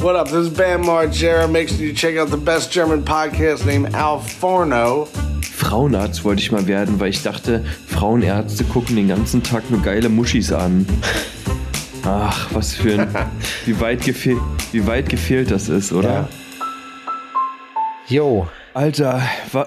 What 0.00 0.14
up? 0.14 0.28
This 0.28 0.46
is 0.46 0.50
Bam 0.50 0.84
Margera. 0.84 1.50
Make 1.50 1.68
sure 1.68 1.78
you 1.78 1.92
check 1.92 2.16
out 2.16 2.30
the 2.30 2.36
best 2.36 2.70
German 2.70 3.02
podcast 3.02 3.66
named 3.66 3.96
Al 3.96 4.20
Forno. 4.20 5.08
Frauenarzt 5.42 6.24
wollte 6.24 6.40
ich 6.40 6.52
mal 6.52 6.68
werden, 6.68 7.00
weil 7.00 7.10
ich 7.10 7.24
dachte, 7.24 7.64
Frauenärzte 7.88 8.62
gucken 8.62 8.94
den 8.94 9.08
ganzen 9.08 9.42
Tag 9.42 9.68
nur 9.70 9.82
geile 9.82 10.08
Muschis 10.08 10.52
an. 10.52 10.86
Ach, 12.04 12.48
was 12.52 12.74
für 12.74 12.92
ein. 13.00 13.08
Wie 13.66 13.80
weit, 13.80 14.06
wie 14.06 14.86
weit 14.86 15.08
gefehlt 15.08 15.50
das 15.50 15.68
ist, 15.68 15.92
oder? 15.92 16.28
Jo, 18.06 18.46
Alter, 18.82 19.20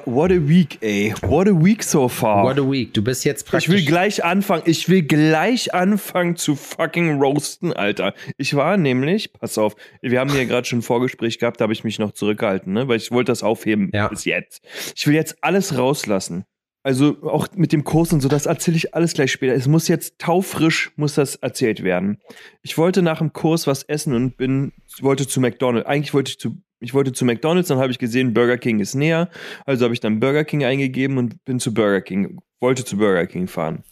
what 0.05 0.31
a 0.31 0.47
week, 0.47 0.77
ey. 0.81 1.13
What 1.21 1.45
a 1.49 1.51
week 1.51 1.83
so 1.83 2.07
far. 2.07 2.45
what 2.45 2.57
a 2.57 2.61
week. 2.71 2.93
Du 2.93 3.03
bist 3.03 3.25
jetzt 3.25 3.41
ich 3.43 3.49
praktisch. 3.51 3.67
will 3.69 3.83
gleich 3.83 4.23
anfangen. 4.23 4.63
Ich 4.65 4.87
will 4.87 5.01
gleich 5.03 5.73
anfangen 5.73 6.37
zu 6.37 6.55
fucking 6.55 7.19
roasten, 7.21 7.73
Alter. 7.73 8.13
Ich 8.37 8.55
war 8.55 8.77
nämlich, 8.77 9.33
pass 9.33 9.57
auf, 9.57 9.75
wir 10.01 10.17
haben 10.21 10.31
hier 10.31 10.45
gerade 10.45 10.65
schon 10.65 10.79
ein 10.79 10.83
Vorgespräch 10.83 11.39
gehabt, 11.39 11.59
da 11.59 11.63
habe 11.63 11.73
ich 11.73 11.83
mich 11.83 11.99
noch 11.99 12.13
zurückgehalten, 12.13 12.71
ne? 12.71 12.87
Weil 12.87 12.95
ich 12.95 13.11
wollte 13.11 13.33
das 13.33 13.43
aufheben 13.43 13.89
Ja. 13.93 14.07
bis 14.07 14.23
jetzt. 14.23 14.63
Ich 14.95 15.05
will 15.05 15.15
jetzt 15.15 15.43
alles 15.43 15.77
rauslassen. 15.77 16.45
Also 16.81 17.17
auch 17.23 17.49
mit 17.53 17.73
dem 17.73 17.83
Kurs 17.83 18.13
und 18.13 18.21
so, 18.21 18.29
das 18.29 18.45
erzähle 18.45 18.77
ich 18.77 18.95
alles 18.95 19.11
gleich 19.13 19.33
später. 19.33 19.53
Es 19.53 19.67
muss 19.67 19.89
jetzt 19.89 20.19
taufrisch, 20.19 20.91
muss 20.95 21.15
das 21.15 21.35
erzählt 21.35 21.83
werden. 21.83 22.19
Ich 22.61 22.77
wollte 22.77 23.01
nach 23.01 23.17
dem 23.17 23.33
Kurs 23.33 23.67
was 23.67 23.83
essen 23.83 24.13
und 24.15 24.37
bin, 24.37 24.71
wollte 25.01 25.27
zu 25.27 25.41
McDonald's. 25.41 25.89
Eigentlich 25.89 26.13
wollte 26.13 26.29
ich 26.31 26.39
zu, 26.39 26.55
ich 26.81 26.93
wollte 26.93 27.13
zu 27.13 27.23
McDonald's, 27.25 27.69
dann 27.69 27.77
habe 27.77 27.91
ich 27.91 27.99
gesehen, 27.99 28.33
Burger 28.33 28.57
King 28.57 28.79
ist 28.79 28.95
näher. 28.95 29.29
Also 29.65 29.85
habe 29.85 29.93
ich 29.93 29.99
dann 29.99 30.19
Burger 30.19 30.43
King 30.43 30.65
eingegeben 30.65 31.17
und 31.17 31.43
bin 31.45 31.59
zu 31.59 31.73
Burger 31.73 32.01
King, 32.01 32.39
wollte 32.59 32.83
zu 32.83 32.97
Burger 32.97 33.27
King 33.27 33.47
fahren. 33.47 33.83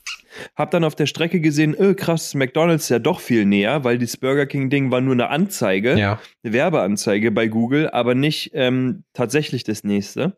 Hab 0.56 0.72
dann 0.72 0.84
auf 0.84 0.96
der 0.96 1.06
Strecke 1.06 1.40
gesehen, 1.40 1.76
öh, 1.80 1.94
krass, 1.94 2.34
McDonald's 2.36 2.86
ist 2.86 2.90
ja 2.90 3.00
doch 3.00 3.20
viel 3.20 3.46
näher, 3.46 3.84
weil 3.84 3.98
das 3.98 4.18
Burger 4.18 4.46
King-Ding 4.46 4.92
war 4.92 5.02
nur 5.02 5.14
eine 5.14 5.30
Anzeige, 5.30 5.98
ja. 5.98 6.20
eine 6.44 6.54
Werbeanzeige 6.54 7.32
bei 7.32 7.48
Google, 7.48 7.90
aber 7.90 8.16
nicht 8.16 8.52
ähm, 8.54 9.04
tatsächlich 9.14 9.64
das 9.64 9.84
nächste. 9.84 10.38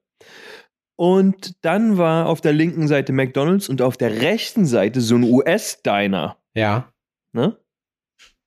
Und 0.97 1.53
dann 1.65 1.97
war 1.97 2.27
auf 2.27 2.41
der 2.41 2.53
linken 2.53 2.87
Seite 2.87 3.11
McDonald's 3.11 3.69
und 3.69 3.81
auf 3.81 3.97
der 3.97 4.21
rechten 4.21 4.65
Seite 4.65 5.01
so 5.01 5.15
ein 5.15 5.23
US-Diner. 5.23 6.37
Ja. 6.53 6.91
Ne? 7.33 7.57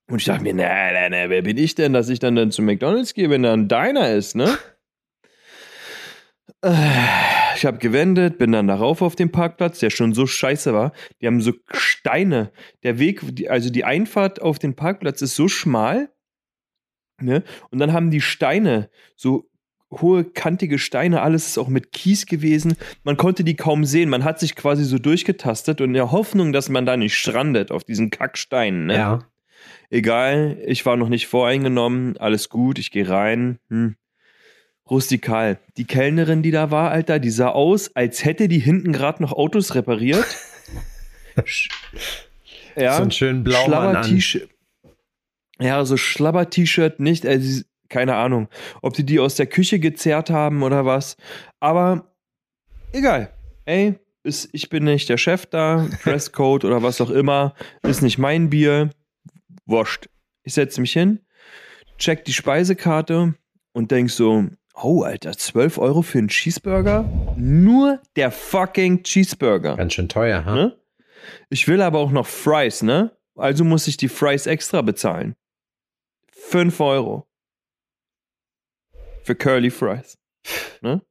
Und 0.07 0.19
ich 0.19 0.25
dachte 0.25 0.43
mir, 0.43 0.53
na, 0.53 0.91
na, 0.91 1.09
na, 1.09 1.29
wer 1.29 1.41
bin 1.41 1.57
ich 1.57 1.75
denn, 1.75 1.93
dass 1.93 2.09
ich 2.09 2.19
dann, 2.19 2.35
dann 2.35 2.51
zu 2.51 2.61
McDonalds 2.61 3.13
gehe, 3.13 3.29
wenn 3.29 3.43
da 3.43 3.53
ein 3.53 3.67
Diner 3.67 4.11
ist, 4.11 4.35
ne? 4.35 4.57
Ich 7.55 7.65
habe 7.65 7.77
gewendet, 7.77 8.37
bin 8.37 8.51
dann 8.51 8.67
darauf 8.67 9.01
auf 9.01 9.15
dem 9.15 9.31
Parkplatz, 9.31 9.79
der 9.79 9.89
schon 9.89 10.13
so 10.13 10.25
scheiße 10.25 10.73
war. 10.73 10.93
Die 11.21 11.27
haben 11.27 11.41
so 11.41 11.53
Steine. 11.71 12.51
Der 12.83 12.99
Weg, 12.99 13.23
also 13.49 13.69
die 13.69 13.85
Einfahrt 13.85 14.41
auf 14.41 14.59
den 14.59 14.75
Parkplatz 14.75 15.21
ist 15.21 15.35
so 15.35 15.47
schmal, 15.47 16.09
ne? 17.21 17.43
Und 17.69 17.79
dann 17.79 17.93
haben 17.93 18.11
die 18.11 18.21
Steine 18.21 18.89
so 19.15 19.49
hohe, 19.91 20.23
kantige 20.23 20.79
Steine, 20.79 21.21
alles 21.21 21.47
ist 21.47 21.57
auch 21.57 21.67
mit 21.67 21.91
Kies 21.91 22.25
gewesen. 22.25 22.75
Man 23.03 23.17
konnte 23.17 23.43
die 23.43 23.55
kaum 23.55 23.85
sehen. 23.85 24.09
Man 24.09 24.23
hat 24.23 24.39
sich 24.39 24.55
quasi 24.55 24.83
so 24.83 24.97
durchgetastet 24.97 25.81
und 25.81 25.89
in 25.89 25.93
der 25.93 26.11
Hoffnung, 26.11 26.51
dass 26.51 26.69
man 26.69 26.85
da 26.85 26.97
nicht 26.97 27.17
strandet 27.17 27.71
auf 27.71 27.83
diesen 27.83 28.09
Kacksteinen. 28.09 28.87
Ne? 28.87 28.95
Ja. 28.95 29.19
Egal, 29.89 30.57
ich 30.65 30.85
war 30.85 30.97
noch 30.97 31.09
nicht 31.09 31.27
voreingenommen, 31.27 32.17
alles 32.17 32.49
gut, 32.49 32.79
ich 32.79 32.91
gehe 32.91 33.07
rein. 33.07 33.59
Hm. 33.69 33.95
Rustikal. 34.89 35.59
Die 35.77 35.85
Kellnerin, 35.85 36.43
die 36.43 36.51
da 36.51 36.69
war, 36.69 36.91
Alter, 36.91 37.19
die 37.19 37.31
sah 37.31 37.49
aus, 37.49 37.95
als 37.95 38.23
hätte 38.23 38.47
die 38.47 38.59
hinten 38.59 38.93
gerade 38.93 39.21
noch 39.21 39.33
Autos 39.33 39.75
repariert. 39.75 40.25
Ja, 42.77 42.97
So 42.97 43.03
einen 43.03 43.11
schönen 43.11 43.43
Blaumann 43.43 43.95
an. 43.95 44.03
Schlabber-T-Shirt. 44.03 44.49
Ja, 45.59 45.85
so 45.85 45.95
Schlabber-T-Shirt 45.97 46.99
nicht, 46.99 47.25
also, 47.25 47.63
keine 47.89 48.15
Ahnung, 48.15 48.49
ob 48.81 48.93
die 48.93 49.05
die 49.05 49.19
aus 49.19 49.35
der 49.35 49.45
Küche 49.45 49.79
gezerrt 49.79 50.29
haben 50.29 50.63
oder 50.63 50.85
was. 50.85 51.15
Aber 51.59 52.13
egal. 52.91 53.31
Ey, 53.65 53.95
ist, 54.23 54.49
ich 54.51 54.69
bin 54.69 54.83
nicht 54.83 55.07
der 55.07 55.17
Chef 55.17 55.45
da, 55.45 55.87
Dresscode 56.03 56.65
oder 56.65 56.83
was 56.83 56.99
auch 56.99 57.09
immer, 57.09 57.53
ist 57.83 58.01
nicht 58.01 58.17
mein 58.17 58.49
Bier. 58.49 58.89
Wurscht. 59.65 60.09
Ich 60.43 60.53
setze 60.53 60.81
mich 60.81 60.93
hin, 60.93 61.25
check 61.97 62.25
die 62.25 62.33
Speisekarte 62.33 63.35
und 63.73 63.91
denk 63.91 64.09
so, 64.11 64.45
oh, 64.75 65.03
Alter, 65.03 65.33
12 65.33 65.77
Euro 65.77 66.01
für 66.01 66.19
einen 66.19 66.27
Cheeseburger? 66.27 67.03
Nur 67.37 68.01
der 68.15 68.31
fucking 68.31 69.03
Cheeseburger. 69.03 69.75
Ganz 69.75 69.93
schön 69.93 70.09
teuer, 70.09 70.45
ha? 70.45 70.55
Ne? 70.55 70.77
Ich 71.49 71.67
will 71.67 71.81
aber 71.81 71.99
auch 71.99 72.11
noch 72.11 72.27
Fries, 72.27 72.83
ne? 72.83 73.11
Also 73.35 73.63
muss 73.63 73.87
ich 73.87 73.97
die 73.97 74.07
Fries 74.07 74.45
extra 74.45 74.81
bezahlen. 74.81 75.35
5 76.31 76.79
Euro. 76.79 77.27
Für 79.23 79.35
Curly 79.35 79.71
Fries. 79.71 80.17
Ne? 80.81 81.01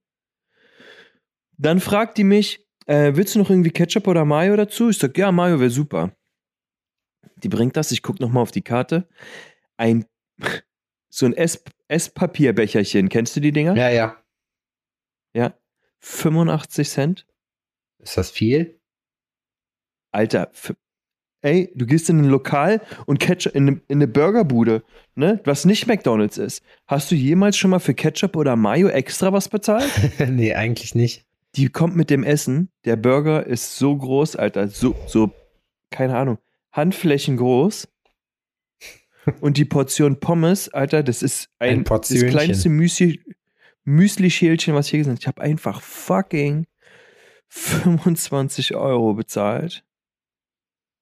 Dann 1.58 1.80
fragt 1.80 2.18
die 2.18 2.24
mich, 2.24 2.64
äh, 2.86 3.12
willst 3.14 3.34
du 3.34 3.40
noch 3.40 3.50
irgendwie 3.50 3.70
Ketchup 3.70 4.06
oder 4.06 4.24
Mayo 4.24 4.56
dazu? 4.56 4.90
Ich 4.90 4.98
sag, 4.98 5.16
ja, 5.18 5.32
Mayo 5.32 5.58
wäre 5.58 5.70
super. 5.70 6.12
Die 7.44 7.48
bringt 7.48 7.76
das, 7.76 7.92
ich 7.92 8.02
guck 8.02 8.20
noch 8.20 8.30
mal 8.30 8.40
auf 8.40 8.50
die 8.50 8.62
Karte. 8.62 9.06
Ein, 9.76 10.06
so 11.10 11.26
ein 11.26 11.34
Ess, 11.34 11.62
Esspapierbecherchen, 11.88 13.10
kennst 13.10 13.36
du 13.36 13.40
die 13.40 13.52
Dinger? 13.52 13.76
Ja, 13.76 13.90
ja. 13.90 14.16
ja. 15.34 15.54
85 16.00 16.88
Cent. 16.88 17.26
Ist 17.98 18.16
das 18.16 18.30
viel? 18.30 18.80
Alter, 20.10 20.50
ey, 21.42 21.70
du 21.74 21.86
gehst 21.86 22.08
in 22.08 22.20
ein 22.20 22.28
Lokal 22.28 22.80
und 23.06 23.18
Ketchup 23.18 23.54
in 23.54 23.68
eine, 23.68 23.80
in 23.88 23.98
eine 23.98 24.08
Burgerbude, 24.08 24.82
ne, 25.14 25.40
was 25.44 25.64
nicht 25.64 25.86
McDonald's 25.86 26.38
ist. 26.38 26.62
Hast 26.86 27.10
du 27.10 27.14
jemals 27.14 27.56
schon 27.56 27.70
mal 27.70 27.78
für 27.78 27.94
Ketchup 27.94 28.36
oder 28.36 28.56
Mayo 28.56 28.88
extra 28.88 29.32
was 29.32 29.48
bezahlt? 29.48 29.90
nee, 30.30 30.54
eigentlich 30.54 30.94
nicht. 30.94 31.26
Die 31.56 31.68
kommt 31.68 31.94
mit 31.94 32.10
dem 32.10 32.24
Essen. 32.24 32.70
Der 32.84 32.96
Burger 32.96 33.46
ist 33.46 33.76
so 33.76 33.96
groß, 33.96 34.36
Alter, 34.36 34.68
so, 34.68 34.94
so, 35.06 35.30
keine 35.90 36.16
Ahnung, 36.16 36.38
Handflächen 36.74 37.36
groß. 37.36 37.88
Und 39.40 39.56
die 39.56 39.64
Portion 39.64 40.20
Pommes, 40.20 40.68
Alter, 40.68 41.02
das 41.02 41.22
ist 41.22 41.48
ein, 41.58 41.78
Ein 41.78 41.84
das 41.84 42.08
kleinste 42.26 42.68
Müsli, 42.68 43.20
Müsli-Schälchen, 43.84 44.74
was 44.74 44.86
ich 44.86 44.90
hier 44.90 44.98
gesehen 44.98 45.12
habe. 45.12 45.20
Ich 45.20 45.26
habe 45.26 45.40
einfach 45.40 45.80
fucking 45.80 46.66
25 47.48 48.74
Euro 48.74 49.14
bezahlt 49.14 49.84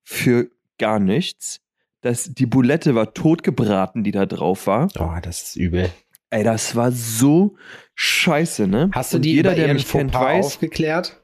für 0.04 0.50
gar 0.78 1.00
nichts. 1.00 1.60
Das, 2.00 2.32
die 2.34 2.46
Bulette 2.46 2.94
war 2.94 3.14
totgebraten, 3.14 4.04
die 4.04 4.10
da 4.10 4.26
drauf 4.26 4.66
war. 4.66 4.88
Oh, 4.98 5.18
das 5.22 5.42
ist 5.42 5.56
übel. 5.56 5.90
Ey, 6.30 6.44
das 6.44 6.76
war 6.76 6.92
so 6.92 7.56
scheiße, 7.94 8.66
ne? 8.66 8.90
Hast 8.92 9.12
du 9.12 9.16
Und 9.18 9.24
die 9.24 9.34
jeder, 9.34 9.52
über 9.52 9.60
der 9.60 9.74
mich 9.74 9.88
kennt, 9.88 10.14
weiß, 10.14 10.46
aufgeklärt? 10.46 11.21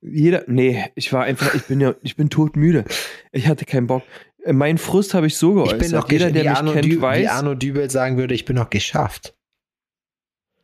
Jeder, 0.00 0.44
nee, 0.46 0.84
ich 0.94 1.12
war 1.12 1.24
einfach, 1.24 1.54
ich 1.54 1.64
bin 1.64 1.80
ja, 1.80 1.94
ich 2.02 2.16
bin 2.16 2.30
todmüde. 2.30 2.84
Ich 3.32 3.46
hatte 3.48 3.64
keinen 3.64 3.86
Bock. 3.86 4.02
Mein 4.46 4.78
Frust 4.78 5.14
habe 5.14 5.26
ich 5.26 5.36
so 5.36 5.50
Ich 5.64 5.70
geäußert. 5.70 5.78
bin 5.80 5.90
noch 5.92 6.10
jeder, 6.10 6.30
der 6.30 6.44
wie 6.44 6.48
mich 6.48 6.56
Arno, 6.56 6.72
kennt, 6.72 6.84
Dü 6.84 6.90
wie 6.90 7.00
weiß, 7.02 7.28
Arno 7.28 7.54
Dübel 7.54 7.90
sagen 7.90 8.16
würde, 8.16 8.34
ich 8.34 8.44
bin 8.44 8.56
noch 8.56 8.70
geschafft. 8.70 9.34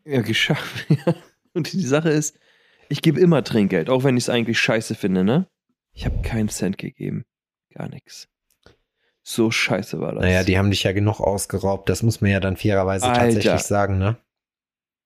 ja, 0.05 0.21
geschafft. 0.23 0.87
Ja. 1.07 1.15
Und 1.53 1.73
die 1.73 1.81
Sache 1.83 2.11
ist, 2.11 2.37
ich 2.89 3.01
gebe 3.03 3.21
immer 3.21 3.45
Trinkgeld, 3.45 3.89
auch 3.91 4.03
wenn 4.05 4.17
ich 4.17 4.25
es 4.25 4.29
eigentlich 4.29 4.59
scheiße 4.59 4.95
finde, 4.97 5.23
ne? 5.25 5.49
Ich 5.93 6.05
habe 6.05 6.21
keinen 6.23 6.49
Cent 6.49 6.79
gegeben. 6.79 7.25
Gar 7.73 7.89
nichts. 7.89 8.29
So 9.23 9.51
scheiße 9.51 10.01
war 10.01 10.13
das. 10.13 10.23
Naja, 10.23 10.43
die 10.43 10.59
haben 10.59 10.71
dich 10.71 10.83
ja 10.83 10.93
genug 10.93 11.21
ausgeraubt. 11.21 11.89
Das 11.89 12.03
muss 12.03 12.21
man 12.21 12.31
ja 12.31 12.41
dann 12.41 12.57
fairerweise 12.57 13.07
Alter. 13.07 13.21
tatsächlich 13.21 13.63
sagen, 13.63 13.99
ne? 13.99 14.17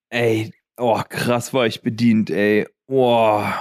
Ey, 0.09 0.51
oh, 0.77 1.01
krass 1.07 1.53
war 1.53 1.67
ich 1.67 1.81
bedient, 1.81 2.29
ey. 2.31 2.67
Boah, 2.87 3.53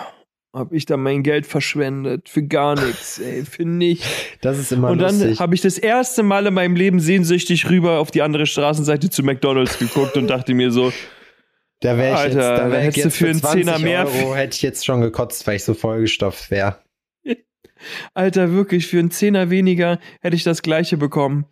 hab 0.52 0.72
ich 0.72 0.86
da 0.86 0.96
mein 0.96 1.22
Geld 1.22 1.46
verschwendet 1.46 2.28
für 2.28 2.42
gar 2.42 2.74
nichts, 2.74 3.18
ey, 3.18 3.44
für 3.44 3.64
nichts. 3.64 4.06
Das 4.40 4.58
ist 4.58 4.72
immer 4.72 4.90
Und 4.90 4.98
dann 4.98 5.38
habe 5.38 5.54
ich 5.54 5.60
das 5.60 5.78
erste 5.78 6.22
Mal 6.22 6.46
in 6.46 6.54
meinem 6.54 6.76
Leben 6.76 7.00
sehnsüchtig 7.00 7.68
rüber 7.68 7.98
auf 7.98 8.10
die 8.10 8.22
andere 8.22 8.46
Straßenseite 8.46 9.10
zu 9.10 9.22
McDonalds 9.22 9.78
geguckt 9.78 10.16
und 10.16 10.28
dachte 10.28 10.54
mir 10.54 10.70
so, 10.70 10.92
Da 11.80 11.96
wäre 11.98 12.12
ich 12.12 12.18
Alter, 12.18 12.36
jetzt, 12.36 12.60
da 12.60 12.70
wär 12.70 12.80
ich 12.80 12.86
hättest 12.96 13.04
du 13.06 13.10
für 13.10 13.30
einen 13.30 13.40
20 13.40 13.64
Zehner 13.66 13.78
mehr- 13.78 14.06
Euro 14.06 14.34
hätte 14.34 14.54
ich 14.54 14.62
jetzt 14.62 14.86
schon 14.86 15.00
gekotzt, 15.00 15.46
weil 15.46 15.56
ich 15.56 15.64
so 15.64 15.74
vollgestopft 15.74 16.50
wäre. 16.50 16.78
Alter, 18.14 18.52
wirklich, 18.52 18.86
für 18.86 18.98
einen 18.98 19.10
Zehner 19.10 19.50
weniger 19.50 19.98
hätte 20.20 20.34
ich 20.36 20.44
das 20.44 20.62
gleiche 20.62 20.96
bekommen. 20.96 21.46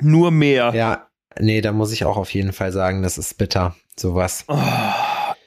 Nur 0.00 0.30
mehr. 0.30 0.72
Ja, 0.74 1.08
nee, 1.40 1.60
da 1.60 1.72
muss 1.72 1.92
ich 1.92 2.04
auch 2.04 2.16
auf 2.16 2.32
jeden 2.34 2.52
Fall 2.52 2.72
sagen, 2.72 3.02
das 3.02 3.16
ist 3.18 3.38
bitter, 3.38 3.74
sowas. 3.96 4.44
Oh, 4.48 4.56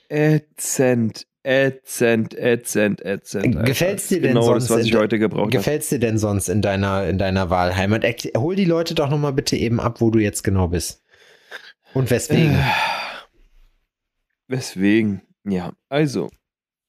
ätzend, 0.09 1.27
ätzend, 1.43 2.33
ätzend, 2.37 3.03
ätzend. 3.03 3.65
Gefällt's 3.65 4.07
dir 4.07 4.21
denn 4.21 4.33
genau 4.33 4.43
sonst 4.43 4.69
das, 4.69 4.77
was 4.77 4.81
in 4.81 4.87
ich 4.87 4.95
heute 4.95 5.19
gebraucht 5.19 5.41
habe. 5.41 5.57
Gefällt's 5.57 5.89
dir 5.89 5.99
denn 5.99 6.17
sonst 6.17 6.49
in 6.49 6.61
deiner, 6.61 7.07
in 7.07 7.17
deiner 7.17 7.49
Wahlheimat? 7.49 8.03
Hol 8.37 8.55
die 8.55 8.65
Leute 8.65 8.95
doch 8.95 9.09
nochmal 9.09 9.33
bitte 9.33 9.55
eben 9.55 9.79
ab, 9.79 10.01
wo 10.01 10.11
du 10.11 10.19
jetzt 10.19 10.43
genau 10.43 10.67
bist. 10.67 11.03
Und 11.93 12.09
weswegen? 12.09 12.55
Äh, 12.55 12.63
Weswegen? 14.47 15.21
Ja, 15.45 15.71
also, 15.89 16.29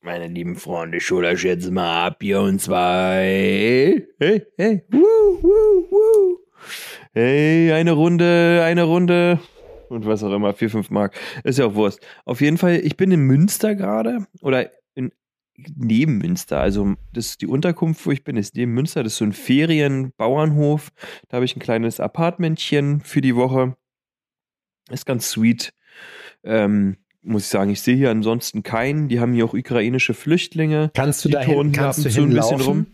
meine 0.01 0.27
lieben 0.27 0.57
Freunde, 0.57 0.99
ich 0.99 1.11
hole 1.11 1.29
euch 1.29 1.45
jetzt 1.45 1.71
mal 1.71 2.07
ab 2.07 2.19
hier 2.21 2.41
und 2.41 2.61
zwar. 2.61 3.15
Hey, 3.15 4.09
hey, 4.19 4.47
hey, 4.57 4.85
woo, 4.91 5.39
woo, 5.41 5.87
woo. 5.91 6.39
Hey, 7.15 7.73
eine 7.73 7.93
Runde, 7.93 8.63
eine 8.65 8.83
Runde 8.83 9.39
und 9.93 10.07
was 10.07 10.23
auch 10.25 10.33
immer, 10.33 10.53
4, 10.53 10.71
5 10.71 10.91
Mark. 10.91 11.15
Ist 11.45 11.59
ja 11.59 11.67
auch 11.67 11.75
Wurst. 11.75 12.01
Auf 12.25 12.41
jeden 12.41 12.59
Fall, 12.59 12.81
ich 12.83 12.97
bin 12.97 13.13
in 13.13 13.21
Münster 13.21 13.75
gerade 13.75 14.27
oder 14.41 14.71
in, 14.95 15.13
neben 15.57 16.19
Münster. 16.19 16.61
Also, 16.61 16.95
das 17.13 17.27
ist 17.27 17.43
die 17.43 17.47
Unterkunft, 17.47 18.05
wo 18.07 18.11
ich 18.11 18.25
bin, 18.25 18.37
ist 18.37 18.57
neben 18.57 18.73
Münster. 18.73 19.03
Das 19.03 19.13
ist 19.13 19.19
so 19.19 19.25
ein 19.25 19.33
Ferienbauernhof. 19.33 20.91
Da 21.29 21.37
habe 21.37 21.45
ich 21.45 21.57
ein 21.57 21.61
kleines 21.61 22.01
Apartmentchen 22.01 23.01
für 23.03 23.21
die 23.21 23.37
Woche. 23.37 23.77
Ist 24.91 25.07
ganz 25.07 25.31
sweet. 25.31 25.73
Ähm, 26.43 26.97
muss 27.23 27.45
ich 27.45 27.49
sagen, 27.49 27.71
ich 27.71 27.81
sehe 27.81 27.97
hier 27.97 28.11
ansonsten 28.11 28.63
keinen. 28.63 29.09
Die 29.09 29.21
haben 29.21 29.33
hier 29.33 29.45
auch 29.45 29.55
ukrainische 29.55 30.15
Flüchtlinge. 30.15 30.91
Kannst 30.95 31.25
du 31.25 31.29
da 31.29 31.45
turnen 31.45 31.73
kannst 31.73 32.01
du 32.01 32.09
und 32.09 32.13
zu 32.13 32.23
ein 32.23 32.31
bisschen 32.31 32.59
hinlaufen? 32.59 32.67
rum. 32.67 32.87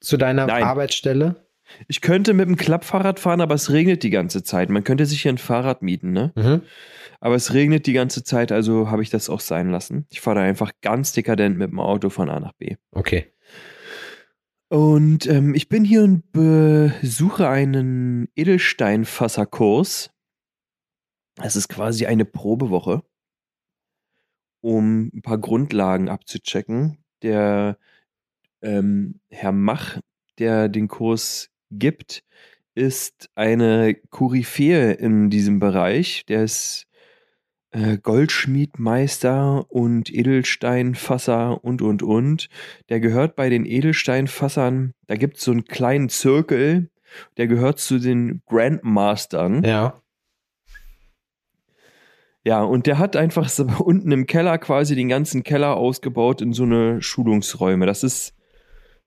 Zu 0.00 0.16
deiner 0.16 0.46
Nein. 0.46 0.64
Arbeitsstelle? 0.64 1.47
Ich 1.86 2.00
könnte 2.00 2.34
mit 2.34 2.48
dem 2.48 2.56
Klappfahrrad 2.56 3.20
fahren, 3.20 3.40
aber 3.40 3.54
es 3.54 3.70
regnet 3.70 4.02
die 4.02 4.10
ganze 4.10 4.42
Zeit. 4.42 4.70
Man 4.70 4.84
könnte 4.84 5.06
sich 5.06 5.22
hier 5.22 5.32
ein 5.32 5.38
Fahrrad 5.38 5.82
mieten, 5.82 6.12
ne? 6.12 6.32
Mhm. 6.34 6.62
Aber 7.20 7.34
es 7.34 7.52
regnet 7.52 7.86
die 7.86 7.92
ganze 7.92 8.22
Zeit, 8.22 8.52
also 8.52 8.90
habe 8.90 9.02
ich 9.02 9.10
das 9.10 9.28
auch 9.28 9.40
sein 9.40 9.70
lassen. 9.70 10.06
Ich 10.10 10.20
fahre 10.20 10.36
da 10.36 10.42
einfach 10.42 10.72
ganz 10.82 11.12
dekadent 11.12 11.58
mit 11.58 11.70
dem 11.70 11.80
Auto 11.80 12.10
von 12.10 12.30
A 12.30 12.38
nach 12.38 12.52
B. 12.52 12.76
Okay. 12.92 13.32
Und 14.68 15.26
ähm, 15.26 15.54
ich 15.54 15.68
bin 15.68 15.84
hier 15.84 16.04
und 16.04 16.30
besuche 16.30 17.48
einen 17.48 18.28
Edelsteinfasserkurs. 18.36 20.10
Es 21.42 21.56
ist 21.56 21.68
quasi 21.68 22.06
eine 22.06 22.24
Probewoche, 22.24 23.02
um 24.60 25.10
ein 25.14 25.22
paar 25.22 25.38
Grundlagen 25.38 26.08
abzuchecken. 26.08 26.98
Der 27.22 27.78
ähm, 28.60 29.20
Herr 29.30 29.52
Mach, 29.52 30.00
der 30.38 30.68
den 30.68 30.88
Kurs 30.88 31.50
gibt, 31.70 32.24
ist 32.74 33.28
eine 33.34 33.94
Koryphäe 34.10 34.92
in 34.92 35.30
diesem 35.30 35.58
Bereich. 35.58 36.24
Der 36.26 36.44
ist 36.44 36.86
äh, 37.70 37.98
Goldschmiedmeister 37.98 39.66
und 39.70 40.12
Edelsteinfasser 40.12 41.62
und, 41.64 41.82
und, 41.82 42.02
und. 42.02 42.48
Der 42.88 43.00
gehört 43.00 43.36
bei 43.36 43.48
den 43.48 43.66
Edelsteinfassern, 43.66 44.94
da 45.06 45.16
gibt 45.16 45.38
es 45.38 45.44
so 45.44 45.50
einen 45.50 45.64
kleinen 45.64 46.08
Zirkel, 46.08 46.90
der 47.36 47.46
gehört 47.46 47.78
zu 47.78 47.98
den 47.98 48.42
Grandmastern. 48.46 49.64
Ja. 49.64 50.00
Ja, 52.44 52.62
und 52.62 52.86
der 52.86 52.98
hat 52.98 53.16
einfach 53.16 53.48
so 53.48 53.64
unten 53.84 54.10
im 54.12 54.26
Keller 54.26 54.56
quasi 54.58 54.94
den 54.94 55.08
ganzen 55.08 55.42
Keller 55.42 55.76
ausgebaut 55.76 56.40
in 56.40 56.52
so 56.52 56.62
eine 56.62 57.02
Schulungsräume. 57.02 57.84
Das 57.84 58.02
ist, 58.02 58.34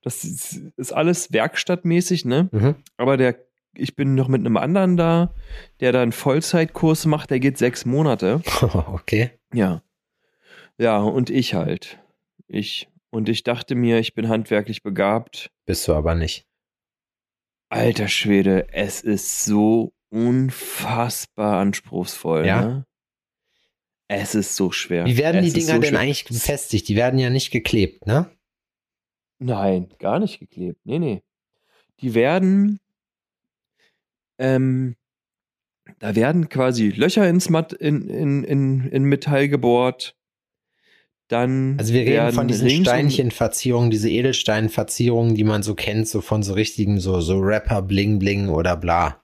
das 0.02 0.24
ist, 0.24 0.60
ist 0.76 0.92
alles 0.92 1.32
werkstattmäßig, 1.32 2.24
ne? 2.24 2.48
Mhm. 2.52 2.74
Aber 2.96 3.16
der, 3.16 3.36
ich 3.74 3.96
bin 3.96 4.14
noch 4.14 4.28
mit 4.28 4.40
einem 4.40 4.56
anderen 4.56 4.96
da, 4.96 5.34
der 5.80 5.92
da 5.92 6.02
einen 6.02 6.12
Vollzeitkurs 6.12 7.06
macht, 7.06 7.30
der 7.30 7.40
geht 7.40 7.58
sechs 7.58 7.84
Monate. 7.84 8.42
okay. 8.92 9.30
Ja. 9.54 9.82
Ja, 10.78 10.98
und 10.98 11.30
ich 11.30 11.54
halt. 11.54 11.98
Ich. 12.48 12.88
Und 13.10 13.28
ich 13.28 13.42
dachte 13.42 13.74
mir, 13.74 13.98
ich 13.98 14.14
bin 14.14 14.28
handwerklich 14.28 14.82
begabt. 14.82 15.50
Bist 15.66 15.86
du 15.86 15.94
aber 15.94 16.14
nicht. 16.14 16.46
Alter 17.68 18.08
Schwede, 18.08 18.68
es 18.72 19.02
ist 19.02 19.44
so 19.44 19.92
unfassbar 20.10 21.58
anspruchsvoll. 21.58 22.46
Ja? 22.46 22.62
Ne? 22.62 22.86
Es 24.08 24.34
ist 24.34 24.56
so 24.56 24.72
schwer. 24.72 25.06
Wie 25.06 25.16
werden 25.16 25.42
die 25.42 25.48
Es 25.48 25.54
ist 25.54 25.68
Dinger 25.68 25.76
so 25.76 25.80
denn 25.80 25.90
schwer. 25.90 26.00
eigentlich 26.00 26.24
befestigt? 26.24 26.88
Die 26.88 26.96
werden 26.96 27.18
ja 27.18 27.30
nicht 27.30 27.50
geklebt, 27.50 28.06
ne? 28.06 28.30
Nein, 29.42 29.88
gar 29.98 30.18
nicht 30.18 30.38
geklebt. 30.38 30.78
Nee, 30.84 30.98
nee. 30.98 31.22
Die 32.00 32.14
werden, 32.14 32.80
ähm, 34.38 34.96
da 35.98 36.14
werden 36.14 36.48
quasi 36.48 36.90
Löcher 36.90 37.28
ins 37.28 37.50
Mat 37.50 37.72
in, 37.72 38.08
in, 38.08 38.44
in, 38.44 38.88
in 38.88 39.04
Metall 39.04 39.48
gebohrt. 39.48 40.16
Dann 41.28 41.76
Also 41.78 41.94
wir 41.94 42.02
reden 42.02 42.32
von 42.32 42.46
diesen 42.46 42.68
Steinchenverzierungen, 42.70 43.90
diese 43.90 44.10
Edelsteinverzierungen, 44.10 45.34
die 45.34 45.44
man 45.44 45.62
so 45.62 45.74
kennt, 45.74 46.06
so 46.08 46.20
von 46.20 46.42
so 46.42 46.52
richtigen, 46.54 47.00
so, 47.00 47.20
so 47.20 47.38
Rapper, 47.38 47.82
Bling 47.82 48.18
Bling 48.18 48.48
oder 48.48 48.76
bla. 48.76 49.22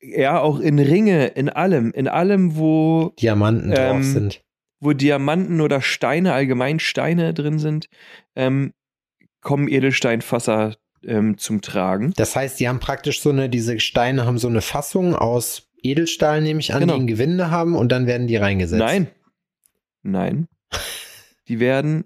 Ja, 0.00 0.40
auch 0.40 0.60
in 0.60 0.78
Ringe, 0.78 1.26
in 1.28 1.48
allem, 1.48 1.92
in 1.92 2.08
allem, 2.08 2.56
wo, 2.56 3.12
Diamanten 3.20 3.70
drauf 3.70 3.96
Ähm, 3.96 4.02
sind. 4.02 4.42
wo 4.80 4.92
Diamanten 4.92 5.60
oder 5.60 5.80
Steine, 5.80 6.32
allgemein 6.32 6.80
Steine 6.80 7.34
drin 7.34 7.58
sind, 7.58 7.88
ähm, 8.34 8.72
kommen 9.40 9.68
Edelsteinfasser 9.68 10.76
ähm, 11.04 11.38
zum 11.38 11.60
Tragen. 11.60 12.12
Das 12.16 12.34
heißt, 12.36 12.58
die 12.60 12.68
haben 12.68 12.80
praktisch 12.80 13.20
so 13.20 13.30
eine, 13.30 13.48
diese 13.48 13.78
Steine 13.80 14.26
haben 14.26 14.38
so 14.38 14.48
eine 14.48 14.60
Fassung 14.60 15.14
aus 15.14 15.68
Edelstahl, 15.82 16.40
nehme 16.42 16.60
ich 16.60 16.74
an, 16.74 16.80
Genau. 16.80 16.94
die 16.94 17.00
ein 17.02 17.06
Gewinde 17.06 17.50
haben 17.50 17.76
und 17.76 17.90
dann 17.92 18.06
werden 18.06 18.26
die 18.26 18.36
reingesetzt. 18.36 18.80
Nein. 18.80 19.08
Nein. 20.02 20.48
Die 21.46 21.60
werden 21.60 22.04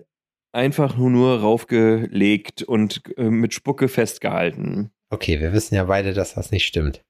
einfach 0.52 0.96
nur, 0.96 1.10
nur 1.10 1.40
raufgelegt 1.40 2.62
und 2.62 3.02
äh, 3.16 3.24
mit 3.24 3.54
Spucke 3.54 3.88
festgehalten. 3.88 4.90
Okay, 5.10 5.40
wir 5.40 5.52
wissen 5.52 5.74
ja 5.74 5.84
beide, 5.84 6.12
dass 6.12 6.34
das 6.34 6.50
nicht 6.50 6.66
stimmt. 6.66 7.02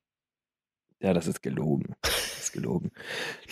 Ja, 1.00 1.12
das 1.12 1.26
ist 1.26 1.42
gelogen. 1.42 1.94
Gelogen. 2.52 2.90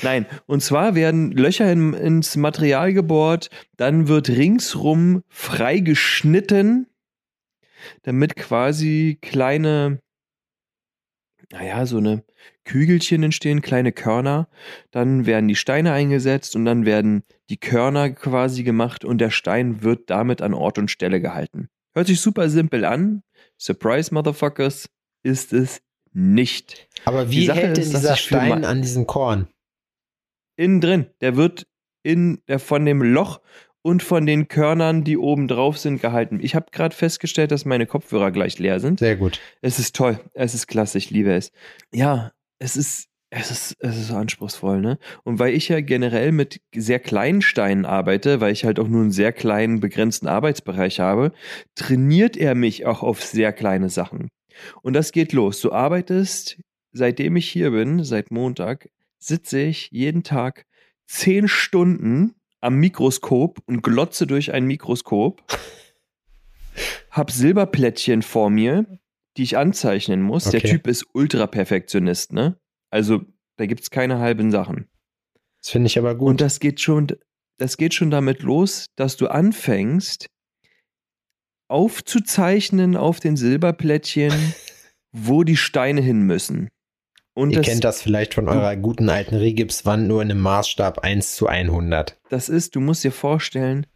Nein, 0.02 0.26
und 0.46 0.62
zwar 0.62 0.94
werden 0.94 1.32
Löcher 1.32 1.70
in, 1.70 1.94
ins 1.94 2.36
Material 2.36 2.92
gebohrt, 2.92 3.50
dann 3.76 4.08
wird 4.08 4.28
ringsrum 4.28 5.22
freigeschnitten, 5.28 6.86
damit 8.02 8.36
quasi 8.36 9.18
kleine, 9.20 10.00
naja, 11.50 11.86
so 11.86 11.98
eine 11.98 12.24
Kügelchen 12.64 13.22
entstehen, 13.22 13.62
kleine 13.62 13.92
Körner. 13.92 14.48
Dann 14.90 15.26
werden 15.26 15.48
die 15.48 15.56
Steine 15.56 15.92
eingesetzt 15.92 16.54
und 16.54 16.64
dann 16.64 16.84
werden 16.84 17.24
die 17.48 17.56
Körner 17.56 18.10
quasi 18.10 18.62
gemacht 18.62 19.04
und 19.04 19.18
der 19.18 19.30
Stein 19.30 19.82
wird 19.82 20.10
damit 20.10 20.42
an 20.42 20.54
Ort 20.54 20.78
und 20.78 20.90
Stelle 20.90 21.20
gehalten. 21.20 21.68
Hört 21.94 22.06
sich 22.06 22.20
super 22.20 22.48
simpel 22.48 22.84
an. 22.84 23.22
Surprise, 23.58 24.14
Motherfuckers, 24.14 24.88
ist 25.22 25.52
es 25.52 25.82
nicht. 26.12 26.88
Aber 27.04 27.30
wie 27.30 27.50
hält 27.50 27.76
denn 27.76 27.84
ist, 27.84 27.94
dieser 27.94 28.16
Stein 28.16 28.64
an 28.64 28.82
diesem 28.82 29.06
Korn? 29.06 29.48
Innen 30.56 30.80
drin, 30.80 31.06
der 31.20 31.36
wird 31.36 31.66
in 32.02 32.40
der 32.48 32.58
von 32.58 32.84
dem 32.84 33.02
Loch 33.02 33.40
und 33.82 34.02
von 34.02 34.26
den 34.26 34.48
Körnern, 34.48 35.04
die 35.04 35.16
oben 35.16 35.48
drauf 35.48 35.78
sind, 35.78 36.02
gehalten. 36.02 36.38
Ich 36.42 36.54
habe 36.54 36.66
gerade 36.70 36.94
festgestellt, 36.94 37.50
dass 37.50 37.64
meine 37.64 37.86
Kopfhörer 37.86 38.30
gleich 38.30 38.58
leer 38.58 38.80
sind. 38.80 38.98
Sehr 38.98 39.16
gut. 39.16 39.40
Es 39.62 39.78
ist 39.78 39.96
toll, 39.96 40.20
es 40.34 40.54
ist 40.54 40.66
klasse, 40.66 40.98
ich 40.98 41.10
liebe 41.10 41.32
es. 41.32 41.52
Ja, 41.92 42.32
es 42.58 42.76
ist 42.76 43.06
es 43.32 43.50
ist 43.52 43.76
es 43.78 43.96
ist 43.96 44.08
so 44.08 44.16
anspruchsvoll, 44.16 44.80
ne? 44.80 44.98
Und 45.22 45.38
weil 45.38 45.54
ich 45.54 45.68
ja 45.68 45.80
generell 45.80 46.32
mit 46.32 46.60
sehr 46.74 46.98
kleinen 46.98 47.42
Steinen 47.42 47.86
arbeite, 47.86 48.40
weil 48.40 48.52
ich 48.52 48.64
halt 48.64 48.80
auch 48.80 48.88
nur 48.88 49.02
einen 49.02 49.12
sehr 49.12 49.32
kleinen 49.32 49.78
begrenzten 49.78 50.26
Arbeitsbereich 50.26 50.98
habe, 50.98 51.32
trainiert 51.76 52.36
er 52.36 52.56
mich 52.56 52.86
auch 52.86 53.02
auf 53.02 53.22
sehr 53.22 53.52
kleine 53.52 53.88
Sachen. 53.88 54.28
Und 54.82 54.94
das 54.94 55.12
geht 55.12 55.32
los. 55.32 55.60
Du 55.60 55.72
arbeitest, 55.72 56.58
seitdem 56.92 57.36
ich 57.36 57.48
hier 57.48 57.70
bin, 57.70 58.04
seit 58.04 58.30
Montag, 58.30 58.90
sitze 59.18 59.60
ich 59.60 59.90
jeden 59.90 60.22
Tag 60.22 60.66
zehn 61.06 61.48
Stunden 61.48 62.34
am 62.60 62.76
Mikroskop 62.76 63.60
und 63.66 63.82
glotze 63.82 64.26
durch 64.26 64.52
ein 64.52 64.64
Mikroskop. 64.64 65.42
Hab 67.10 67.30
Silberplättchen 67.30 68.22
vor 68.22 68.50
mir, 68.50 68.86
die 69.36 69.42
ich 69.42 69.56
anzeichnen 69.56 70.22
muss. 70.22 70.44
Der 70.44 70.60
Okay. 70.60 70.70
Typ 70.70 70.86
ist 70.86 71.06
Ultra-Perfektionist, 71.12 72.32
ne? 72.32 72.58
Also, 72.90 73.22
da 73.56 73.66
gibt's 73.66 73.90
keine 73.90 74.18
halben 74.18 74.50
Sachen. 74.50 74.88
Das 75.60 75.70
finde 75.70 75.88
ich 75.88 75.98
aber 75.98 76.14
gut. 76.14 76.28
Und 76.28 76.40
das 76.40 76.60
geht 76.60 76.80
schon, 76.80 77.08
das 77.58 77.76
geht 77.76 77.94
schon 77.94 78.10
damit 78.10 78.42
los, 78.42 78.86
dass 78.96 79.16
du 79.16 79.28
anfängst, 79.28 80.26
aufzuzeichnen 81.70 82.96
auf 82.96 83.20
den 83.20 83.36
Silberplättchen, 83.36 84.32
wo 85.12 85.44
die 85.44 85.56
Steine 85.56 86.00
hin 86.00 86.22
müssen. 86.22 86.68
Und 87.32 87.50
Ihr 87.50 87.58
das, 87.58 87.66
kennt 87.66 87.84
das 87.84 88.02
vielleicht 88.02 88.34
von 88.34 88.48
eurer 88.48 88.76
guten 88.76 89.08
alten 89.08 89.36
Rigipswand 89.36 90.08
nur 90.08 90.20
in 90.20 90.30
einem 90.30 90.40
Maßstab 90.40 90.98
1 90.98 91.36
zu 91.36 91.46
100. 91.46 92.18
das 92.28 92.48
ist, 92.48 92.74
du 92.74 92.80
musst 92.80 93.04
dir 93.04 93.12
vorstellen, 93.12 93.86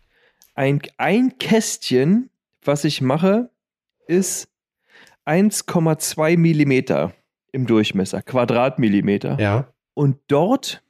ein, 0.54 0.81
ein 0.99 1.37
Kästchen, 1.38 2.31
was 2.62 2.85
ich 2.85 3.00
mache, 3.00 3.50
ist 4.07 4.49
1,2 5.26 6.38
Millimeter 6.38 7.12
im 7.50 7.66
Durchmesser, 7.66 8.23
Quadratmillimeter. 8.23 9.38
Ja. 9.40 9.69
Und 9.95 10.19
dort 10.28 10.83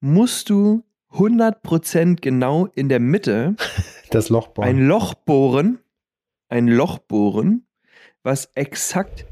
musst 0.00 0.50
du 0.50 0.82
100% 1.12 2.20
genau 2.20 2.66
in 2.74 2.88
der 2.88 3.00
Mitte 3.00 3.54
Das 4.10 4.28
Loch 4.28 4.48
bauen. 4.48 4.66
ein 4.66 4.86
Loch 4.86 5.14
bohren, 5.14 5.78
ein 6.52 6.68
Loch 6.68 6.98
bohren, 6.98 7.66
was 8.22 8.50
exakt, 8.54 9.26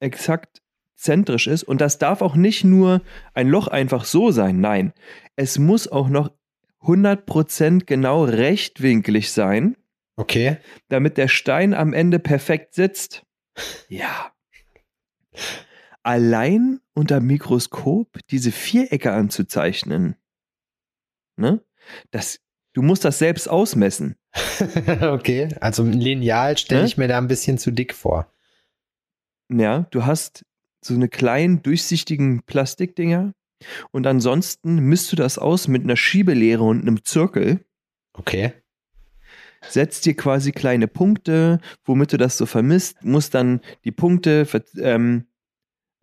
exakt 0.00 0.62
zentrisch 0.96 1.46
ist. 1.46 1.64
Und 1.64 1.82
das 1.82 1.98
darf 1.98 2.22
auch 2.22 2.34
nicht 2.34 2.64
nur 2.64 3.02
ein 3.34 3.46
Loch 3.46 3.68
einfach 3.68 4.06
so 4.06 4.30
sein. 4.30 4.58
Nein, 4.58 4.94
es 5.36 5.58
muss 5.58 5.86
auch 5.86 6.08
noch 6.08 6.32
100% 6.80 7.84
genau 7.84 8.24
rechtwinklig 8.24 9.32
sein, 9.32 9.76
okay. 10.16 10.56
damit 10.88 11.18
der 11.18 11.28
Stein 11.28 11.74
am 11.74 11.92
Ende 11.92 12.18
perfekt 12.18 12.74
sitzt. 12.74 13.24
Ja. 13.88 14.32
allein 16.02 16.80
unter 16.94 17.20
Mikroskop 17.20 18.18
diese 18.30 18.50
Vierecke 18.50 19.12
anzuzeichnen, 19.12 20.16
ne? 21.36 21.62
Das, 22.10 22.40
du 22.74 22.82
musst 22.82 23.04
das 23.04 23.18
selbst 23.18 23.48
ausmessen. 23.48 24.16
okay, 25.00 25.48
also 25.60 25.82
ein 25.82 25.92
Lineal 25.94 26.58
stelle 26.58 26.82
Ne? 26.82 26.86
ich 26.86 26.96
mir 26.98 27.08
da 27.08 27.16
ein 27.18 27.28
bisschen 27.28 27.56
zu 27.56 27.70
dick 27.70 27.94
vor. 27.94 28.30
Ja, 29.50 29.86
du 29.90 30.04
hast 30.04 30.44
so 30.82 30.94
eine 30.94 31.08
kleinen 31.08 31.62
durchsichtigen 31.62 32.42
Plastikdinger 32.42 33.32
und 33.90 34.06
ansonsten 34.06 34.76
misst 34.80 35.10
du 35.12 35.16
das 35.16 35.38
aus 35.38 35.68
mit 35.68 35.84
einer 35.84 35.96
Schiebelehre 35.96 36.62
und 36.62 36.82
einem 36.82 37.04
Zirkel. 37.04 37.64
Okay. 38.12 38.52
setzt 39.66 40.04
dir 40.04 40.14
quasi 40.14 40.52
kleine 40.52 40.86
Punkte, 40.88 41.58
womit 41.84 42.12
du 42.12 42.18
das 42.18 42.36
so 42.36 42.44
vermisst, 42.46 43.02
musst 43.02 43.34
dann 43.34 43.60
die 43.84 43.92
Punkte 43.92 44.46
ähm, 44.78 45.26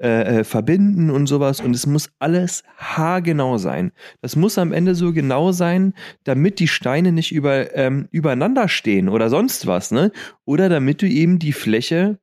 äh, 0.01 0.39
äh, 0.39 0.43
verbinden 0.43 1.11
und 1.11 1.27
sowas 1.27 1.61
und 1.61 1.75
es 1.75 1.85
muss 1.85 2.09
alles 2.17 2.63
haargenau 2.77 3.59
sein. 3.59 3.91
Das 4.21 4.35
muss 4.35 4.57
am 4.57 4.73
Ende 4.73 4.95
so 4.95 5.13
genau 5.13 5.51
sein, 5.51 5.93
damit 6.23 6.59
die 6.59 6.67
Steine 6.67 7.11
nicht 7.11 7.31
über, 7.31 7.75
ähm, 7.75 8.07
übereinander 8.09 8.67
stehen 8.67 9.09
oder 9.09 9.29
sonst 9.29 9.67
was, 9.67 9.91
ne? 9.91 10.11
Oder 10.43 10.69
damit 10.69 11.03
du 11.03 11.07
eben 11.07 11.37
die 11.37 11.53
Fläche 11.53 12.19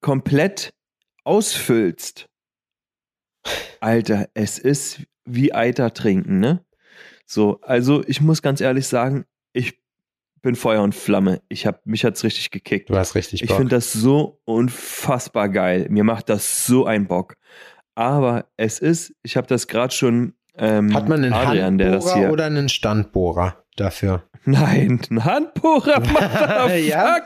komplett 0.00 0.72
ausfüllst. 1.24 2.30
Alter, 3.80 4.30
es 4.32 4.58
ist 4.58 5.02
wie 5.26 5.52
Eiter 5.52 5.92
trinken, 5.92 6.40
ne? 6.40 6.64
So, 7.26 7.60
also 7.60 8.02
ich 8.06 8.22
muss 8.22 8.40
ganz 8.40 8.62
ehrlich 8.62 8.86
sagen, 8.86 9.26
ich 9.52 9.78
bin 10.46 10.54
Feuer 10.54 10.80
und 10.82 10.94
Flamme. 10.94 11.42
Ich 11.48 11.66
hab, 11.66 11.84
mich 11.84 12.04
hat's 12.04 12.22
richtig 12.22 12.52
gekickt. 12.52 12.88
Du 12.88 12.96
hast 12.96 13.16
richtig 13.16 13.42
Ich 13.42 13.48
Bock. 13.48 13.56
finde 13.56 13.74
das 13.74 13.92
so 13.92 14.40
unfassbar 14.44 15.48
geil. 15.48 15.88
Mir 15.90 16.04
macht 16.04 16.28
das 16.28 16.66
so 16.66 16.86
einen 16.86 17.08
Bock. 17.08 17.34
Aber 17.96 18.46
es 18.56 18.78
ist, 18.78 19.12
ich 19.24 19.36
habe 19.36 19.48
das 19.48 19.66
gerade 19.66 19.92
schon 19.92 20.34
ähm, 20.56 20.94
Hat 20.94 21.08
man 21.08 21.24
einen 21.24 21.32
Adrian, 21.32 21.82
Handbohrer 21.82 22.30
oder 22.30 22.44
einen 22.44 22.68
Standbohrer 22.68 23.64
dafür? 23.74 24.22
Nein, 24.44 25.00
ein 25.10 25.24
Handbohrer, 25.24 25.98
Motherfucker. 26.12 26.76
Ja? 26.76 27.20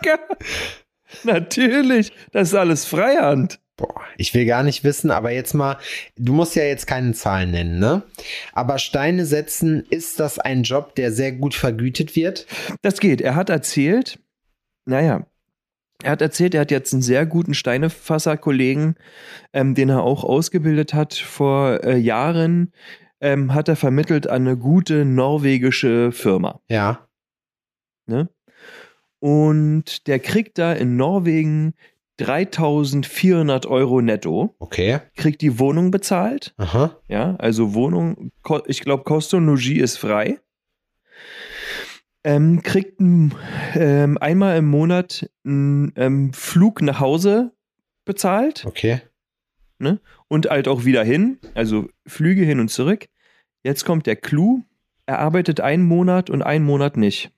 Natürlich, 1.25 2.13
das 2.33 2.49
ist 2.49 2.55
alles 2.55 2.87
Freihand. 2.87 3.61
Boah, 3.81 4.03
ich 4.19 4.35
will 4.35 4.45
gar 4.45 4.63
nicht 4.63 4.85
wissen, 4.85 5.11
aber 5.11 5.31
jetzt 5.31 5.55
mal, 5.55 5.79
du 6.17 6.35
musst 6.35 6.55
ja 6.55 6.65
jetzt 6.65 6.87
keine 6.87 7.15
Zahlen 7.15 7.51
nennen, 7.51 7.79
ne? 7.79 8.03
Aber 8.53 8.79
Steine 8.79 9.25
setzen, 9.25 9.87
ist 9.89 10.21
das 10.21 10.39
ein 10.39 10.65
Job, 10.65 10.95
der 10.97 11.13
sehr 11.13 11.33
gut 11.33 11.55
vergütet 11.55 12.15
wird? 12.15 12.47
Das 12.83 13.01
geht. 13.01 13.23
Er 13.23 13.35
hat 13.35 13.49
erzählt, 13.49 14.19
naja, 14.85 15.27
er 16.03 16.11
hat 16.13 16.21
erzählt, 16.21 16.55
er 16.55 16.63
hat 16.63 16.71
jetzt 16.71 16.93
einen 16.93 17.03
sehr 17.03 17.25
guten 17.25 17.55
Steinefasser-Kollegen, 17.55 18.97
ähm, 19.55 19.75
den 19.75 19.89
er 19.89 20.03
auch 20.03 20.25
ausgebildet 20.25 20.93
hat 20.93 21.15
vor 21.15 21.83
äh, 21.83 21.97
Jahren, 21.97 22.73
ähm, 23.23 23.55
hat 23.55 23.69
er 23.69 23.77
vermittelt 23.77 24.27
an 24.27 24.47
eine 24.47 24.59
gute 24.59 25.07
norwegische 25.07 26.13
Firma. 26.13 26.61
Ja. 26.69 27.09
Ne? 28.07 28.29
Und 29.21 30.07
der 30.07 30.19
kriegt 30.19 30.59
da 30.59 30.73
in 30.73 30.97
Norwegen 30.97 31.75
3400 32.21 33.67
Euro 33.67 34.01
netto, 34.01 34.55
Okay. 34.59 35.01
kriegt 35.17 35.41
die 35.43 35.59
Wohnung 35.59 35.91
bezahlt. 35.91 36.55
Aha. 36.59 36.97
Ja, 37.09 37.37
also 37.37 37.75
Wohnung, 37.75 38.31
ich 38.67 38.81
glaube, 38.81 39.05
Kost 39.05 39.35
und 39.35 39.47
Logis 39.47 39.81
ist 39.83 39.97
frei. 39.99 40.39
Ähm, 42.23 42.63
kriegt 42.63 43.01
ähm, 43.01 44.19
einmal 44.21 44.59
im 44.59 44.67
Monat 44.69 45.31
einen 45.45 45.93
ähm, 45.97 46.33
Flug 46.35 46.83
nach 46.83 47.01
Hause 47.01 47.53
bezahlt 48.05 48.67
Okay. 48.67 49.01
und 50.29 50.51
halt 50.51 50.69
auch 50.69 50.85
wieder 50.85 51.03
hin, 51.03 51.39
also 51.55 51.89
Flüge 52.07 52.43
hin 52.45 52.61
und 52.61 52.69
zurück. 52.69 53.09
Jetzt 53.63 53.85
kommt 53.87 54.07
der 54.07 54.17
Clou, 54.17 54.61
er 55.07 55.19
arbeitet 55.21 55.61
einen 55.61 55.83
Monat 55.85 56.29
und 56.29 56.43
einen 56.43 56.65
Monat 56.65 56.97
nicht. 56.99 57.33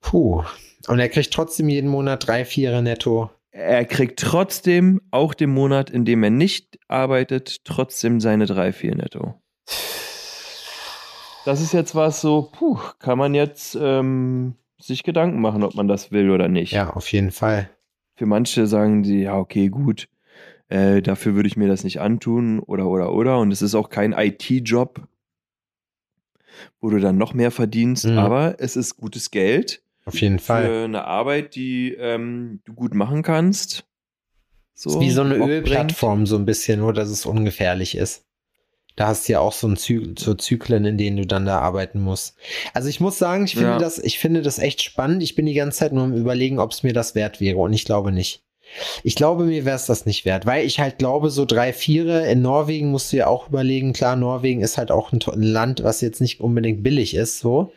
Puh. 0.00 0.44
Und 0.88 0.98
er 0.98 1.08
kriegt 1.08 1.32
trotzdem 1.32 1.68
jeden 1.70 1.88
Monat 1.90 2.26
drei, 2.26 2.44
vier 2.44 2.80
netto. 2.82 3.30
Er 3.58 3.86
kriegt 3.86 4.20
trotzdem, 4.20 5.00
auch 5.10 5.32
den 5.32 5.48
Monat, 5.48 5.88
in 5.88 6.04
dem 6.04 6.22
er 6.22 6.28
nicht 6.28 6.78
arbeitet, 6.88 7.64
trotzdem 7.64 8.20
seine 8.20 8.44
3, 8.44 8.70
4 8.70 8.96
netto. 8.96 9.34
Das 11.46 11.62
ist 11.62 11.72
jetzt 11.72 11.94
was 11.94 12.20
so, 12.20 12.50
puh, 12.52 12.78
kann 12.98 13.16
man 13.16 13.34
jetzt 13.34 13.74
ähm, 13.80 14.56
sich 14.78 15.04
Gedanken 15.04 15.40
machen, 15.40 15.62
ob 15.62 15.74
man 15.74 15.88
das 15.88 16.12
will 16.12 16.30
oder 16.30 16.48
nicht. 16.48 16.72
Ja, 16.72 16.90
auf 16.90 17.10
jeden 17.12 17.30
Fall. 17.30 17.70
Für 18.16 18.26
manche 18.26 18.66
sagen 18.66 19.02
die, 19.02 19.20
ja, 19.22 19.38
okay, 19.38 19.68
gut, 19.68 20.08
äh, 20.68 21.00
dafür 21.00 21.34
würde 21.34 21.46
ich 21.46 21.56
mir 21.56 21.68
das 21.68 21.82
nicht 21.82 22.00
antun 22.00 22.58
oder, 22.58 22.86
oder, 22.86 23.12
oder. 23.14 23.38
Und 23.38 23.52
es 23.52 23.62
ist 23.62 23.74
auch 23.74 23.88
kein 23.88 24.12
IT-Job, 24.12 25.00
wo 26.80 26.90
du 26.90 26.98
dann 27.00 27.16
noch 27.16 27.32
mehr 27.32 27.50
verdienst, 27.50 28.04
Mhm. 28.04 28.18
aber 28.18 28.56
es 28.58 28.76
ist 28.76 28.96
gutes 28.98 29.30
Geld 29.30 29.82
Auf 30.06 30.20
jeden 30.20 30.38
Fall. 30.38 30.64
für 30.64 30.84
eine 30.84 31.04
Arbeit, 31.04 31.54
die 31.54 31.92
ähm, 31.94 32.60
du 32.64 32.72
gut 32.74 32.94
machen 32.94 33.22
kannst. 33.22 33.84
So, 34.74 34.90
ist 34.90 35.00
wie 35.00 35.10
so 35.10 35.22
eine. 35.22 35.34
Ölplattform, 35.36 36.26
so 36.26 36.36
ein 36.36 36.46
bisschen, 36.46 36.80
nur 36.80 36.92
dass 36.92 37.08
es 37.08 37.26
ungefährlich 37.26 37.96
ist. 37.96 38.24
Da 38.94 39.08
hast 39.08 39.28
du 39.28 39.32
ja 39.32 39.40
auch 39.40 39.52
so, 39.52 39.68
ein 39.68 39.76
Zy 39.76 40.14
so 40.18 40.32
Zyklen, 40.34 40.86
in 40.86 40.96
denen 40.96 41.18
du 41.18 41.26
dann 41.26 41.44
da 41.44 41.58
arbeiten 41.58 42.00
musst. 42.00 42.36
Also 42.72 42.88
ich 42.88 42.98
muss 43.00 43.18
sagen, 43.18 43.44
ich 43.44 43.54
finde 43.54 43.72
Ja. 43.72 43.78
das, 43.78 43.98
ich 43.98 44.18
finde 44.18 44.40
das 44.40 44.58
echt 44.58 44.82
spannend. 44.82 45.22
Ich 45.22 45.34
bin 45.34 45.44
die 45.44 45.54
ganze 45.54 45.80
Zeit 45.80 45.92
nur 45.92 46.04
am 46.04 46.14
überlegen, 46.14 46.58
ob 46.58 46.72
es 46.72 46.82
mir 46.82 46.94
das 46.94 47.14
wert 47.14 47.40
wäre. 47.40 47.58
Und 47.58 47.74
ich 47.74 47.84
glaube 47.84 48.10
nicht. 48.10 48.42
Ich 49.04 49.14
glaube, 49.14 49.44
mir 49.44 49.64
wäre 49.64 49.76
es 49.76 49.86
das 49.86 50.06
nicht 50.06 50.24
wert, 50.24 50.44
weil 50.46 50.66
ich 50.66 50.80
halt 50.80 50.98
glaube, 50.98 51.30
so 51.30 51.44
drei, 51.44 51.72
viere 51.72 52.26
in 52.28 52.42
Norwegen 52.42 52.90
musst 52.90 53.12
du 53.12 53.18
ja 53.18 53.26
auch 53.28 53.48
überlegen. 53.48 53.92
Klar, 53.92 54.16
Norwegen 54.16 54.60
ist 54.60 54.76
halt 54.76 54.90
auch 54.90 55.12
ein 55.12 55.20
Land, 55.42 55.84
was 55.84 56.00
jetzt 56.00 56.20
nicht 56.20 56.40
unbedingt 56.40 56.82
billig 56.82 57.14
ist, 57.14 57.38
so. 57.38 57.72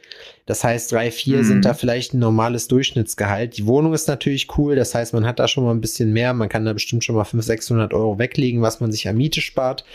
Das 0.45 0.63
heißt, 0.63 0.91
drei, 0.91 1.11
vier 1.11 1.39
Mhm. 1.39 1.43
sind 1.43 1.65
da 1.65 1.73
vielleicht 1.73 2.13
ein 2.13 2.19
normales 2.19 2.67
Durchschnittsgehalt. 2.67 3.57
Die 3.57 3.65
Wohnung 3.65 3.93
ist 3.93 4.07
natürlich 4.07 4.57
cool. 4.57 4.75
Das 4.75 4.95
heißt, 4.95 5.13
man 5.13 5.25
hat 5.25 5.39
da 5.39 5.47
schon 5.47 5.63
mal 5.63 5.71
ein 5.71 5.81
bisschen 5.81 6.11
mehr. 6.13 6.33
Man 6.33 6.49
kann 6.49 6.65
da 6.65 6.73
bestimmt 6.73 7.03
schon 7.03 7.15
mal 7.15 7.23
500, 7.23 7.45
600 7.45 7.93
Euro 7.93 8.17
weglegen, 8.19 8.61
was 8.61 8.79
man 8.79 8.91
sich 8.91 9.07
an 9.07 9.17
Miete 9.17 9.41
spart. 9.41 9.85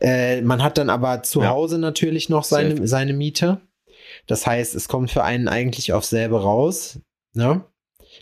Äh, 0.00 0.40
man 0.42 0.62
hat 0.62 0.78
dann 0.78 0.90
aber 0.90 1.22
zu 1.22 1.42
Ja. 1.42 1.50
Hause 1.50 1.78
natürlich 1.78 2.28
noch 2.28 2.44
seine, 2.44 2.76
Safe. 2.76 2.86
seine 2.88 3.12
Miete. 3.12 3.60
Das 4.26 4.46
heißt, 4.46 4.74
es 4.74 4.88
kommt 4.88 5.10
für 5.10 5.24
einen 5.24 5.48
eigentlich 5.48 5.92
auf 5.92 6.04
selbe 6.04 6.40
raus. 6.42 6.98
Ne? 7.34 7.64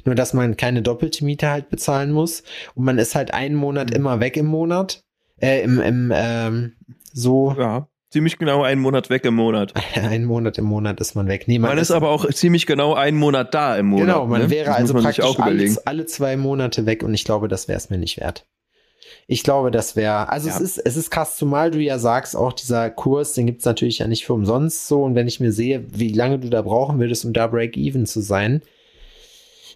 Nur, 0.04 0.14
dass 0.14 0.32
man 0.34 0.56
keine 0.56 0.82
doppelte 0.82 1.24
Miete 1.24 1.48
halt 1.50 1.68
bezahlen 1.68 2.10
muss. 2.10 2.42
Und 2.74 2.84
man 2.84 2.98
ist 2.98 3.14
halt 3.14 3.32
einen 3.32 3.54
Monat 3.54 3.90
Mhm. 3.90 3.96
immer 3.96 4.20
weg 4.20 4.36
im 4.36 4.46
Monat. 4.46 5.00
Äh, 5.40 5.62
im, 5.62 5.80
im, 5.80 6.12
ähm, 6.14 6.72
so 7.12 7.54
Ja, 7.58 7.88
ziemlich 8.14 8.38
genau 8.38 8.62
einen 8.62 8.80
Monat 8.80 9.10
weg 9.10 9.24
im 9.24 9.34
Monat. 9.34 9.74
einen 9.96 10.24
Monat 10.24 10.56
im 10.56 10.66
Monat 10.66 11.00
ist 11.00 11.16
man 11.16 11.26
weg. 11.26 11.48
Nee, 11.48 11.58
Man, 11.58 11.76
ist 11.78 11.90
aber 11.90 12.10
auch 12.10 12.24
ziemlich 12.30 12.64
genau 12.64 12.94
einen 12.94 13.18
Monat 13.18 13.52
da 13.54 13.76
im 13.76 13.86
Monat. 13.86 14.06
Genau, 14.06 14.26
man 14.26 14.42
ne? 14.42 14.50
wäre 14.50 14.66
das 14.66 14.76
also 14.76 14.94
man 14.94 15.02
sich 15.02 15.16
praktisch 15.16 15.24
auch 15.24 15.44
alle, 15.44 15.76
alle 15.84 16.06
zwei 16.06 16.36
Monate 16.36 16.86
weg 16.86 17.02
und 17.02 17.12
ich 17.12 17.24
glaube, 17.24 17.48
das 17.48 17.66
wäre 17.66 17.76
es 17.76 17.90
mir 17.90 17.98
nicht 17.98 18.20
wert. 18.20 18.46
Ich 19.26 19.42
glaube, 19.42 19.72
das 19.72 19.96
wäre, 19.96 20.28
also 20.28 20.48
Ja. 20.48 20.54
es 20.54 20.60
ist, 20.60 20.78
es 20.78 20.96
ist 20.96 21.10
krass, 21.10 21.36
zumal 21.36 21.72
du 21.72 21.80
ja 21.80 21.98
sagst, 21.98 22.36
auch 22.36 22.52
dieser 22.52 22.88
Kurs, 22.88 23.32
den 23.32 23.46
gibt's 23.46 23.64
natürlich 23.64 23.98
ja 23.98 24.06
nicht 24.06 24.24
für 24.24 24.32
umsonst 24.32 24.86
so. 24.86 25.02
Und 25.02 25.16
wenn 25.16 25.26
ich 25.26 25.40
mir 25.40 25.50
sehe, 25.50 25.84
wie 25.88 26.12
lange 26.12 26.38
du 26.38 26.48
da 26.48 26.62
brauchen 26.62 27.00
würdest, 27.00 27.24
um 27.24 27.32
da 27.32 27.48
Break-Even 27.48 28.06
zu 28.06 28.20
sein, 28.20 28.62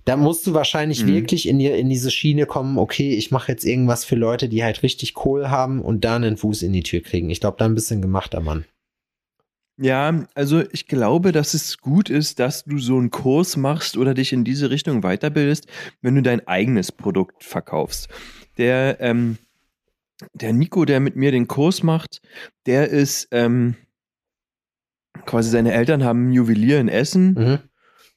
da 0.04 0.16
musst 0.16 0.46
du 0.46 0.54
wahrscheinlich 0.54 1.04
Mhm. 1.04 1.08
wirklich 1.08 1.48
in, 1.48 1.58
die, 1.58 1.66
in 1.66 1.88
diese 1.88 2.10
Schiene 2.10 2.46
kommen, 2.46 2.78
okay, 2.78 3.14
ich 3.14 3.30
mache 3.30 3.52
jetzt 3.52 3.64
irgendwas 3.64 4.04
für 4.04 4.16
Leute, 4.16 4.48
die 4.48 4.64
halt 4.64 4.82
richtig 4.82 5.14
Kohl 5.14 5.48
haben 5.50 5.80
und 5.82 6.04
da 6.04 6.16
einen 6.16 6.36
Fuß 6.36 6.62
in 6.62 6.72
die 6.72 6.82
Tür 6.82 7.00
kriegen. 7.00 7.30
Ich 7.30 7.40
glaube, 7.40 7.56
da 7.58 7.64
ein 7.64 7.74
bisschen 7.74 8.00
gemachter 8.02 8.40
Mann. 8.40 8.64
Ja, 9.80 10.26
also 10.34 10.64
ich 10.72 10.88
glaube, 10.88 11.30
dass 11.30 11.54
es 11.54 11.78
gut 11.78 12.10
ist, 12.10 12.40
dass 12.40 12.64
du 12.64 12.78
so 12.78 12.96
einen 12.98 13.10
Kurs 13.10 13.56
machst 13.56 13.96
oder 13.96 14.12
dich 14.12 14.32
in 14.32 14.42
diese 14.42 14.70
Richtung 14.70 15.02
weiterbildest, 15.02 15.68
wenn 16.02 16.16
du 16.16 16.22
dein 16.22 16.44
eigenes 16.48 16.90
Produkt 16.90 17.44
verkaufst. 17.44 18.08
Der, 18.56 18.96
ähm, 19.00 19.38
der 20.32 20.52
Nico, 20.52 20.84
der 20.84 20.98
mit 20.98 21.14
mir 21.14 21.30
den 21.30 21.46
Kurs 21.46 21.84
macht, 21.84 22.20
der 22.66 22.88
ist 22.88 23.28
ähm, 23.30 23.76
quasi 25.26 25.50
seine 25.50 25.72
Eltern 25.72 26.02
haben 26.02 26.28
ein 26.28 26.32
Juwelier 26.32 26.80
in 26.80 26.88
Essen 26.88 27.34
Mhm. 27.34 27.58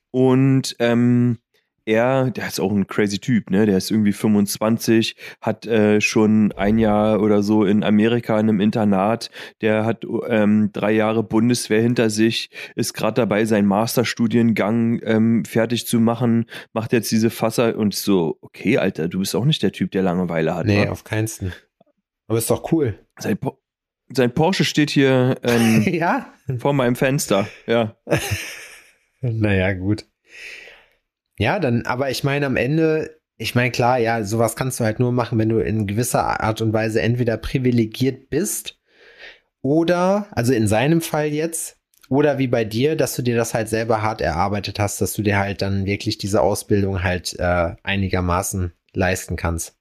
und 0.09 0.75
ähm, 0.79 1.37
er, 1.85 2.29
der 2.31 2.47
ist 2.47 2.59
auch 2.59 2.71
ein 2.71 2.87
crazy 2.87 3.19
Typ, 3.19 3.49
ne? 3.49 3.65
Der 3.65 3.77
ist 3.77 3.91
irgendwie 3.91 4.13
25, 4.13 5.15
hat 5.41 5.65
äh, 5.65 5.99
schon 6.01 6.51
ein 6.53 6.77
Jahr 6.77 7.21
oder 7.21 7.43
so 7.43 7.65
in 7.65 7.83
Amerika 7.83 8.39
in 8.39 8.49
einem 8.49 8.59
Internat, 8.59 9.31
der 9.61 9.85
hat 9.85 10.05
ähm, 10.27 10.69
drei 10.73 10.91
Jahre 10.91 11.23
Bundeswehr 11.23 11.81
hinter 11.81 12.09
sich, 12.09 12.49
ist 12.75 12.93
gerade 12.93 13.15
dabei, 13.15 13.45
seinen 13.45 13.67
Masterstudiengang 13.67 15.01
ähm, 15.03 15.45
fertig 15.45 15.87
zu 15.87 15.99
machen, 15.99 16.45
macht 16.73 16.93
jetzt 16.93 17.11
diese 17.11 17.29
Fasser 17.29 17.75
und 17.77 17.93
so, 17.95 18.37
okay, 18.41 18.77
Alter, 18.77 19.07
du 19.07 19.19
bist 19.19 19.35
auch 19.35 19.45
nicht 19.45 19.63
der 19.63 19.71
Typ, 19.71 19.91
der 19.91 20.03
Langeweile 20.03 20.55
hat. 20.55 20.65
Nee, 20.65 20.85
wa? 20.87 20.91
auf 20.91 21.03
keinsten. 21.03 21.53
Aber 22.27 22.37
ist 22.37 22.49
doch 22.49 22.71
cool. 22.71 22.99
sein, 23.19 23.37
Po- 23.37 23.59
sein 24.13 24.33
Porsche 24.33 24.63
steht 24.65 24.89
hier 24.91 25.37
ähm, 25.43 25.81
ja? 25.91 26.31
vor 26.59 26.73
meinem 26.73 26.95
Fenster, 26.95 27.47
ja. 27.67 27.95
Naja, 29.21 29.73
gut. 29.73 30.05
Ja, 31.41 31.59
dann, 31.59 31.87
aber 31.87 32.11
ich 32.11 32.23
meine, 32.23 32.45
am 32.45 32.55
Ende 32.55 33.19
ich 33.41 33.55
meine, 33.55 33.71
klar, 33.71 33.97
ja, 33.97 34.23
sowas 34.23 34.55
kannst 34.55 34.79
du 34.79 34.83
halt 34.83 34.99
nur 34.99 35.11
machen, 35.11 35.39
wenn 35.39 35.49
du 35.49 35.57
in 35.57 35.87
gewisser 35.87 36.41
Art 36.41 36.61
und 36.61 36.73
Weise 36.73 37.01
entweder 37.01 37.37
privilegiert 37.37 38.29
bist 38.29 38.79
oder, 39.63 40.27
also 40.31 40.53
in 40.53 40.67
seinem 40.67 41.01
Fall 41.01 41.29
jetzt, 41.29 41.79
oder 42.07 42.37
wie 42.37 42.47
bei 42.47 42.65
dir, 42.65 42.95
dass 42.95 43.15
du 43.15 43.23
dir 43.23 43.35
das 43.35 43.55
halt 43.55 43.67
selber 43.67 44.03
hart 44.03 44.21
erarbeitet 44.21 44.77
hast, 44.77 45.01
dass 45.01 45.13
du 45.13 45.23
dir 45.23 45.39
halt 45.39 45.63
dann 45.63 45.85
wirklich 45.85 46.19
diese 46.19 46.41
Ausbildung 46.41 47.01
halt 47.01 47.35
äh, 47.39 47.73
einigermaßen 47.81 48.73
leisten 48.93 49.37
kannst. 49.37 49.75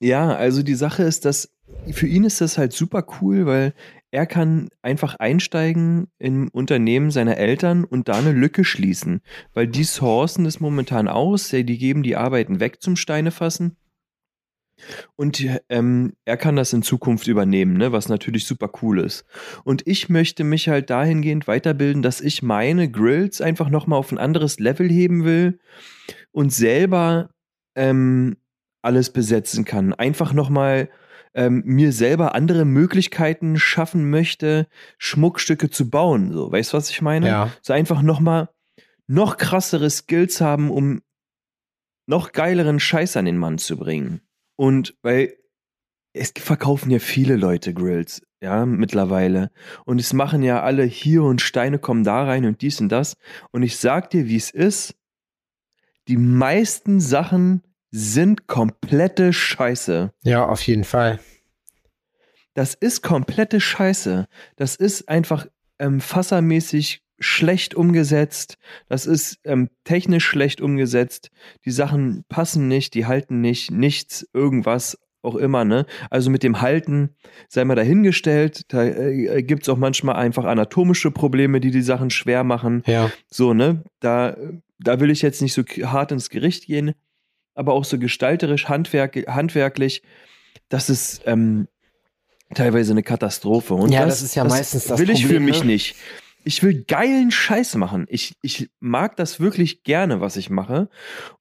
Ja, 0.00 0.36
also 0.36 0.62
die 0.62 0.74
Sache 0.74 1.04
ist, 1.04 1.24
dass 1.24 1.54
für 1.90 2.06
ihn 2.06 2.24
ist 2.24 2.42
das 2.42 2.58
halt 2.58 2.74
super 2.74 3.06
cool, 3.22 3.46
weil 3.46 3.72
er 4.12 4.26
kann 4.26 4.68
einfach 4.82 5.16
einsteigen 5.16 6.08
im 6.18 6.48
Unternehmen 6.48 7.10
seiner 7.10 7.38
Eltern 7.38 7.84
und 7.84 8.08
da 8.08 8.18
eine 8.18 8.32
Lücke 8.32 8.62
schließen, 8.62 9.22
weil 9.54 9.66
die 9.66 9.84
sourcen 9.84 10.44
das 10.44 10.60
momentan 10.60 11.08
aus, 11.08 11.48
die 11.48 11.78
geben 11.78 12.02
die 12.02 12.14
Arbeiten 12.14 12.60
weg 12.60 12.82
zum 12.82 12.96
Steinefassen. 12.96 13.76
Und 15.16 15.46
ähm, 15.68 16.12
er 16.24 16.36
kann 16.36 16.56
das 16.56 16.72
in 16.72 16.82
Zukunft 16.82 17.26
übernehmen, 17.26 17.76
ne, 17.76 17.92
was 17.92 18.08
natürlich 18.08 18.46
super 18.46 18.70
cool 18.82 19.00
ist. 19.00 19.24
Und 19.64 19.86
ich 19.86 20.08
möchte 20.08 20.44
mich 20.44 20.68
halt 20.68 20.90
dahingehend 20.90 21.46
weiterbilden, 21.46 22.02
dass 22.02 22.20
ich 22.20 22.42
meine 22.42 22.90
Grills 22.90 23.40
einfach 23.40 23.70
nochmal 23.70 23.98
auf 23.98 24.12
ein 24.12 24.18
anderes 24.18 24.58
Level 24.58 24.90
heben 24.90 25.24
will 25.24 25.58
und 26.32 26.52
selber 26.52 27.30
ähm, 27.76 28.36
alles 28.82 29.10
besetzen 29.10 29.64
kann. 29.64 29.94
Einfach 29.94 30.32
nochmal 30.32 30.90
ähm, 31.34 31.62
mir 31.64 31.92
selber 31.92 32.34
andere 32.34 32.64
Möglichkeiten 32.64 33.58
schaffen 33.58 34.10
möchte, 34.10 34.66
Schmuckstücke 34.98 35.70
zu 35.70 35.90
bauen. 35.90 36.32
So, 36.32 36.50
weißt 36.50 36.72
du, 36.72 36.76
was 36.76 36.90
ich 36.90 37.02
meine? 37.02 37.26
Ja. 37.26 37.50
So 37.62 37.72
einfach 37.72 38.02
nochmal 38.02 38.48
noch 39.06 39.36
krassere 39.36 39.90
Skills 39.90 40.40
haben, 40.40 40.70
um 40.70 41.02
noch 42.06 42.32
geileren 42.32 42.80
Scheiß 42.80 43.16
an 43.16 43.24
den 43.24 43.38
Mann 43.38 43.58
zu 43.58 43.76
bringen. 43.76 44.20
Und 44.56 44.96
weil 45.02 45.36
es 46.12 46.32
verkaufen 46.36 46.90
ja 46.90 46.98
viele 46.98 47.36
Leute 47.36 47.72
Grills, 47.72 48.22
ja, 48.42 48.66
mittlerweile. 48.66 49.50
Und 49.84 50.00
es 50.00 50.12
machen 50.12 50.42
ja 50.42 50.62
alle 50.62 50.84
hier 50.84 51.22
und 51.22 51.40
Steine 51.40 51.78
kommen 51.78 52.04
da 52.04 52.24
rein 52.24 52.44
und 52.44 52.60
dies 52.60 52.80
und 52.80 52.90
das. 52.90 53.16
Und 53.50 53.62
ich 53.62 53.78
sag 53.78 54.10
dir, 54.10 54.28
wie 54.28 54.36
es 54.36 54.50
ist. 54.50 54.94
Die 56.08 56.16
meisten 56.16 57.00
Sachen 57.00 57.62
sind 57.92 58.48
komplette 58.48 59.32
Scheiße. 59.32 60.12
Ja, 60.24 60.46
auf 60.46 60.62
jeden 60.66 60.84
Fall. 60.84 61.20
Das 62.54 62.74
ist 62.74 63.02
komplette 63.02 63.60
Scheiße. 63.60 64.26
Das 64.56 64.76
ist 64.76 65.08
einfach 65.08 65.46
ähm, 65.78 66.00
fassermäßig 66.00 67.02
schlecht 67.18 67.74
umgesetzt. 67.74 68.58
Das 68.88 69.06
ist 69.06 69.38
ähm, 69.44 69.68
technisch 69.84 70.24
schlecht 70.24 70.60
umgesetzt. 70.60 71.30
Die 71.64 71.70
Sachen 71.70 72.24
passen 72.28 72.66
nicht, 72.66 72.94
die 72.94 73.06
halten 73.06 73.40
nicht, 73.40 73.70
nichts, 73.70 74.26
irgendwas 74.32 74.98
auch 75.22 75.36
immer, 75.36 75.64
ne? 75.64 75.86
Also 76.10 76.30
mit 76.30 76.42
dem 76.42 76.60
Halten 76.60 77.10
sei 77.48 77.64
mal 77.64 77.76
dahingestellt. 77.76 78.64
Da 78.68 78.84
äh, 78.84 79.42
gibt 79.42 79.62
es 79.62 79.68
auch 79.68 79.76
manchmal 79.76 80.16
einfach 80.16 80.44
anatomische 80.44 81.12
Probleme, 81.12 81.60
die 81.60 81.70
die 81.70 81.82
Sachen 81.82 82.10
schwer 82.10 82.42
machen. 82.42 82.82
Ja. 82.86 83.10
So, 83.28 83.54
ne? 83.54 83.84
Da, 84.00 84.36
da 84.80 84.98
will 84.98 85.10
ich 85.10 85.22
jetzt 85.22 85.40
nicht 85.40 85.52
so 85.54 85.62
hart 85.62 86.10
ins 86.10 86.28
Gericht 86.28 86.66
gehen, 86.66 86.94
aber 87.54 87.72
auch 87.72 87.84
so 87.84 87.98
gestalterisch, 87.98 88.68
handwerk, 88.68 89.26
handwerklich, 89.28 90.02
das 90.68 90.88
ist 90.88 91.22
ähm, 91.26 91.68
teilweise 92.54 92.92
eine 92.92 93.02
Katastrophe. 93.02 93.74
Und 93.74 93.92
ja, 93.92 94.04
das, 94.04 94.16
das 94.16 94.22
ist 94.22 94.34
ja 94.34 94.44
meistens 94.44 94.84
das 94.84 94.98
will 94.98 95.06
Problem, 95.06 95.16
ich 95.16 95.26
für 95.26 95.40
mich 95.40 95.60
ne? 95.60 95.66
nicht. 95.66 95.96
Ich 96.44 96.62
will 96.62 96.84
geilen 96.84 97.30
Scheiß 97.30 97.76
machen. 97.76 98.06
Ich, 98.08 98.34
ich 98.42 98.70
mag 98.80 99.16
das 99.16 99.38
wirklich 99.38 99.84
gerne, 99.84 100.20
was 100.20 100.36
ich 100.36 100.50
mache. 100.50 100.88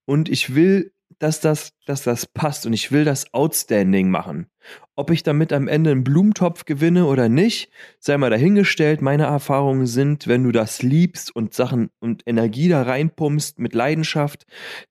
Und 0.06 0.30
ich 0.30 0.54
will, 0.54 0.94
dass 1.18 1.40
das, 1.40 1.74
dass 1.86 2.04
das 2.04 2.26
passt. 2.28 2.66
Und 2.66 2.74
ich 2.74 2.92
will 2.92 3.04
das 3.04 3.34
outstanding 3.34 4.12
machen. 4.12 4.48
Ob 4.96 5.10
ich 5.10 5.24
damit 5.24 5.54
am 5.54 5.68
Ende 5.68 5.92
einen 5.92 6.04
Blumentopf 6.04 6.66
gewinne 6.66 7.06
oder 7.06 7.30
nicht, 7.30 7.72
sei 8.00 8.18
mal 8.18 8.30
dahingestellt. 8.30 9.02
Meine 9.02 9.24
Erfahrungen 9.24 9.88
sind, 9.88 10.28
wenn 10.28 10.44
du 10.44 10.52
das 10.52 10.84
liebst 10.84 11.36
und 11.36 11.56
Sachen 11.56 11.90
und 12.00 12.22
Energie 12.28 12.70
da 12.70 12.84
reinpumpst 12.84 13.58
mit 13.58 13.74
Leidenschaft, 13.74 14.46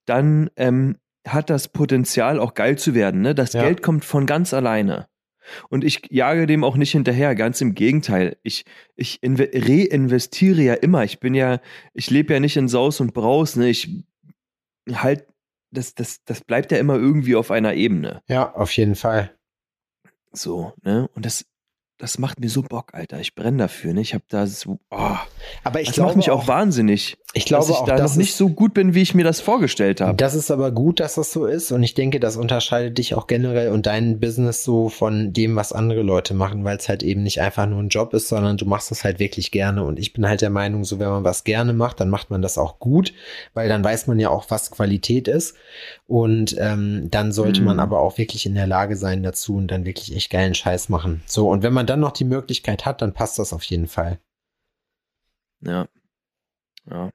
dann 0.06 0.50
ähm, 0.56 0.96
hat 1.32 1.50
das 1.50 1.68
Potenzial, 1.68 2.38
auch 2.38 2.54
geil 2.54 2.78
zu 2.78 2.94
werden. 2.94 3.20
Ne? 3.22 3.34
Das 3.34 3.52
Ja. 3.52 3.62
Geld 3.62 3.82
kommt 3.82 4.04
von 4.04 4.26
ganz 4.26 4.52
alleine. 4.54 5.08
Und 5.68 5.82
ich 5.84 6.02
jage 6.10 6.46
dem 6.46 6.62
auch 6.62 6.76
nicht 6.76 6.92
hinterher, 6.92 7.34
ganz 7.34 7.60
im 7.60 7.74
Gegenteil. 7.74 8.36
Ich, 8.42 8.64
ich 8.94 9.18
inve- 9.20 9.50
reinvestiere 9.52 10.60
ja 10.62 10.74
immer. 10.74 11.02
Ich 11.04 11.18
bin 11.18 11.34
ja, 11.34 11.60
ich 11.92 12.10
lebe 12.10 12.32
ja 12.34 12.40
nicht 12.40 12.56
in 12.56 12.68
Saus 12.68 13.00
und 13.00 13.14
Braus. 13.14 13.56
Ne? 13.56 13.68
Ich 13.68 13.90
halt, 14.92 15.26
das, 15.72 15.94
das, 15.94 16.22
das 16.24 16.42
bleibt 16.42 16.70
ja 16.72 16.78
immer 16.78 16.94
irgendwie 16.96 17.34
auf 17.36 17.50
einer 17.50 17.74
Ebene. 17.74 18.22
Ja, 18.28 18.52
auf 18.54 18.76
jeden 18.76 18.94
Fall. 18.94 19.34
So, 20.32 20.72
ne? 20.82 21.08
Und 21.14 21.26
das, 21.26 21.44
das 21.98 22.18
macht 22.18 22.38
mir 22.40 22.48
so 22.48 22.62
Bock, 22.62 22.94
Alter. 22.94 23.18
Ich 23.20 23.34
brenne 23.34 23.58
dafür, 23.58 23.92
ne? 23.92 24.00
Ich 24.00 24.14
habe 24.14 24.24
da 24.28 24.46
so, 24.46 24.78
oh, 24.90 25.16
Aber 25.64 25.80
ich 25.80 25.88
das 25.88 25.96
glaube 25.96 26.08
macht 26.10 26.16
mich 26.16 26.30
auch, 26.30 26.44
auch, 26.44 26.48
wahnsinnig, 26.48 27.18
ich 27.32 27.44
glaube 27.44 27.66
dass 27.66 27.70
ich 27.70 27.76
auch, 27.76 27.86
da 27.86 27.96
noch 27.98 28.16
nicht 28.16 28.34
so 28.34 28.48
gut 28.48 28.74
bin, 28.74 28.94
wie 28.94 29.02
ich 29.02 29.14
mir 29.14 29.22
das 29.22 29.40
vorgestellt 29.40 30.00
habe. 30.00 30.16
Das 30.16 30.34
ist 30.34 30.50
aber 30.50 30.72
gut, 30.72 30.98
dass 30.98 31.14
das 31.14 31.32
so 31.32 31.46
ist. 31.46 31.70
Und 31.70 31.82
ich 31.84 31.94
denke, 31.94 32.18
das 32.18 32.36
unterscheidet 32.36 32.98
dich 32.98 33.14
auch 33.14 33.28
generell 33.28 33.70
und 33.70 33.86
dein 33.86 34.18
Business 34.18 34.64
so 34.64 34.88
von 34.88 35.32
dem, 35.32 35.54
was 35.54 35.72
andere 35.72 36.02
Leute 36.02 36.34
machen, 36.34 36.64
weil 36.64 36.76
es 36.76 36.88
halt 36.88 37.02
eben 37.04 37.22
nicht 37.22 37.40
einfach 37.40 37.66
nur 37.66 37.80
ein 37.80 37.88
Job 37.88 38.14
ist, 38.14 38.28
sondern 38.28 38.56
du 38.56 38.64
machst 38.64 38.90
das 38.90 39.04
halt 39.04 39.20
wirklich 39.20 39.52
gerne. 39.52 39.84
Und 39.84 39.98
ich 40.00 40.12
bin 40.12 40.26
halt 40.26 40.40
der 40.40 40.50
Meinung, 40.50 40.84
so 40.84 40.98
wenn 40.98 41.08
man 41.08 41.22
was 41.24 41.44
gerne 41.44 41.72
macht, 41.72 42.00
dann 42.00 42.08
macht 42.10 42.30
man 42.30 42.42
das 42.42 42.58
auch 42.58 42.80
gut, 42.80 43.12
weil 43.54 43.68
dann 43.68 43.84
weiß 43.84 44.08
man 44.08 44.18
ja 44.18 44.28
auch, 44.30 44.46
was 44.48 44.70
Qualität 44.72 45.28
ist. 45.28 45.54
Und 46.08 46.56
ähm, 46.58 47.08
dann 47.10 47.30
sollte 47.32 47.60
Mhm. 47.60 47.66
man 47.66 47.80
aber 47.80 48.00
auch 48.00 48.18
wirklich 48.18 48.44
in 48.46 48.54
der 48.56 48.66
Lage 48.66 48.96
sein 48.96 49.22
dazu 49.22 49.54
und 49.56 49.68
dann 49.68 49.84
wirklich 49.84 50.16
echt 50.16 50.30
geilen 50.30 50.54
Scheiß 50.54 50.88
machen. 50.88 51.22
So, 51.26 51.48
und 51.48 51.62
wenn 51.62 51.72
man 51.72 51.86
dann 51.86 52.00
noch 52.00 52.12
die 52.12 52.24
Möglichkeit 52.24 52.86
hat, 52.86 53.02
dann 53.02 53.12
passt 53.12 53.38
das 53.38 53.52
auf 53.52 53.62
jeden 53.62 53.86
Fall. 53.86 54.18
Ja. 55.60 55.86
Ja. 56.90 57.10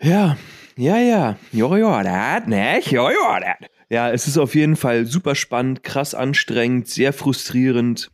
Ja, 0.00 0.36
ja, 0.76 0.96
ja. 0.98 1.36
Jo, 1.52 1.76
jo, 1.76 2.02
dat, 2.02 2.46
ne? 2.46 2.80
Jo, 2.84 3.10
jo, 3.10 3.40
dat. 3.40 3.68
Ja, 3.90 4.10
es 4.10 4.26
ist 4.28 4.36
auf 4.38 4.54
jeden 4.54 4.76
Fall 4.76 5.06
super 5.06 5.34
spannend, 5.34 5.82
krass 5.82 6.14
anstrengend, 6.14 6.88
sehr 6.88 7.12
frustrierend. 7.12 8.10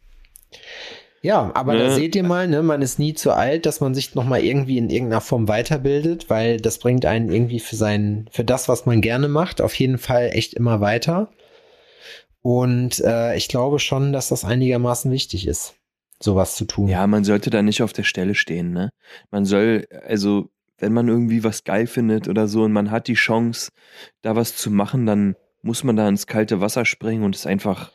Ja, 1.20 1.50
aber 1.54 1.74
da 1.76 1.84
Ne? 1.84 1.94
seht 1.94 2.14
ihr 2.14 2.22
mal, 2.22 2.46
ne, 2.46 2.62
man 2.62 2.82
ist 2.82 2.98
nie 2.98 3.14
zu 3.14 3.32
alt, 3.32 3.64
dass 3.66 3.80
man 3.80 3.94
sich 3.94 4.14
nochmal 4.14 4.44
irgendwie 4.44 4.76
in 4.78 4.90
irgendeiner 4.90 5.22
Form 5.22 5.48
weiterbildet, 5.48 6.28
weil 6.30 6.58
das 6.60 6.78
bringt 6.78 7.06
einen 7.06 7.32
irgendwie 7.32 7.60
für 7.60 7.76
sein, 7.76 8.28
für 8.30 8.44
das, 8.44 8.68
was 8.68 8.84
man 8.86 9.00
gerne 9.00 9.26
macht, 9.28 9.60
auf 9.62 9.74
jeden 9.74 9.98
Fall 9.98 10.30
echt 10.32 10.54
immer 10.54 10.80
weiter. 10.80 11.30
Und 12.42 13.00
äh, 13.00 13.34
ich 13.36 13.48
glaube 13.48 13.78
schon, 13.78 14.12
dass 14.12 14.28
das 14.28 14.44
einigermaßen 14.44 15.10
wichtig 15.10 15.46
ist, 15.46 15.74
sowas 16.20 16.56
zu 16.56 16.66
tun. 16.66 16.88
Ja, 16.88 17.06
man 17.06 17.24
sollte 17.24 17.48
da 17.50 17.62
nicht 17.62 17.82
auf 17.82 17.94
der 17.94 18.02
Stelle 18.04 18.34
stehen, 18.34 18.72
ne? 18.72 18.90
Man 19.30 19.46
soll, 19.46 19.86
also, 20.06 20.50
wenn 20.84 20.92
man 20.92 21.08
irgendwie 21.08 21.42
was 21.44 21.64
geil 21.64 21.86
findet 21.86 22.28
oder 22.28 22.46
so 22.46 22.62
und 22.64 22.72
man 22.72 22.90
hat 22.90 23.08
die 23.08 23.14
Chance, 23.14 23.70
da 24.22 24.36
was 24.36 24.54
zu 24.56 24.70
machen, 24.70 25.06
dann 25.06 25.34
muss 25.62 25.82
man 25.82 25.96
da 25.96 26.06
ins 26.08 26.26
kalte 26.26 26.60
Wasser 26.60 26.84
springen 26.84 27.22
und 27.24 27.34
es 27.34 27.46
einfach 27.46 27.90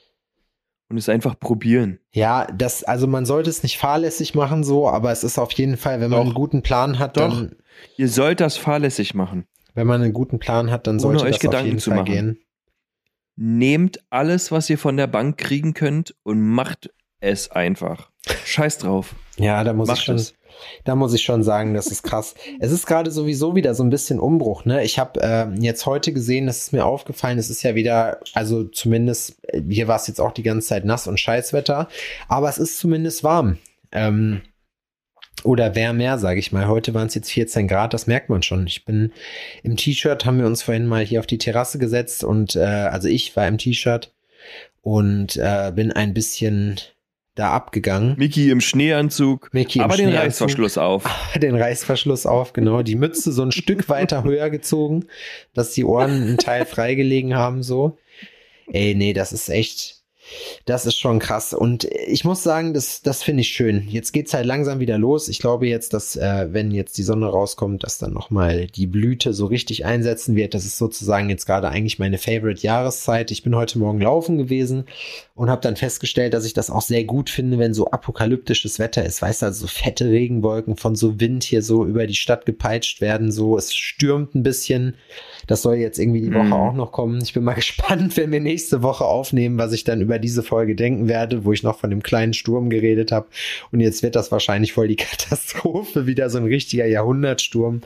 und 0.90 0.98
es 0.98 1.08
einfach 1.08 1.40
probieren. 1.40 2.00
Ja, 2.14 2.48
das, 2.48 2.84
also 2.84 3.06
man 3.06 3.28
sollte 3.28 3.52
es 3.52 3.62
nicht 3.62 3.78
fahrlässig 3.78 4.34
machen 4.34 4.64
so, 4.64 4.90
aber 4.90 5.12
es 5.12 5.24
ist 5.24 5.38
auf 5.38 5.52
jeden 5.52 5.78
Fall, 5.78 6.02
wenn 6.02 6.10
man 6.10 6.20
Doch. 6.22 6.26
einen 6.26 6.34
guten 6.34 6.64
Plan 6.64 6.98
hat, 6.98 7.16
Doch. 7.18 7.30
dann, 7.30 7.56
Ihr 7.96 8.10
sollt 8.10 8.40
das 8.40 8.58
fahrlässig 8.58 9.14
machen. 9.14 9.46
wenn 9.76 9.86
man 9.86 10.02
einen 10.02 10.14
guten 10.14 10.40
Plan 10.40 10.72
hat, 10.72 10.88
dann 10.88 10.96
Ohne 10.96 11.02
sollte 11.02 11.24
euch 11.26 11.30
das 11.30 11.36
auf 11.38 11.42
Gedanken 11.42 11.68
jeden 11.68 11.80
zu 11.80 11.92
Fall 11.92 12.00
machen. 12.00 12.12
gehen. 12.12 12.40
Nehmt 13.36 14.00
alles, 14.10 14.52
was 14.52 14.68
ihr 14.70 14.80
von 14.80 14.98
der 14.98 15.08
Bank 15.08 15.38
kriegen 15.38 15.74
könnt 15.76 16.16
und 16.24 16.42
macht 16.42 16.90
es 17.22 17.52
einfach. 17.52 18.10
Scheiß 18.46 18.80
drauf. 18.80 19.14
Ja, 19.38 19.64
da 19.64 19.74
muss 19.74 19.88
Macht 19.88 20.00
ich 20.00 20.06
schon, 20.06 20.16
es. 20.16 20.34
Da 20.84 20.96
muss 20.96 21.14
ich 21.14 21.22
schon 21.22 21.44
sagen, 21.44 21.74
das 21.74 21.88
ist 21.88 22.04
krass. 22.04 22.36
es 22.60 22.72
ist 22.72 22.86
gerade 22.86 23.12
sowieso 23.12 23.56
wieder 23.56 23.76
so 23.76 23.84
ein 23.84 23.90
bisschen 23.90 24.20
Umbruch. 24.20 24.66
Ne, 24.66 24.84
ich 24.84 25.00
habe 25.00 25.20
ähm, 25.22 25.62
jetzt 25.62 25.86
heute 25.86 26.14
gesehen, 26.14 26.48
das 26.48 26.60
ist 26.60 26.74
mir 26.74 26.86
aufgefallen. 26.86 27.38
Es 27.38 27.50
ist 27.50 27.64
ja 27.64 27.76
wieder, 27.76 28.20
also 28.34 28.64
zumindest 28.64 29.38
äh, 29.48 29.62
hier 29.68 29.88
war 29.88 29.98
es 29.98 30.08
jetzt 30.08 30.20
auch 30.20 30.32
die 30.32 30.44
ganze 30.44 30.68
Zeit 30.68 30.86
nass 30.86 31.08
und 31.08 31.20
Scheißwetter, 31.20 31.88
aber 32.28 32.50
es 32.50 32.58
ist 32.58 32.78
zumindest 32.78 33.24
warm. 33.24 33.58
Ähm, 33.92 34.42
oder 35.44 35.76
wärmer, 35.76 36.18
sage 36.18 36.40
ich 36.40 36.52
mal. 36.52 36.68
Heute 36.68 36.94
waren 36.94 37.08
es 37.08 37.16
jetzt 37.16 37.32
14 37.32 37.68
Grad, 37.68 37.94
das 37.94 38.08
merkt 38.08 38.30
man 38.30 38.44
schon. 38.44 38.68
Ich 38.68 38.86
bin 38.86 39.14
im 39.64 39.78
T-Shirt, 39.78 40.26
haben 40.26 40.40
wir 40.40 40.46
uns 40.46 40.64
vorhin 40.64 40.86
mal 40.86 41.04
hier 41.04 41.20
auf 41.20 41.28
die 41.28 41.38
Terrasse 41.38 41.80
gesetzt 41.80 42.24
und 42.24 42.56
äh, 42.56 42.60
also 42.60 43.08
ich 43.08 43.36
war 43.36 43.48
im 43.48 43.58
T-Shirt 43.58 44.14
und 44.82 45.38
äh, 45.38 45.72
bin 45.74 45.92
ein 45.92 46.14
bisschen 46.14 46.80
da 47.40 47.52
abgegangen. 47.52 48.16
Miki 48.18 48.50
im 48.50 48.62
Schneeanzug, 48.62 49.50
Mickey 49.54 49.80
im 49.80 49.86
aber 49.86 49.96
den 49.96 50.10
Schneeanzug. 50.10 50.26
Reißverschluss 50.26 50.78
auf. 50.78 51.04
den 51.36 51.56
Reißverschluss 51.56 52.26
auf, 52.26 52.54
genau. 52.54 52.84
Die 52.84 52.96
Mütze 52.96 53.32
so 53.32 53.42
ein 53.44 53.52
Stück 53.52 53.90
weiter 53.90 54.24
höher 54.24 54.50
gezogen, 54.50 55.06
dass 55.54 55.74
die 55.74 55.86
Ohren 55.86 56.12
einen 56.12 56.38
Teil 56.38 56.66
freigelegen 56.68 57.36
haben, 57.36 57.64
so. 57.64 57.98
Ey, 58.72 58.94
nee, 58.94 59.14
das 59.14 59.34
ist 59.34 59.50
echt. 59.50 59.99
Das 60.66 60.86
ist 60.86 60.98
schon 61.00 61.20
krass. 61.20 61.54
Und 61.54 61.86
ich 61.86 62.24
muss 62.26 62.44
sagen, 62.44 62.74
das, 62.74 63.02
das 63.02 63.24
finde 63.24 63.42
ich 63.42 63.50
schön. 63.50 63.88
Jetzt 63.88 64.12
geht's 64.12 64.34
halt 64.34 64.46
langsam 64.46 64.80
wieder 64.80 64.98
los. 64.98 65.28
Ich 65.28 65.40
glaube 65.40 65.68
jetzt, 65.68 65.94
dass, 65.94 66.16
äh, 66.16 66.48
wenn 66.52 66.72
jetzt 66.72 66.98
die 66.98 67.04
Sonne 67.04 67.28
rauskommt, 67.28 67.84
dass 67.84 67.98
dann 67.98 68.14
nochmal 68.14 68.68
die 68.68 68.88
Blüte 68.88 69.34
so 69.34 69.46
richtig 69.46 69.86
einsetzen 69.86 70.36
wird. 70.36 70.54
Das 70.54 70.66
ist 70.66 70.78
sozusagen 70.78 71.30
jetzt 71.30 71.46
gerade 71.46 71.70
eigentlich 71.70 72.00
meine 72.00 72.18
Favorite 72.18 72.62
Jahreszeit. 72.62 73.32
Ich 73.32 73.44
bin 73.44 73.56
heute 73.56 73.80
Morgen 73.80 74.02
laufen 74.02 74.38
gewesen 74.38 74.86
und 75.36 75.50
habe 75.50 75.62
dann 75.62 75.76
festgestellt, 75.76 76.34
dass 76.34 76.46
ich 76.46 76.54
das 76.54 76.70
auch 76.70 76.82
sehr 76.82 77.04
gut 77.06 77.30
finde, 77.30 77.58
wenn 77.60 77.74
so 77.74 77.90
apokalyptisches 77.92 78.80
Wetter 78.80 79.06
ist. 79.06 79.22
Weißt 79.22 79.42
du, 79.42 79.48
also 79.48 79.62
so 79.62 79.68
fette 79.68 80.06
Regenwolken 80.10 80.76
von 80.76 80.96
so 80.96 81.20
Wind 81.20 81.44
hier 81.44 81.62
so 81.62 81.86
über 81.86 82.06
die 82.08 82.16
Stadt 82.16 82.46
gepeitscht 82.46 83.02
werden. 83.02 83.32
So, 83.32 83.58
es 83.58 83.74
stürmt 83.74 84.36
ein 84.36 84.44
bisschen. 84.44 84.96
Das 85.48 85.62
soll 85.62 85.76
jetzt 85.76 85.98
irgendwie 86.00 86.22
die 86.22 86.34
Woche 86.34 86.46
Mhm. 86.46 86.54
auch 86.54 86.74
noch 86.74 86.92
kommen. 86.92 87.20
Ich 87.24 87.34
bin 87.34 87.44
mal 87.44 87.54
gespannt, 87.56 88.18
wenn 88.18 88.32
wir 88.32 88.40
nächste 88.40 88.84
Woche 88.84 89.06
aufnehmen, 89.06 89.58
was 89.58 89.72
ich 89.74 89.84
dann 89.84 90.02
über 90.02 90.19
diese 90.20 90.44
Folge 90.44 90.76
denken 90.76 91.08
werde, 91.08 91.46
wo 91.46 91.54
ich 91.54 91.64
noch 91.64 91.80
von 91.80 91.90
dem 91.90 92.04
kleinen 92.04 92.34
Sturm 92.34 92.70
geredet 92.70 93.12
habe. 93.12 93.28
Und 93.72 93.80
jetzt 93.80 94.04
wird 94.04 94.16
das 94.16 94.32
wahrscheinlich 94.32 94.74
voll 94.74 94.88
die 94.88 94.96
Katastrophe, 94.98 96.06
wieder 96.06 96.30
so 96.30 96.38
ein 96.38 96.46
richtiger 96.46 96.86
Jahrhundertsturm. 96.86 97.82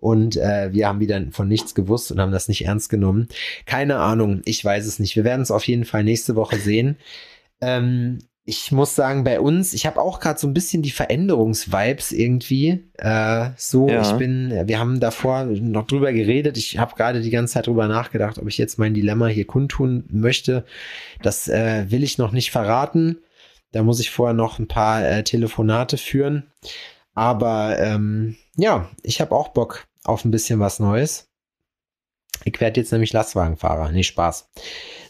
Und 0.00 0.36
äh, 0.36 0.72
wir 0.72 0.86
haben 0.86 1.00
wieder 1.00 1.20
von 1.32 1.48
nichts 1.48 1.74
gewusst 1.74 2.12
und 2.12 2.20
haben 2.20 2.30
das 2.30 2.48
nicht 2.48 2.64
ernst 2.64 2.88
genommen. 2.88 3.28
Keine 3.66 3.96
Ahnung, 3.96 4.42
ich 4.44 4.64
weiß 4.64 4.86
es 4.86 4.98
nicht. 4.98 5.16
Wir 5.16 5.24
werden 5.24 5.42
es 5.42 5.50
auf 5.50 5.66
jeden 5.66 5.84
Fall 5.84 6.04
nächste 6.04 6.36
Woche 6.36 6.58
sehen. 6.58 6.96
Ähm, 7.60 8.18
ich 8.48 8.72
muss 8.72 8.94
sagen, 8.94 9.24
bei 9.24 9.40
uns, 9.40 9.74
ich 9.74 9.84
habe 9.84 10.00
auch 10.00 10.20
gerade 10.20 10.40
so 10.40 10.46
ein 10.46 10.54
bisschen 10.54 10.80
die 10.80 10.90
Veränderungsvibes 10.90 12.12
irgendwie. 12.12 12.88
Äh, 12.96 13.50
so, 13.58 13.90
Ja. 13.90 14.00
ich 14.00 14.12
bin, 14.12 14.66
wir 14.66 14.78
haben 14.78 15.00
davor 15.00 15.44
noch 15.44 15.86
drüber 15.86 16.14
geredet. 16.14 16.56
Ich 16.56 16.78
habe 16.78 16.94
gerade 16.96 17.20
die 17.20 17.28
ganze 17.28 17.52
Zeit 17.54 17.66
drüber 17.66 17.88
nachgedacht, 17.88 18.38
ob 18.38 18.48
ich 18.48 18.56
jetzt 18.56 18.78
mein 18.78 18.94
Dilemma 18.94 19.26
hier 19.26 19.46
kundtun 19.46 20.04
möchte. 20.10 20.64
Das 21.20 21.46
äh, 21.46 21.90
will 21.90 22.02
ich 22.02 22.16
noch 22.16 22.32
nicht 22.32 22.50
verraten. 22.50 23.18
Da 23.72 23.82
muss 23.82 24.00
ich 24.00 24.10
vorher 24.10 24.32
noch 24.34 24.58
ein 24.58 24.66
paar 24.66 25.06
äh, 25.06 25.22
Telefonate 25.24 25.98
führen. 25.98 26.44
Aber 27.12 27.78
ähm, 27.78 28.36
ja, 28.56 28.88
ich 29.02 29.20
habe 29.20 29.34
auch 29.34 29.48
Bock 29.48 29.86
auf 30.04 30.24
ein 30.24 30.30
bisschen 30.30 30.58
was 30.58 30.80
Neues. 30.80 31.27
Ich 32.44 32.60
werde 32.60 32.80
jetzt 32.80 32.92
nämlich 32.92 33.12
Lastwagenfahrer. 33.12 33.90
Nee, 33.92 34.02
Spaß. 34.02 34.48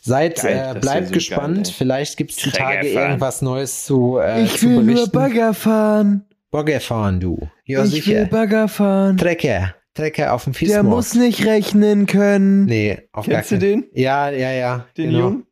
Seid, 0.00 0.40
Geil, 0.42 0.76
äh, 0.76 0.78
bleibt 0.80 1.12
gespannt. 1.12 1.64
geil. 1.66 1.74
Vielleicht 1.76 2.16
gibt 2.16 2.30
es 2.30 2.36
die 2.38 2.50
Träger 2.50 2.64
Tage 2.64 2.88
fahren. 2.88 3.06
irgendwas 3.10 3.42
Neues 3.42 3.84
zu, 3.84 4.18
äh, 4.18 4.42
ich 4.44 4.56
zu 4.58 4.66
will 4.68 4.76
nur 4.76 4.84
berichten. 4.84 5.10
Bagger 5.12 5.54
fahren. 5.54 6.24
Bagger 6.50 6.80
fahren, 6.80 7.20
du. 7.20 7.48
Ja, 7.64 7.84
ich 7.84 7.92
will 7.92 8.02
sicher. 8.02 8.24
Bagger 8.26 8.68
fahren. 8.68 9.16
Trecker. 9.18 9.74
Trecker 9.94 10.32
auf 10.32 10.44
dem 10.44 10.52
Der 10.52 10.58
Fischmarkt. 10.58 10.88
muss 10.88 11.14
nicht 11.14 11.44
rechnen 11.44 12.06
können. 12.06 12.64
Nee, 12.66 13.08
auf 13.12 13.26
Kennst 13.26 13.50
du 13.50 13.56
gar 13.58 13.60
keinen 13.68 13.82
den? 13.82 13.90
Ja, 13.92 14.30
ja, 14.30 14.52
ja. 14.52 14.86
Den 14.96 15.10
genau. 15.10 15.18
Jungen? 15.18 15.46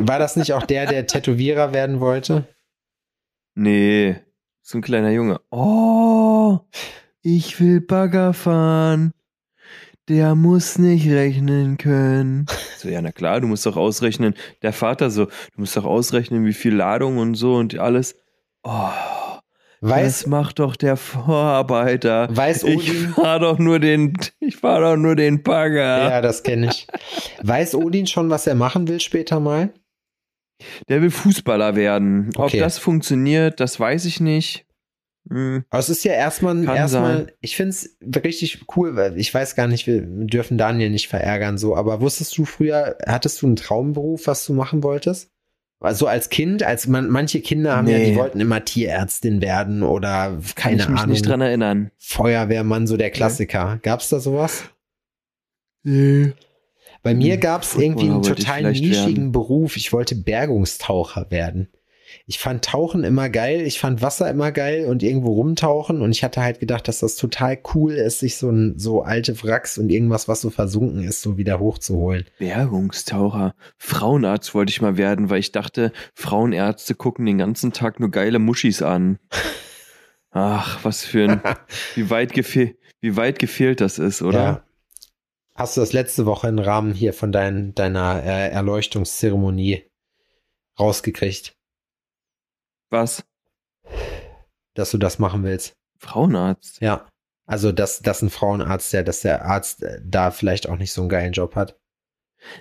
War 0.00 0.18
das 0.18 0.36
nicht 0.36 0.52
auch 0.54 0.62
der, 0.64 0.86
der 0.86 1.06
Tätowierer 1.06 1.72
werden 1.72 2.00
wollte? 2.00 2.46
Nee, 3.54 4.16
so 4.62 4.78
ein 4.78 4.82
kleiner 4.82 5.10
Junge. 5.10 5.40
Oh, 5.50 6.58
ich 7.22 7.60
will 7.60 7.80
Bagger 7.80 8.32
fahren. 8.34 9.12
Der 10.08 10.34
muss 10.34 10.78
nicht 10.78 11.06
rechnen 11.10 11.76
können. 11.76 12.46
So, 12.78 12.88
ja, 12.88 13.02
na 13.02 13.12
klar, 13.12 13.40
du 13.40 13.46
musst 13.46 13.66
doch 13.66 13.76
ausrechnen. 13.76 14.34
Der 14.62 14.72
Vater 14.72 15.10
so, 15.10 15.26
du 15.26 15.32
musst 15.56 15.76
doch 15.76 15.84
ausrechnen, 15.84 16.46
wie 16.46 16.52
viel 16.54 16.74
Ladung 16.74 17.18
und 17.18 17.34
so 17.34 17.54
und 17.56 17.78
alles. 17.78 18.14
Oh, 18.62 18.88
das 19.80 19.90
Weiß, 19.90 20.26
macht 20.26 20.58
doch 20.60 20.76
der 20.76 20.96
Vorarbeiter. 20.96 22.28
weiß 22.34 22.64
Ich 22.64 22.90
Odin. 22.90 23.08
fahr 23.10 23.38
doch 23.38 23.58
nur 23.58 23.78
den, 23.80 24.14
ich 24.40 24.56
fahr 24.56 24.80
doch 24.80 24.96
nur 24.96 25.14
den 25.14 25.42
Bagger. 25.42 26.10
Ja, 26.10 26.20
das 26.22 26.42
kenne 26.42 26.68
ich. 26.70 26.86
Weiß 27.42 27.74
Odin 27.74 28.06
schon, 28.06 28.30
was 28.30 28.46
er 28.46 28.54
machen 28.54 28.88
will 28.88 29.00
später 29.00 29.40
mal? 29.40 29.72
Der 30.88 31.02
will 31.02 31.10
Fußballer 31.10 31.76
werden. 31.76 32.30
Ob 32.36 32.46
Okay. 32.46 32.58
das 32.58 32.78
funktioniert, 32.78 33.60
das 33.60 33.78
weiß 33.78 34.06
ich 34.06 34.20
nicht. 34.20 34.64
Hm. 35.30 35.64
Aber 35.68 35.80
es 35.80 35.88
ist 35.90 36.04
ja 36.04 36.12
erstmal, 36.12 36.64
Kann 36.64 36.76
erstmal, 36.76 37.16
sein. 37.16 37.32
ich 37.40 37.56
finde 37.56 37.70
es 37.70 37.96
richtig 38.24 38.64
cool, 38.76 38.96
weil 38.96 39.18
ich 39.18 39.32
weiß 39.32 39.56
gar 39.56 39.66
nicht, 39.68 39.86
wir 39.86 40.00
dürfen 40.02 40.56
Daniel 40.58 40.90
nicht 40.90 41.08
verärgern, 41.08 41.58
so, 41.58 41.76
aber 41.76 42.00
wusstest 42.00 42.36
du 42.38 42.44
früher, 42.44 42.96
hattest 43.06 43.42
du 43.42 43.46
einen 43.46 43.56
Traumberuf, 43.56 44.26
was 44.26 44.46
du 44.46 44.54
machen 44.54 44.82
wolltest? 44.82 45.30
Also 45.80 46.06
als 46.08 46.28
Kind, 46.30 46.62
als 46.64 46.88
man, 46.88 47.08
manche 47.08 47.40
Kinder 47.40 47.76
haben 47.76 47.86
ja, 47.86 47.98
die 47.98 48.10
Nee. 48.10 48.16
wollten 48.16 48.40
immer 48.40 48.64
Tierärztin 48.64 49.40
werden 49.40 49.82
oder 49.84 50.30
Kann 50.30 50.54
keine 50.56 50.82
ich 50.82 50.88
mich 50.88 50.98
Ahnung, 51.00 51.12
nicht 51.12 51.26
dran 51.26 51.40
erinnern. 51.40 51.90
Feuerwehrmann, 51.98 52.86
so 52.88 52.96
der 52.96 53.10
Klassiker. 53.10 53.78
Gab's 53.82 54.08
da 54.08 54.18
sowas? 54.18 54.64
Nee. 55.84 56.32
Bei 57.02 57.14
mir 57.14 57.34
Hm, 57.34 57.40
gab's 57.40 57.68
Footballer 57.68 57.86
irgendwie 57.90 58.10
einen 58.10 58.22
ich 58.22 58.28
total 58.28 58.62
nischigen 58.72 59.16
werden. 59.16 59.32
Beruf. 59.32 59.76
Ich 59.76 59.92
wollte 59.92 60.16
Bergungstaucher 60.16 61.26
werden. 61.30 61.68
Ich 62.26 62.38
fand 62.38 62.64
Tauchen 62.64 63.04
immer 63.04 63.28
geil, 63.28 63.62
ich 63.62 63.78
fand 63.78 64.02
Wasser 64.02 64.30
immer 64.30 64.52
geil 64.52 64.86
und 64.86 65.02
irgendwo 65.02 65.32
rumtauchen 65.32 66.02
und 66.02 66.10
ich 66.10 66.24
hatte 66.24 66.42
halt 66.42 66.60
gedacht, 66.60 66.88
dass 66.88 67.00
das 67.00 67.16
total 67.16 67.58
cool 67.74 67.94
ist, 67.94 68.20
sich 68.20 68.36
so 68.36 68.50
ein 68.50 68.78
so 68.78 69.02
alte 69.02 69.42
Wracks 69.42 69.78
und 69.78 69.90
irgendwas, 69.90 70.28
was 70.28 70.40
so 70.40 70.50
versunken 70.50 71.02
ist, 71.04 71.22
so 71.22 71.36
wieder 71.36 71.58
hochzuholen. 71.58 72.24
Bergungstaucher. 72.38 73.54
Frauenarzt 73.78 74.54
wollte 74.54 74.70
ich 74.70 74.80
mal 74.80 74.96
werden, 74.96 75.30
weil 75.30 75.40
ich 75.40 75.52
dachte, 75.52 75.92
Frauenärzte 76.14 76.94
gucken 76.94 77.26
den 77.26 77.38
ganzen 77.38 77.72
Tag 77.72 78.00
nur 78.00 78.10
geile 78.10 78.38
Muschis 78.38 78.82
an. 78.82 79.18
Ach, 80.30 80.84
was 80.84 81.04
für 81.04 81.24
ein, 81.24 81.40
wie 81.94 82.10
weit, 82.10 82.32
gefehl, 82.32 82.76
wie 83.00 83.16
weit 83.16 83.38
gefehlt 83.38 83.80
das 83.80 83.98
ist, 83.98 84.22
oder? 84.22 84.38
Ja. 84.38 84.64
Hast 85.54 85.76
du 85.76 85.80
das 85.80 85.92
letzte 85.92 86.24
Woche 86.24 86.46
im 86.46 86.60
Rahmen 86.60 86.94
hier 86.94 87.12
von 87.12 87.32
dein, 87.32 87.74
deiner 87.74 88.22
äh, 88.22 88.50
Erleuchtungszeremonie 88.50 89.82
rausgekriegt, 90.78 91.56
Was? 92.90 93.22
dass 94.78 94.90
du 94.92 94.98
das 94.98 95.18
machen 95.18 95.42
willst? 95.42 95.76
Frauenarzt? 95.98 96.80
Ja. 96.80 97.06
Also, 97.46 97.72
dass, 97.72 98.00
dass 98.00 98.22
ein 98.22 98.30
Frauenarzt, 98.30 98.92
der, 98.92 99.02
dass 99.02 99.20
der 99.20 99.44
Arzt 99.44 99.82
äh, 99.82 100.00
da 100.04 100.30
vielleicht 100.30 100.68
auch 100.68 100.76
nicht 100.76 100.92
so 100.92 101.00
einen 101.02 101.10
geilen 101.10 101.32
Job 101.32 101.56
hat. 101.56 101.77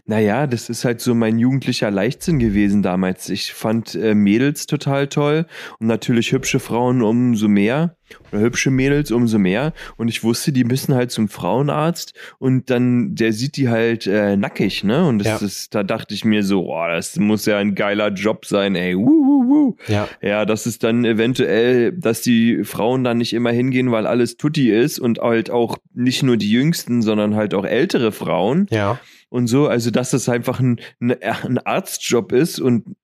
Naja, 0.06 0.48
das 0.48 0.70
ist 0.70 0.86
halt 0.86 1.02
so 1.02 1.13
mein 1.16 1.38
jugendlicher 1.38 1.92
Leichtsinn 1.92 2.40
gewesen 2.40 2.82
damals. 2.84 3.30
Ich 3.30 3.54
fand 3.54 3.96
äh, 3.96 4.13
Mädels 4.16 4.66
total 4.66 5.08
toll 5.08 5.46
und 5.80 5.88
natürlich 5.88 6.32
hübsche 6.32 6.60
Frauen 6.60 7.02
umso 7.02 7.48
mehr 7.48 7.96
oder 8.32 8.42
hübsche 8.42 8.72
Mädels 8.72 9.12
umso 9.12 9.38
mehr. 9.38 9.74
Und 9.98 10.08
ich 10.08 10.24
wusste, 10.24 10.52
die 10.54 10.63
müssen 10.63 10.96
halt 10.96 11.12
zum 11.12 11.28
Frauenarzt 11.28 12.13
und 12.40 12.70
dann, 12.70 13.16
der 13.16 13.34
sieht 13.34 13.58
die 13.58 13.68
halt 13.70 14.08
äh, 14.08 14.38
nackig, 14.38 14.84
ne? 14.86 15.06
Und 15.06 15.20
das 15.20 15.42
Ja. 15.42 15.46
ist, 15.46 15.76
da 15.76 15.84
dachte 15.84 16.13
ich 16.13 16.24
mir 16.24 16.44
so, 16.44 16.66
oh, 16.74 16.88
das 16.88 17.18
muss 17.18 17.46
ja 17.46 17.58
ein 17.58 17.76
geiler 17.76 18.10
Job 18.13 18.46
sein, 18.46 18.76
ey. 18.76 18.96
Wuh, 18.98 19.02
wuh, 19.06 19.48
wuh. 19.50 19.76
Ja. 19.88 20.08
Ja, 20.22 20.46
das 20.46 20.66
ist 20.68 20.84
dann 20.84 21.04
eventuell, 21.04 21.92
dass 21.92 22.22
die 22.22 22.63
Frauen 22.63 23.04
dann 23.04 23.18
nicht 23.18 23.34
immer 23.34 23.52
hingehen, 23.52 23.92
weil 23.92 24.08
alles 24.08 24.38
Tutti 24.38 24.72
ist 24.72 25.00
und 25.00 25.20
halt 25.20 25.50
auch 25.50 25.78
nicht 25.94 26.24
nur 26.24 26.38
die 26.38 26.50
Jüngsten, 26.52 27.02
sondern 27.02 27.36
halt 27.36 27.54
auch 27.54 27.66
ältere 27.66 28.12
Frauen 28.13 28.68
Ja. 28.70 29.00
Und 29.30 29.48
so. 29.48 29.68
Also, 29.68 29.92
dass 29.92 30.12
das 30.12 30.30
einfach 30.30 30.60
ein, 30.60 30.80
ein, 31.00 31.12
ein 31.22 31.58
Arztjob 31.60 32.32
ist 32.32 32.60
und 32.60 32.96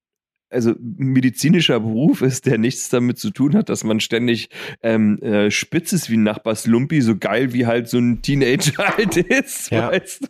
also 0.50 0.70
ein 0.72 0.78
medizinischer 0.98 1.80
Beruf 1.80 2.22
ist, 2.22 2.46
der 2.46 2.60
nichts 2.60 2.90
damit 2.90 3.18
zu 3.18 3.32
tun 3.32 3.56
hat, 3.56 3.70
dass 3.70 3.84
man 3.84 4.00
ständig 4.00 4.50
ähm, 4.84 5.18
äh, 5.24 5.50
spitz 5.50 5.94
ist 5.94 6.12
wie 6.12 6.18
ein 6.18 6.24
Nachbarslumpi, 6.24 7.02
so 7.02 7.18
geil 7.18 7.54
wie 7.54 7.66
halt 7.66 7.90
so 7.90 7.98
ein 7.98 8.22
Teenager 8.22 8.88
halt 8.98 9.18
ist, 9.18 9.72
Ja. 9.72 9.92
weißt 9.92 10.24
du? 10.26 10.28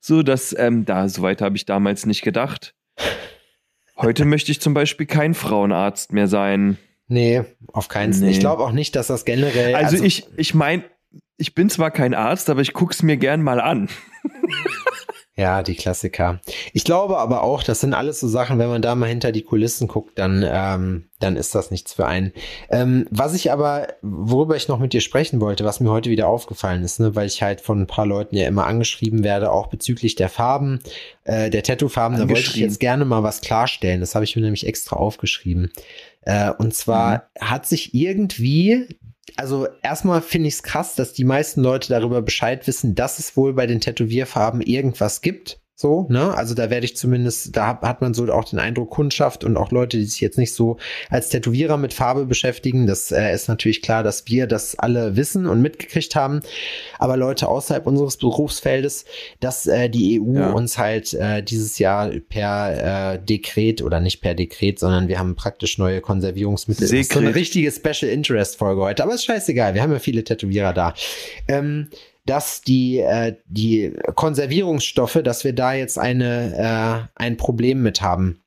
So, 0.00 0.22
dass, 0.22 0.56
ähm, 0.58 0.86
da, 0.86 1.08
soweit 1.08 1.42
habe 1.42 1.56
ich 1.56 1.66
damals 1.66 2.06
nicht 2.06 2.22
gedacht. 2.22 2.74
Heute 3.96 4.24
möchte 4.24 4.50
ich 4.50 4.60
zum 4.60 4.74
Beispiel 4.74 5.06
kein 5.06 5.34
Frauenarzt 5.34 6.12
mehr 6.12 6.26
sein. 6.28 6.78
Nee, 7.06 7.42
auf 7.72 7.88
keinen 7.88 8.12
Fall. 8.14 8.22
Nee. 8.22 8.30
Ich 8.30 8.40
glaube 8.40 8.64
auch 8.64 8.72
nicht, 8.72 8.96
dass 8.96 9.06
das 9.08 9.24
generell. 9.26 9.74
Also, 9.74 10.02
ich, 10.02 10.26
ich 10.36 10.54
meine, 10.54 10.82
ich 11.36 11.54
bin 11.54 11.68
zwar 11.68 11.90
kein 11.90 12.14
Arzt, 12.14 12.48
aber 12.48 12.62
ich 12.62 12.72
guck's 12.72 13.02
mir 13.02 13.18
gern 13.18 13.42
mal 13.42 13.60
an. 13.60 13.88
Ja, 15.34 15.62
die 15.62 15.76
Klassiker. 15.76 16.40
Ich 16.74 16.84
glaube 16.84 17.16
aber 17.16 17.42
auch, 17.42 17.62
das 17.62 17.80
sind 17.80 17.94
alles 17.94 18.20
so 18.20 18.28
Sachen, 18.28 18.58
wenn 18.58 18.68
man 18.68 18.82
da 18.82 18.94
mal 18.94 19.08
hinter 19.08 19.32
die 19.32 19.40
Kulissen 19.40 19.88
guckt, 19.88 20.18
dann, 20.18 20.44
ähm, 20.46 21.06
dann 21.20 21.36
ist 21.36 21.54
das 21.54 21.70
nichts 21.70 21.94
für 21.94 22.06
einen. 22.06 22.32
Ähm, 22.68 23.06
was 23.10 23.32
ich 23.32 23.50
aber, 23.50 23.88
worüber 24.02 24.56
ich 24.56 24.68
noch 24.68 24.78
mit 24.78 24.92
dir 24.92 25.00
sprechen 25.00 25.40
wollte, 25.40 25.64
was 25.64 25.80
mir 25.80 25.90
heute 25.90 26.10
wieder 26.10 26.28
aufgefallen 26.28 26.82
ist, 26.84 27.00
ne, 27.00 27.14
weil 27.14 27.26
ich 27.26 27.42
halt 27.42 27.62
von 27.62 27.80
ein 27.80 27.86
paar 27.86 28.04
Leuten 28.04 28.36
ja 28.36 28.46
immer 28.46 28.66
angeschrieben 28.66 29.24
werde, 29.24 29.52
auch 29.52 29.68
bezüglich 29.68 30.16
der 30.16 30.28
Farben, 30.28 30.80
äh, 31.24 31.48
der 31.48 31.62
Tattoo-Farben, 31.62 32.18
da 32.18 32.28
wollte 32.28 32.50
ich 32.50 32.56
jetzt 32.56 32.78
gerne 32.78 33.06
mal 33.06 33.22
was 33.22 33.40
klarstellen. 33.40 34.00
Das 34.00 34.14
habe 34.14 34.26
ich 34.26 34.36
mir 34.36 34.42
nämlich 34.42 34.66
extra 34.66 34.96
aufgeschrieben. 34.96 35.72
Äh, 36.26 36.50
und 36.50 36.74
zwar 36.74 37.30
hat 37.40 37.64
sich 37.64 37.94
irgendwie 37.94 38.86
also 39.36 39.68
erstmal 39.82 40.22
finde 40.22 40.48
ich 40.48 40.54
es 40.54 40.62
krass, 40.62 40.94
dass 40.94 41.12
die 41.12 41.24
meisten 41.24 41.62
Leute 41.62 41.88
darüber 41.88 42.22
Bescheid 42.22 42.66
wissen, 42.66 42.94
dass 42.94 43.18
es 43.18 43.36
wohl 43.36 43.52
bei 43.54 43.66
den 43.66 43.80
Tätowierfarben 43.80 44.60
irgendwas 44.60 45.20
gibt. 45.20 45.61
So, 45.74 46.06
ne? 46.10 46.34
Also 46.34 46.54
da 46.54 46.70
werde 46.70 46.84
ich 46.84 46.96
zumindest, 46.96 47.56
da 47.56 47.80
hat 47.80 48.02
man 48.02 48.12
so 48.14 48.30
auch 48.32 48.44
den 48.44 48.58
Eindruck, 48.58 48.90
Kundschaft 48.90 49.42
und 49.42 49.56
auch 49.56 49.72
Leute, 49.72 49.96
die 49.96 50.04
sich 50.04 50.20
jetzt 50.20 50.38
nicht 50.38 50.54
so 50.54 50.76
als 51.08 51.30
Tätowierer 51.30 51.76
mit 51.76 51.94
Farbe 51.94 52.26
beschäftigen. 52.26 52.86
Das 52.86 53.10
äh, 53.10 53.32
ist 53.34 53.48
natürlich 53.48 53.80
klar, 53.80 54.02
dass 54.02 54.28
wir 54.28 54.46
das 54.46 54.78
alle 54.78 55.16
wissen 55.16 55.46
und 55.46 55.62
mitgekriegt 55.62 56.14
haben. 56.14 56.40
Aber 56.98 57.16
Leute 57.16 57.48
außerhalb 57.48 57.86
unseres 57.86 58.18
Berufsfeldes, 58.18 59.06
dass 59.40 59.66
äh, 59.66 59.88
die 59.88 60.20
EU 60.20 60.34
ja. 60.34 60.50
uns 60.50 60.76
halt 60.76 61.14
äh, 61.14 61.42
dieses 61.42 61.78
Jahr 61.78 62.10
per 62.10 63.14
äh, 63.14 63.18
Dekret 63.18 63.82
oder 63.82 63.98
nicht 63.98 64.20
per 64.20 64.34
Dekret, 64.34 64.78
sondern 64.78 65.08
wir 65.08 65.18
haben 65.18 65.36
praktisch 65.36 65.78
neue 65.78 66.02
Konservierungsmittel. 66.02 66.82
Das 66.82 66.92
ist 66.92 67.12
so 67.12 67.18
eine 67.18 67.34
richtige 67.34 67.72
Special 67.72 68.12
Interest 68.12 68.56
Folge 68.56 68.82
heute. 68.82 69.02
Aber 69.02 69.14
ist 69.14 69.24
scheißegal, 69.24 69.74
wir 69.74 69.82
haben 69.82 69.92
ja 69.92 69.98
viele 69.98 70.22
Tätowierer 70.22 70.74
da. 70.74 70.94
Ähm, 71.48 71.88
dass 72.24 72.60
die, 72.62 72.98
äh, 72.98 73.36
die 73.46 73.94
Konservierungsstoffe, 74.14 75.20
dass 75.24 75.44
wir 75.44 75.52
da 75.52 75.74
jetzt 75.74 75.98
eine, 75.98 77.08
äh, 77.16 77.20
ein 77.20 77.36
Problem 77.36 77.82
mit 77.82 78.00
haben. 78.00 78.38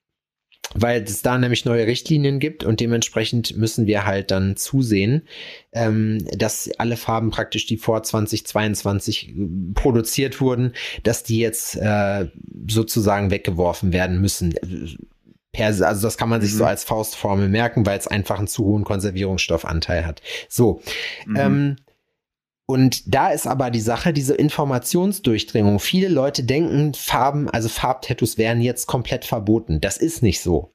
Weil 0.73 1.03
es 1.03 1.21
da 1.21 1.37
nämlich 1.37 1.63
neue 1.63 1.85
Richtlinien 1.85 2.39
gibt 2.39 2.63
und 2.63 2.79
dementsprechend 2.79 3.55
müssen 3.55 3.85
wir 3.85 4.05
halt 4.05 4.31
dann 4.31 4.57
zusehen, 4.57 5.27
ähm, 5.73 6.25
dass 6.35 6.69
alle 6.79 6.97
Farben 6.97 7.29
praktisch, 7.29 7.65
die 7.65 7.77
vor 7.77 8.01
2022 8.01 9.29
äh, 9.29 9.33
produziert 9.73 10.41
wurden, 10.41 10.73
dass 11.03 11.23
die 11.23 11.39
jetzt 11.39 11.75
äh, 11.77 12.27
sozusagen 12.67 13.29
weggeworfen 13.29 13.93
werden 13.93 14.19
müssen 14.19 14.55
also 15.57 16.07
das 16.07 16.17
kann 16.17 16.29
man 16.29 16.41
sich 16.41 16.53
mhm. 16.53 16.57
so 16.57 16.65
als 16.65 16.83
Faustformel 16.83 17.49
merken, 17.49 17.85
weil 17.85 17.97
es 17.97 18.07
einfach 18.07 18.37
einen 18.37 18.47
zu 18.47 18.65
hohen 18.65 18.83
Konservierungsstoffanteil 18.83 20.05
hat. 20.05 20.21
So, 20.49 20.81
mhm. 21.25 21.35
ähm, 21.37 21.75
und 22.65 23.13
da 23.13 23.29
ist 23.29 23.45
aber 23.45 23.69
die 23.69 23.81
Sache, 23.81 24.11
diese 24.11 24.33
Informationsdurchdringung. 24.33 25.79
Viele 25.79 26.07
Leute 26.07 26.43
denken, 26.43 26.93
Farben, 26.95 27.49
also 27.49 27.69
Farbtattoos 27.69 28.37
wären 28.37 28.61
jetzt 28.61 28.87
komplett 28.87 29.25
verboten. 29.25 29.81
Das 29.81 29.97
ist 29.97 30.23
nicht 30.23 30.41
so. 30.41 30.73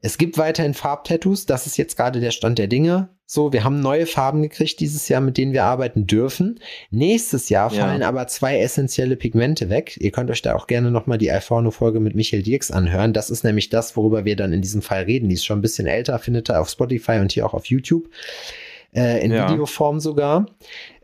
Es 0.00 0.18
gibt 0.18 0.38
weiterhin 0.38 0.74
Farbtattoos, 0.74 1.46
das 1.46 1.66
ist 1.66 1.78
jetzt 1.78 1.96
gerade 1.96 2.20
der 2.20 2.30
Stand 2.30 2.58
der 2.58 2.68
Dinge. 2.68 3.08
So, 3.28 3.52
wir 3.52 3.64
haben 3.64 3.80
neue 3.80 4.06
Farben 4.06 4.42
gekriegt 4.42 4.78
dieses 4.78 5.08
Jahr, 5.08 5.20
mit 5.20 5.36
denen 5.36 5.52
wir 5.52 5.64
arbeiten 5.64 6.06
dürfen. 6.06 6.60
Nächstes 6.90 7.48
Jahr 7.48 7.72
ja. 7.72 7.80
fallen 7.80 8.02
aber 8.02 8.28
zwei 8.28 8.60
essentielle 8.60 9.16
Pigmente 9.16 9.68
weg. 9.68 9.96
Ihr 10.00 10.12
könnt 10.12 10.30
euch 10.30 10.42
da 10.42 10.54
auch 10.54 10.68
gerne 10.68 10.90
nochmal 10.92 11.18
die 11.18 11.30
Alforno-Folge 11.30 11.98
mit 11.98 12.14
Michael 12.14 12.44
Dirks 12.44 12.70
anhören. 12.70 13.12
Das 13.12 13.30
ist 13.30 13.42
nämlich 13.42 13.68
das, 13.68 13.96
worüber 13.96 14.24
wir 14.24 14.36
dann 14.36 14.52
in 14.52 14.62
diesem 14.62 14.80
Fall 14.80 15.02
reden. 15.04 15.28
Die 15.28 15.34
ist 15.34 15.44
schon 15.44 15.58
ein 15.58 15.62
bisschen 15.62 15.88
älter, 15.88 16.18
findet 16.20 16.50
ihr 16.50 16.60
auf 16.60 16.68
Spotify 16.68 17.18
und 17.18 17.32
hier 17.32 17.44
auch 17.44 17.54
auf 17.54 17.66
YouTube 17.66 18.08
äh, 18.94 19.24
in 19.24 19.32
ja. 19.32 19.50
Videoform 19.50 19.98
sogar. 19.98 20.46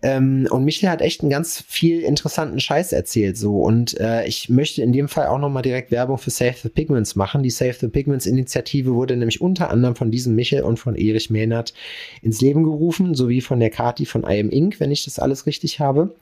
Ähm, 0.03 0.49
und 0.51 0.65
Michel 0.65 0.91
hat 0.91 1.01
echt 1.01 1.21
einen 1.21 1.31
ganz 1.31 1.63
viel 1.67 2.01
interessanten 2.01 2.59
Scheiß 2.59 2.93
erzählt 2.93 3.37
so. 3.37 3.61
Und 3.61 3.99
äh, 4.01 4.27
ich 4.27 4.49
möchte 4.49 4.83
in 4.83 4.93
dem 4.93 5.09
Fall 5.09 5.29
auch 5.29 5.39
nochmal 5.39 5.63
direkt 5.63 5.91
Werbung 5.91 6.19
für 6.19 6.31
Save 6.31 6.57
the 6.63 6.69
Pigments 6.69 7.15
machen. 7.15 7.43
Die 7.43 7.51
Save 7.51 7.75
the 7.75 7.89
Pigments 7.89 8.27
Initiative 8.27 8.95
wurde 8.95 9.17
nämlich 9.17 9.41
unter 9.41 9.71
anderem 9.71 9.95
von 9.95 10.11
diesem 10.11 10.35
Michel 10.35 10.63
und 10.63 10.79
von 10.79 10.97
Erich 10.97 11.31
Mehnert 11.31 11.73
ins 12.21 12.41
Leben 12.41 12.65
gerufen, 12.65 13.15
sowie 13.15 13.41
von 13.41 13.61
der 13.61 13.71
Kati 13.71 14.05
von 14.05 14.25
IM 14.25 14.51
Inc., 14.51 14.81
wenn 14.81 14.91
ich 14.91 15.05
das 15.05 15.19
alles 15.19 15.47
richtig 15.47 15.79
habe. 15.79 16.15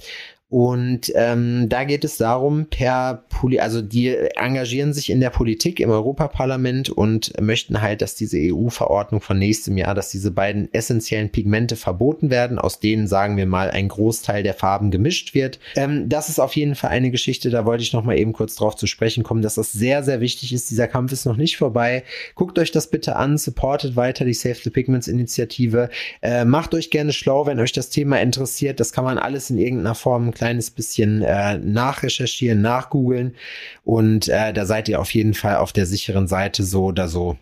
Und 0.50 1.12
ähm, 1.14 1.68
da 1.68 1.84
geht 1.84 2.04
es 2.04 2.16
darum, 2.16 2.66
per 2.66 3.22
Poli 3.28 3.60
also 3.60 3.80
die 3.80 4.08
engagieren 4.34 4.92
sich 4.92 5.08
in 5.08 5.20
der 5.20 5.30
Politik 5.30 5.78
im 5.78 5.90
Europaparlament 5.90 6.90
und 6.90 7.40
möchten 7.40 7.80
halt, 7.80 8.02
dass 8.02 8.16
diese 8.16 8.36
EU-Verordnung 8.36 9.20
von 9.20 9.38
nächstem 9.38 9.78
Jahr, 9.78 9.94
dass 9.94 10.10
diese 10.10 10.32
beiden 10.32 10.68
essentiellen 10.74 11.30
Pigmente 11.30 11.76
verboten 11.76 12.30
werden, 12.30 12.58
aus 12.58 12.80
denen 12.80 13.06
sagen 13.06 13.36
wir 13.36 13.46
mal 13.46 13.70
ein 13.70 13.86
Großteil 13.86 14.42
der 14.42 14.54
Farben 14.54 14.90
gemischt 14.90 15.34
wird. 15.34 15.60
Ähm, 15.76 16.08
das 16.08 16.28
ist 16.28 16.40
auf 16.40 16.56
jeden 16.56 16.74
Fall 16.74 16.90
eine 16.90 17.12
Geschichte, 17.12 17.50
da 17.50 17.64
wollte 17.64 17.84
ich 17.84 17.92
noch 17.92 18.02
mal 18.02 18.18
eben 18.18 18.32
kurz 18.32 18.56
drauf 18.56 18.74
zu 18.74 18.88
sprechen 18.88 19.22
kommen, 19.22 19.42
dass 19.42 19.54
das 19.54 19.70
sehr, 19.70 20.02
sehr 20.02 20.20
wichtig 20.20 20.52
ist. 20.52 20.68
Dieser 20.68 20.88
Kampf 20.88 21.12
ist 21.12 21.26
noch 21.26 21.36
nicht 21.36 21.58
vorbei. 21.58 22.02
Guckt 22.34 22.58
euch 22.58 22.72
das 22.72 22.88
bitte 22.88 23.14
an, 23.14 23.38
supportet 23.38 23.94
weiter 23.94 24.24
die 24.24 24.34
Save 24.34 24.56
the 24.64 24.70
Pigments 24.70 25.06
Initiative. 25.06 25.90
Äh, 26.22 26.44
macht 26.44 26.74
euch 26.74 26.90
gerne 26.90 27.12
schlau, 27.12 27.46
wenn 27.46 27.60
euch 27.60 27.70
das 27.70 27.90
Thema 27.90 28.20
interessiert. 28.20 28.80
Das 28.80 28.92
kann 28.92 29.04
man 29.04 29.16
alles 29.16 29.48
in 29.50 29.58
irgendeiner 29.58 29.94
Form 29.94 30.32
kleines 30.40 30.70
bisschen 30.70 31.20
äh, 31.20 31.58
nachrecherchieren, 31.58 32.62
nachgoogeln 32.62 33.36
und 33.84 34.26
äh, 34.28 34.54
da 34.54 34.64
seid 34.64 34.88
ihr 34.88 34.98
auf 34.98 35.12
jeden 35.12 35.34
Fall 35.34 35.56
auf 35.56 35.74
der 35.74 35.84
sicheren 35.84 36.26
Seite 36.28 36.64
so 36.64 36.84
oder 36.84 37.08
so. 37.08 37.36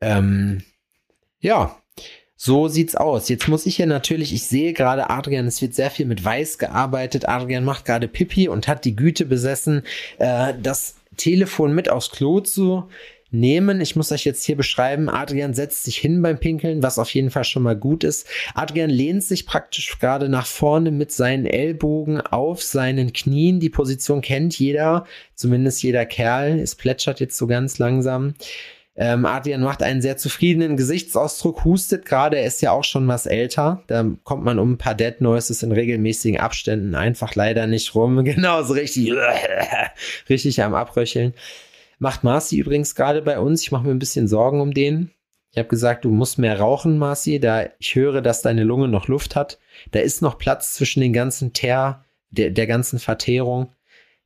Ähm, 0.00 0.62
ja, 1.38 1.76
so 2.34 2.68
sieht's 2.68 2.94
aus. 2.94 3.28
Jetzt 3.28 3.46
muss 3.46 3.66
ich 3.66 3.76
hier 3.76 3.84
natürlich, 3.84 4.32
ich 4.32 4.44
sehe 4.44 4.72
gerade 4.72 5.10
Adrian, 5.10 5.46
es 5.46 5.60
wird 5.60 5.74
sehr 5.74 5.90
viel 5.90 6.06
mit 6.06 6.24
Weiß 6.24 6.56
gearbeitet. 6.56 7.28
Adrian 7.28 7.64
macht 7.64 7.84
gerade 7.84 8.08
Pipi 8.08 8.48
und 8.48 8.66
hat 8.66 8.86
die 8.86 8.96
Güte 8.96 9.26
besessen, 9.26 9.82
äh, 10.16 10.54
das 10.62 10.94
Telefon 11.18 11.74
mit 11.74 11.90
aufs 11.90 12.10
Klo 12.10 12.40
zu 12.40 12.88
nehmen. 13.30 13.80
Ich 13.80 13.96
muss 13.96 14.12
euch 14.12 14.24
jetzt 14.24 14.44
hier 14.44 14.56
beschreiben, 14.56 15.08
Adrian 15.08 15.54
setzt 15.54 15.84
sich 15.84 15.98
hin 15.98 16.22
beim 16.22 16.38
Pinkeln, 16.38 16.82
was 16.82 16.98
auf 16.98 17.12
jeden 17.14 17.30
Fall 17.30 17.44
schon 17.44 17.62
mal 17.62 17.76
gut 17.76 18.04
ist. 18.04 18.26
Adrian 18.54 18.90
lehnt 18.90 19.24
sich 19.24 19.46
praktisch 19.46 19.98
gerade 19.98 20.28
nach 20.28 20.46
vorne 20.46 20.90
mit 20.90 21.12
seinen 21.12 21.46
Ellbogen 21.46 22.20
auf 22.20 22.62
seinen 22.62 23.12
Knien. 23.12 23.60
Die 23.60 23.70
Position 23.70 24.20
kennt 24.20 24.58
jeder, 24.58 25.04
zumindest 25.34 25.82
jeder 25.82 26.06
Kerl. 26.06 26.58
Es 26.58 26.74
plätschert 26.74 27.20
jetzt 27.20 27.36
so 27.36 27.46
ganz 27.46 27.78
langsam. 27.78 28.34
Ähm, 29.00 29.26
Adrian 29.26 29.62
macht 29.62 29.84
einen 29.84 30.02
sehr 30.02 30.16
zufriedenen 30.16 30.76
Gesichtsausdruck, 30.76 31.64
hustet 31.64 32.04
gerade, 32.04 32.36
er 32.36 32.46
ist 32.46 32.60
ja 32.62 32.72
auch 32.72 32.82
schon 32.82 33.06
was 33.06 33.26
älter. 33.26 33.84
Da 33.86 34.04
kommt 34.24 34.42
man 34.42 34.58
um 34.58 34.72
ein 34.72 34.78
paar 34.78 34.96
Dead 34.96 35.20
Noises 35.20 35.62
in 35.62 35.70
regelmäßigen 35.70 36.40
Abständen 36.40 36.96
einfach 36.96 37.36
leider 37.36 37.68
nicht 37.68 37.94
rum. 37.94 38.24
Genauso 38.24 38.72
richtig, 38.72 39.12
richtig 40.28 40.62
am 40.64 40.74
Abröcheln. 40.74 41.32
Macht 41.98 42.24
Marci 42.24 42.58
übrigens 42.58 42.94
gerade 42.94 43.22
bei 43.22 43.38
uns. 43.38 43.62
Ich 43.62 43.72
mache 43.72 43.84
mir 43.84 43.90
ein 43.90 43.98
bisschen 43.98 44.28
Sorgen 44.28 44.60
um 44.60 44.72
den. 44.72 45.10
Ich 45.50 45.58
habe 45.58 45.68
gesagt, 45.68 46.04
du 46.04 46.10
musst 46.10 46.38
mehr 46.38 46.58
rauchen, 46.60 46.98
Marci, 46.98 47.40
da 47.40 47.68
ich 47.78 47.94
höre, 47.94 48.20
dass 48.20 48.42
deine 48.42 48.64
Lunge 48.64 48.88
noch 48.88 49.08
Luft 49.08 49.34
hat. 49.34 49.58
Da 49.90 50.00
ist 50.00 50.22
noch 50.22 50.38
Platz 50.38 50.74
zwischen 50.74 51.00
den 51.00 51.12
ganzen 51.12 51.52
Teer, 51.52 52.04
der, 52.30 52.50
der 52.50 52.66
ganzen 52.66 52.98
Verteerung. 52.98 53.72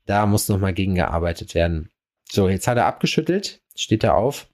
Da 0.04 0.26
muss 0.26 0.48
noch 0.48 0.58
mal 0.58 0.74
gegengearbeitet 0.74 1.54
werden. 1.54 1.90
So, 2.28 2.48
jetzt 2.48 2.66
hat 2.66 2.76
er 2.76 2.86
abgeschüttelt, 2.86 3.60
steht 3.76 4.04
er 4.04 4.16
auf, 4.16 4.48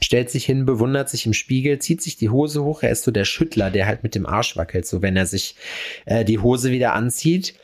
stellt 0.00 0.30
sich 0.30 0.44
hin, 0.44 0.66
bewundert 0.66 1.08
sich 1.08 1.26
im 1.26 1.32
Spiegel, 1.32 1.78
zieht 1.78 2.02
sich 2.02 2.16
die 2.16 2.28
Hose 2.28 2.62
hoch. 2.62 2.82
Er 2.82 2.90
ist 2.90 3.04
so 3.04 3.10
der 3.10 3.24
Schüttler, 3.24 3.70
der 3.70 3.86
halt 3.86 4.02
mit 4.02 4.14
dem 4.14 4.26
Arsch 4.26 4.56
wackelt, 4.56 4.86
so 4.86 5.00
wenn 5.00 5.16
er 5.16 5.26
sich 5.26 5.56
äh, 6.04 6.24
die 6.24 6.38
Hose 6.38 6.70
wieder 6.70 6.92
anzieht. 6.92 7.54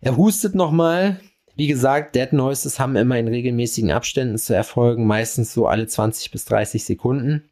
Er 0.00 0.16
hustet 0.16 0.54
noch 0.54 0.70
mal, 0.70 1.20
wie 1.54 1.66
gesagt, 1.66 2.14
Dead 2.14 2.32
Noises 2.32 2.78
haben 2.78 2.96
immer 2.96 3.18
in 3.18 3.28
regelmäßigen 3.28 3.90
Abständen 3.90 4.38
zu 4.38 4.54
erfolgen, 4.54 5.06
meistens 5.06 5.52
so 5.52 5.66
alle 5.66 5.86
20 5.86 6.30
bis 6.30 6.44
30 6.46 6.84
Sekunden. 6.84 7.50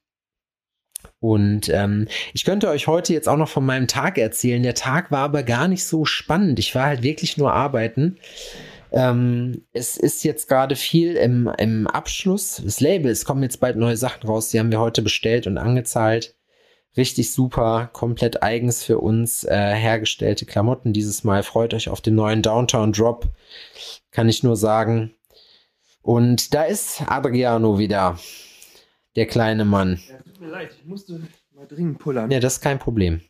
Und 1.19 1.69
ähm, 1.69 2.09
ich 2.33 2.45
könnte 2.45 2.69
euch 2.69 2.87
heute 2.87 3.13
jetzt 3.13 3.29
auch 3.29 3.37
noch 3.37 3.49
von 3.49 3.65
meinem 3.65 3.87
Tag 3.87 4.17
erzählen. 4.17 4.63
Der 4.63 4.75
Tag 4.75 5.11
war 5.11 5.21
aber 5.21 5.43
gar 5.43 5.69
nicht 5.69 5.85
so 5.85 6.05
spannend. 6.05 6.59
Ich 6.59 6.75
war 6.75 6.87
halt 6.87 7.03
wirklich 7.03 7.37
nur 7.37 7.53
arbeiten. 7.53 8.17
Ähm, 8.93 9.63
es 9.73 9.97
ist 9.97 10.25
jetzt 10.25 10.49
gerade 10.49 10.77
viel 10.77 11.17
im, 11.17 11.51
im 11.59 11.87
Abschluss. 11.87 12.63
Das 12.65 12.81
Label, 12.81 13.11
es 13.11 13.25
kommen 13.25 13.43
jetzt 13.43 13.61
bald 13.61 13.77
neue 13.77 13.97
Sachen 13.97 14.27
raus. 14.27 14.49
Die 14.49 14.59
haben 14.59 14.71
wir 14.71 14.81
heute 14.81 15.03
bestellt 15.03 15.47
und 15.47 15.59
angezahlt. 15.59 16.35
Richtig 16.97 17.33
super, 17.33 17.89
komplett 17.93 18.43
eigens 18.43 18.83
für 18.83 18.99
uns 18.99 19.45
äh, 19.45 19.75
hergestellte 19.75 20.45
Klamotten 20.45 20.93
dieses 20.93 21.23
Mal. 21.23 21.43
Freut 21.45 21.73
euch 21.73 21.89
auf 21.89 22.01
den 22.01 22.17
neuen 22.17 22.43
Downtown 22.43 22.93
Drop, 22.93 23.29
kann 24.11 24.29
ich 24.29 24.43
nur 24.43 24.57
sagen. 24.57 25.15
Und 26.03 26.53
da 26.53 26.65
ist 26.65 27.03
Adriano 27.07 27.79
wieder, 27.79 28.19
der 29.15 29.27
kleine 29.27 29.65
Mann. 29.65 30.01
Ja, 30.09 30.19
tut 30.19 30.41
mir 30.41 30.49
leid, 30.49 30.71
ich 30.77 30.85
musste 30.85 31.21
mal 31.55 31.67
dringend 31.67 31.99
pullern. 32.01 32.31
Ja, 32.31 32.41
das 32.41 32.55
ist 32.55 32.61
kein 32.61 32.79
Problem. 32.79 33.21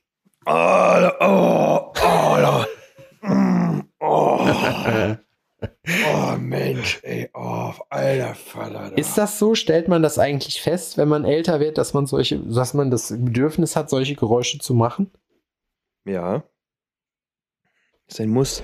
Oh, 0.47 1.11
oh, 1.21 1.93
oh, 2.03 2.39
oh. 2.43 2.65
oh. 4.01 5.17
Oh 6.07 6.37
Mensch, 6.39 7.01
ey, 7.03 7.29
oh, 7.35 7.73
alter 7.89 8.35
Vater. 8.35 8.97
Ist 8.97 9.19
das 9.19 9.39
so? 9.39 9.55
Stellt 9.55 9.89
man 9.89 10.03
das 10.03 10.19
eigentlich 10.19 10.61
fest, 10.63 10.97
wenn 10.97 11.09
man 11.09 11.25
älter 11.25 11.61
wird, 11.61 11.79
dass 11.79 11.93
man 11.95 12.07
solche, 12.07 12.39
dass 12.39 12.75
man 12.75 12.91
das 12.91 13.11
Bedürfnis 13.11 13.77
hat, 13.77 13.91
solche 13.91 14.15
Geräusche 14.15 14.59
zu 14.59 14.75
machen? 14.75 15.11
Ja. 16.05 16.45
Ist 18.07 18.21
ein 18.21 18.31
Muss. 18.31 18.63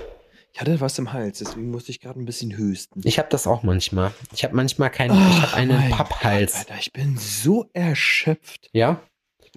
Ich 0.53 0.61
hatte 0.61 0.81
was 0.81 0.97
im 0.97 1.13
Hals, 1.13 1.37
deswegen 1.39 1.69
musste 1.69 1.91
ich 1.91 1.99
gerade 1.99 2.19
ein 2.19 2.25
bisschen 2.25 2.57
hüsten. 2.57 3.03
Ich 3.05 3.19
habe 3.19 3.29
das 3.29 3.45
auch 3.45 3.61
manchmal. 3.61 4.11
Ich 4.33 4.43
habe 4.43 4.55
manchmal 4.55 4.89
keinen, 4.89 5.11
oh, 5.11 5.29
ich 5.29 5.41
habe 5.41 5.53
einen 5.53 5.91
Papphals. 5.91 6.55
Alter, 6.55 6.75
ich 6.79 6.91
bin 6.93 7.15
so 7.17 7.69
erschöpft. 7.73 8.69
Ja? 8.73 9.01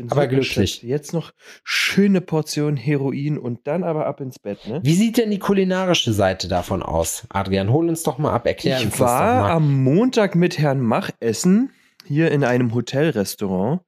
Aber 0.09 0.23
so 0.23 0.29
glücklich. 0.29 0.83
Jetzt 0.83 1.13
noch 1.13 1.33
schöne 1.65 2.21
Portion 2.21 2.77
Heroin 2.77 3.39
und 3.39 3.67
dann 3.67 3.85
aber 3.85 4.07
ab 4.07 4.21
ins 4.21 4.39
Bett. 4.39 4.67
Ne? 4.67 4.81
Wie 4.83 4.95
sieht 4.95 5.17
denn 5.17 5.31
die 5.31 5.39
kulinarische 5.39 6.13
Seite 6.13 6.49
davon 6.49 6.83
aus? 6.83 7.27
Adrian, 7.29 7.71
hol 7.71 7.89
uns 7.89 8.03
doch 8.03 8.19
mal 8.19 8.33
ab, 8.33 8.47
erklär 8.47 8.79
ich 8.79 8.87
uns 8.87 8.97
das 8.97 9.01
doch 9.01 9.07
mal. 9.07 9.13
Ich 9.13 9.43
war 9.43 9.51
am 9.51 9.83
Montag 9.83 10.35
mit 10.35 10.59
Herrn 10.59 10.81
Mach 10.81 11.11
essen, 11.21 11.71
hier 12.07 12.31
in 12.31 12.45
einem 12.45 12.75
Hotelrestaurant. 12.75 13.81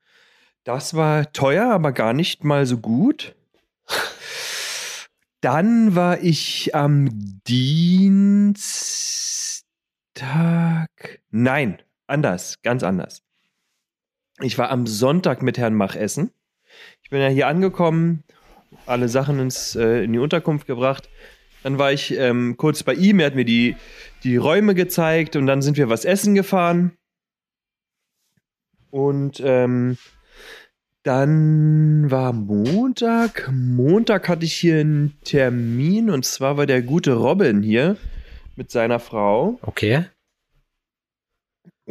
Das 0.65 0.95
war 0.95 1.33
teuer, 1.33 1.71
aber 1.71 1.93
gar 1.93 2.13
nicht 2.13 2.45
mal 2.45 2.67
so 2.67 2.79
gut. 2.79 3.35
Dann 5.41 5.97
war 5.97 6.23
ich 6.23 6.75
am 6.75 7.09
Dienstag. 7.49 9.67
Nein, 11.31 11.83
anders, 12.07 12.63
ganz 12.63 12.85
anders. 12.85 13.23
Ich 14.43 14.59
war 14.59 14.71
am 14.71 14.87
Sonntag 14.87 15.43
mit 15.43 15.57
Herrn 15.57 15.75
Mach 15.75 15.95
essen. 15.95 16.31
Ich 17.03 17.11
bin 17.11 17.21
ja 17.21 17.29
hier 17.29 17.47
angekommen, 17.47 18.25
alle 18.87 19.09
Sachen 19.09 19.39
ins, 19.39 19.77
äh, 19.77 20.05
in 20.05 20.13
die 20.13 20.19
Unterkunft 20.19 20.67
gebracht. 20.67 21.09
Dann 21.63 21.79
war 21.79 21.93
ich 21.93 22.17
ähm, 22.17 22.57
kurz 22.57 22.83
bei 22.83 22.95
ihm, 22.95 23.21
er 23.21 23.27
hat 23.27 23.35
mir 23.37 23.45
die, 23.45 23.77
die 24.25 24.37
Räume 24.37 24.75
gezeigt 24.75 25.37
und 25.37 25.47
dann 25.47 25.63
sind 25.63 25.77
wir 25.77 25.89
was 25.89 26.05
essen 26.05 26.35
gefahren. 26.35 26.93
Und 28.91 29.41
ähm, 29.45 29.97
dann 31.05 32.11
war 32.11 32.33
Montag. 32.33 33.49
Montag 33.53 34.29
hatte 34.29 34.45
ich 34.45 34.55
hier 34.55 34.81
einen 34.81 35.17
Termin 35.25 36.11
und 36.11 36.25
zwar 36.25 36.57
war 36.57 36.67
der 36.67 36.83
gute 36.83 37.15
Robin 37.15 37.63
hier 37.63 37.97
mit 38.57 38.71
seiner 38.71 38.99
Frau. 38.99 39.59
Okay. 39.63 40.05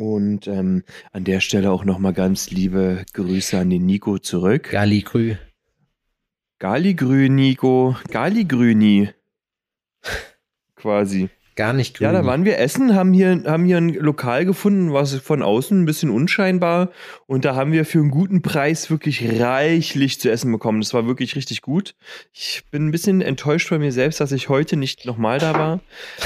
Und 0.02 0.48
ähm, 0.48 0.84
an 1.12 1.26
der 1.26 1.42
Stelle 1.42 1.70
auch 1.70 1.86
nochmal 1.86 2.14
ganz 2.14 2.50
liebe 2.50 3.06
Grüße 3.14 3.56
an 3.60 3.70
den 3.70 3.86
Nico 3.86 4.18
zurück. 4.18 4.72
Galligrü. 4.72 5.36
Galigrü, 6.58 7.30
Nico. 7.30 7.96
Galigrüni. 8.10 9.10
Quasi. 10.76 11.30
Gar 11.56 11.74
nicht 11.74 11.98
grün. 11.98 12.06
Ja, 12.06 12.14
da 12.14 12.26
waren 12.26 12.46
wir 12.46 12.58
essen, 12.60 12.96
haben 12.96 13.12
hier, 13.12 13.44
haben 13.46 13.66
hier 13.66 13.78
ein 13.78 13.90
Lokal 13.90 14.46
gefunden, 14.46 14.94
was 14.94 15.16
von 15.16 15.44
außen 15.44 15.82
ein 15.82 15.86
bisschen 15.86 16.10
unscheinbar. 16.10 16.92
Und 17.28 17.44
da 17.44 17.56
haben 17.56 17.74
wir 17.74 17.84
für 17.86 18.00
einen 18.00 18.10
guten 18.10 18.42
Preis 18.42 18.90
wirklich 18.90 19.40
reichlich 19.42 20.20
zu 20.20 20.32
essen 20.32 20.52
bekommen. 20.52 20.80
Das 20.80 20.94
war 20.94 21.08
wirklich 21.08 21.36
richtig 21.36 21.62
gut. 21.62 21.96
Ich 22.32 22.64
bin 22.72 22.88
ein 22.88 22.92
bisschen 22.92 23.22
enttäuscht 23.22 23.68
von 23.68 23.80
mir 23.80 23.92
selbst, 23.92 24.22
dass 24.22 24.32
ich 24.32 24.48
heute 24.48 24.78
nicht 24.78 25.06
nochmal 25.06 25.40
da 25.40 25.54
war. 25.54 25.80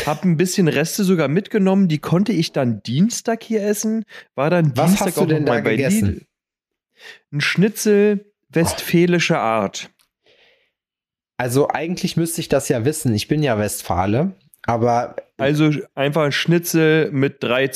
Hab 0.05 0.23
ein 0.23 0.37
bisschen 0.37 0.67
Reste 0.67 1.03
sogar 1.03 1.27
mitgenommen. 1.27 1.87
Die 1.87 1.99
konnte 1.99 2.31
ich 2.31 2.51
dann 2.51 2.83
Dienstag 2.83 3.43
hier 3.43 3.63
essen. 3.63 4.05
War 4.35 4.51
dann 4.51 4.77
Was 4.77 4.91
Dienstag 4.91 5.07
hast 5.07 5.17
du 5.17 5.25
denn 5.25 5.43
noch 5.43 5.53
mal 5.53 5.63
da 5.63 5.71
gegessen? 5.71 6.07
Lidl. 6.07 6.25
Ein 7.31 7.41
Schnitzel 7.41 8.31
westfälischer 8.49 9.39
Art. 9.39 9.89
Also 11.37 11.67
eigentlich 11.69 12.15
müsste 12.15 12.41
ich 12.41 12.47
das 12.47 12.69
ja 12.69 12.85
wissen. 12.85 13.13
Ich 13.13 13.27
bin 13.27 13.43
ja 13.43 13.57
Westfale. 13.57 14.35
Aber 14.65 15.15
Also 15.37 15.69
einfach 15.93 16.23
ein 16.23 16.31
Schnitzel 16.31 17.11
mit 17.11 17.43
drei, 17.43 17.69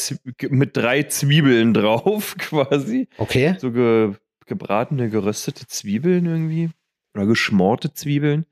mit 0.50 0.76
drei 0.76 1.04
Zwiebeln 1.04 1.74
drauf, 1.74 2.36
quasi. 2.40 3.08
okay. 3.18 3.56
So 3.60 3.72
ge, 3.72 4.14
gebratene, 4.48 5.10
geröstete 5.10 5.68
Zwiebeln 5.68 6.26
irgendwie. 6.26 6.70
Oder 7.14 7.26
geschmorte 7.26 7.94
Zwiebeln. 7.94 8.46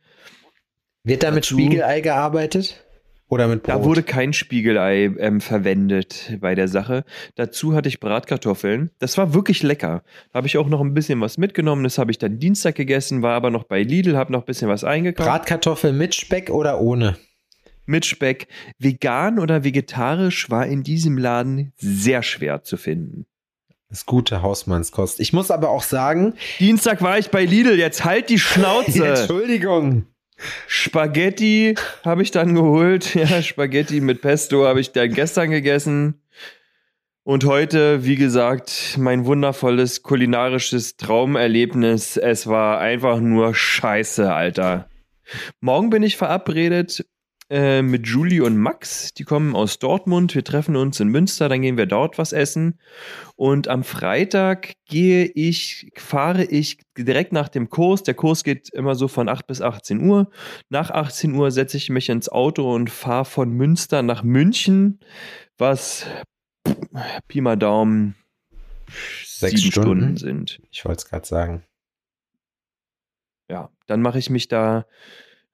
Wird 1.04 1.24
da 1.24 1.32
mit 1.32 1.46
Dazu- 1.46 1.56
Spiegelei 1.56 2.02
gearbeitet? 2.02 2.84
Oder 3.30 3.48
mit 3.50 3.64
Brot? 3.64 3.76
Da 3.76 3.84
wurde 3.84 4.04
kein 4.04 4.32
Spiegelei 4.32 5.04
ähm, 5.20 5.42
verwendet 5.42 6.38
bei 6.40 6.56
der 6.56 6.70
Sache. 6.70 7.04
Dazu 7.36 7.74
hatte 7.76 7.90
ich 7.90 8.00
Bratkartoffeln. 8.00 8.90
Das 9.00 9.18
war 9.18 9.34
wirklich 9.34 9.64
lecker. 9.64 10.04
Da 10.32 10.38
habe 10.38 10.48
ich 10.48 10.58
auch 10.58 10.68
noch 10.70 10.80
ein 10.80 10.94
bisschen 10.94 11.20
was 11.20 11.38
mitgenommen. 11.38 11.84
Das 11.84 11.98
habe 11.98 12.12
ich 12.12 12.18
dann 12.20 12.40
Dienstag 12.40 12.76
gegessen, 12.76 13.22
war 13.24 13.34
aber 13.34 13.50
noch 13.50 13.66
bei 13.66 13.84
Lidl, 13.84 14.16
habe 14.16 14.32
noch 14.32 14.44
ein 14.44 14.46
bisschen 14.46 14.70
was 14.70 14.86
eingekauft. 14.86 15.28
Bratkartoffeln 15.28 15.98
mit 15.98 16.16
Speck 16.16 16.50
oder 16.50 16.80
ohne? 16.80 17.18
Mit 17.88 18.06
Speck. 18.06 18.48
Vegan 18.78 19.40
oder 19.40 19.64
vegetarisch 19.64 20.50
war 20.50 20.66
in 20.68 20.84
diesem 20.84 21.18
Laden 21.18 21.74
sehr 21.78 22.22
schwer 22.24 22.64
zu 22.64 22.78
finden. 22.78 23.26
Das 23.90 24.06
gute 24.06 24.42
Hausmannskost. 24.42 25.20
Ich 25.22 25.32
muss 25.32 25.50
aber 25.50 25.70
auch 25.70 25.84
sagen, 25.84 26.34
Dienstag 26.60 27.02
war 27.02 27.18
ich 27.18 27.30
bei 27.30 27.46
Lidl, 27.46 27.80
jetzt 27.80 28.04
halt 28.04 28.30
die 28.30 28.40
Schnauze. 28.40 29.08
Entschuldigung. 29.08 30.08
Spaghetti 30.68 31.76
habe 32.04 32.22
ich 32.22 32.32
dann 32.32 32.54
geholt. 32.54 33.16
Ja, 33.16 33.42
Spaghetti 33.42 34.02
mit 34.02 34.22
Pesto 34.22 34.68
habe 34.68 34.82
ich 34.82 34.92
dann 34.92 35.12
gestern 35.14 35.50
gegessen. 35.50 36.22
Und 37.24 37.44
heute, 37.46 38.06
wie 38.06 38.16
gesagt, 38.16 38.96
mein 38.98 39.26
wundervolles 39.26 40.04
kulinarisches 40.04 40.96
Traumerlebnis. 40.98 42.16
Es 42.16 42.48
war 42.48 42.80
einfach 42.80 43.20
nur 43.20 43.54
scheiße, 43.56 44.34
Alter. 44.34 44.90
Morgen 45.60 45.90
bin 45.90 46.04
ich 46.04 46.16
verabredet 46.16 47.06
äh, 47.50 47.82
mit 47.82 48.08
Julie 48.08 48.44
und 48.44 48.58
Max. 48.58 49.14
Die 49.14 49.24
kommen 49.24 49.56
aus 49.56 49.80
Dortmund. 49.80 50.36
Wir 50.36 50.44
treffen 50.44 50.76
uns 50.76 51.00
in 51.00 51.08
Münster, 51.08 51.50
dann 51.50 51.62
gehen 51.62 51.78
wir 51.78 51.86
dort 51.86 52.18
was 52.18 52.34
essen. 52.34 52.80
Und 53.36 53.68
am 53.68 53.84
Freitag 53.84 54.74
gehe 54.86 55.26
ich, 55.26 55.92
fahre 55.96 56.44
ich 56.44 56.80
direkt 56.98 57.32
nach 57.32 57.50
dem 57.50 57.70
Kurs. 57.70 58.04
Der 58.04 58.16
Kurs 58.16 58.44
geht 58.44 58.70
immer 58.74 58.96
so 58.96 59.08
von 59.08 59.30
8 59.30 59.48
bis 59.48 59.62
18 59.62 60.02
Uhr. 60.02 60.30
Nach 60.70 60.92
18 60.92 61.34
Uhr 61.36 61.52
setze 61.52 61.78
ich 61.78 61.90
mich 61.90 62.10
ins 62.10 62.30
Auto 62.30 62.74
und 62.74 62.90
fahre 62.90 63.26
von 63.26 63.52
Münster 63.52 64.02
nach 64.02 64.24
München, 64.24 65.00
was 65.58 66.06
Pi 67.28 67.42
mal 67.42 67.56
Daumen 67.56 68.16
Sechs 69.26 69.62
Stunden. 69.62 70.00
Stunden 70.02 70.18
sind. 70.18 70.62
Ich 70.72 70.84
wollte 70.86 71.00
es 71.00 71.10
gerade 71.10 71.28
sagen. 71.28 71.64
ja, 73.50 73.70
dann 73.86 74.02
mache 74.02 74.20
ich 74.20 74.30
mich 74.30 74.48
da, 74.48 74.86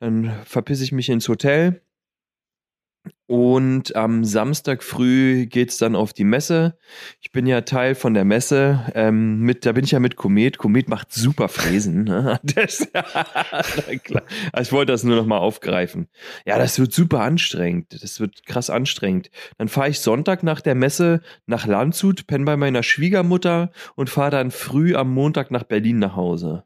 dann 0.04 0.34
verpisse 0.44 0.84
ich 0.84 0.92
mich 0.92 1.08
ins 1.10 1.30
Hotel. 1.30 1.82
Und 3.26 3.96
am 3.96 4.26
Samstag 4.26 4.84
früh 4.84 5.46
geht's 5.46 5.78
dann 5.78 5.96
auf 5.96 6.14
die 6.14 6.26
Messe. 6.26 6.78
Ich 7.22 7.32
bin 7.32 7.48
ja 7.48 7.62
Teil 7.62 7.96
von 7.96 8.14
der 8.14 8.26
Messe. 8.26 8.92
Ähm, 8.96 9.40
mit, 9.40 9.66
da 9.66 9.72
bin 9.72 9.86
ich 9.86 9.92
ja 9.92 10.00
mit 10.00 10.18
Komet. 10.18 10.58
Komet 10.58 10.90
macht 10.90 11.14
super 11.14 11.48
Fräsen. 11.48 12.04
Ne? 12.04 12.40
Das, 12.56 12.82
ich 13.90 14.72
wollte 14.72 14.92
das 14.92 15.04
nur 15.04 15.16
noch 15.16 15.26
mal 15.26 15.38
aufgreifen. 15.38 16.08
Ja, 16.46 16.58
das 16.58 16.78
wird 16.80 16.94
super 16.94 17.22
anstrengend. 17.22 18.04
Das 18.04 18.20
wird 18.20 18.46
krass 18.46 18.70
anstrengend. 18.70 19.32
Dann 19.58 19.70
fahre 19.70 19.90
ich 19.90 20.02
Sonntag 20.02 20.44
nach 20.44 20.60
der 20.60 20.76
Messe 20.76 21.22
nach 21.46 21.66
Landshut, 21.66 22.28
penne 22.28 22.46
bei 22.46 22.58
meiner 22.58 22.84
Schwiegermutter 22.84 23.72
und 23.96 24.10
fahre 24.10 24.32
dann 24.32 24.52
früh 24.52 24.96
am 24.96 25.14
Montag 25.14 25.50
nach 25.50 25.64
Berlin 25.64 26.00
nach 26.00 26.18
Hause. 26.18 26.66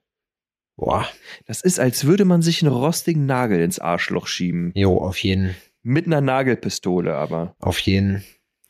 Boah. 0.78 1.06
Das 1.48 1.62
ist, 1.62 1.80
als 1.80 2.06
würde 2.06 2.24
man 2.24 2.42
sich 2.42 2.62
einen 2.64 2.72
rostigen 2.74 3.26
Nagel 3.26 3.60
ins 3.62 3.80
Arschloch 3.80 4.28
schieben. 4.28 4.72
Jo, 4.76 4.98
auf 5.00 5.18
jeden. 5.18 5.56
Mit 5.84 6.06
einer 6.06 6.22
Nagelpistole 6.22 7.16
aber. 7.16 7.56
Auf 7.60 7.80
jeden. 7.80 8.24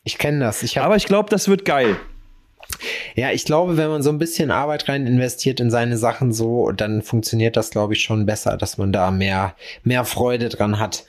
Ich 0.03 0.17
kenne 0.17 0.39
das. 0.39 0.63
Ich 0.63 0.79
Aber 0.79 0.95
ich 0.95 1.05
glaube, 1.05 1.29
das 1.29 1.47
wird 1.49 1.65
geil. 1.65 1.97
ja, 3.15 3.31
ich 3.31 3.43
glaube, 3.45 3.75
wenn 3.77 3.89
man 3.89 4.03
so 4.03 4.09
ein 4.09 4.19
bisschen 4.19 4.51
Arbeit 4.51 4.87
rein 4.87 5.05
investiert 5.05 5.59
in 5.59 5.69
seine 5.69 5.97
Sachen 5.97 6.31
so, 6.31 6.71
dann 6.71 7.01
funktioniert 7.01 7.57
das, 7.57 7.71
glaube 7.71 7.93
ich, 7.93 8.01
schon 8.03 8.25
besser, 8.25 8.55
dass 8.57 8.77
man 8.77 8.91
da 8.93 9.11
mehr, 9.11 9.55
mehr 9.83 10.05
Freude 10.05 10.47
dran 10.49 10.79
hat. 10.79 11.05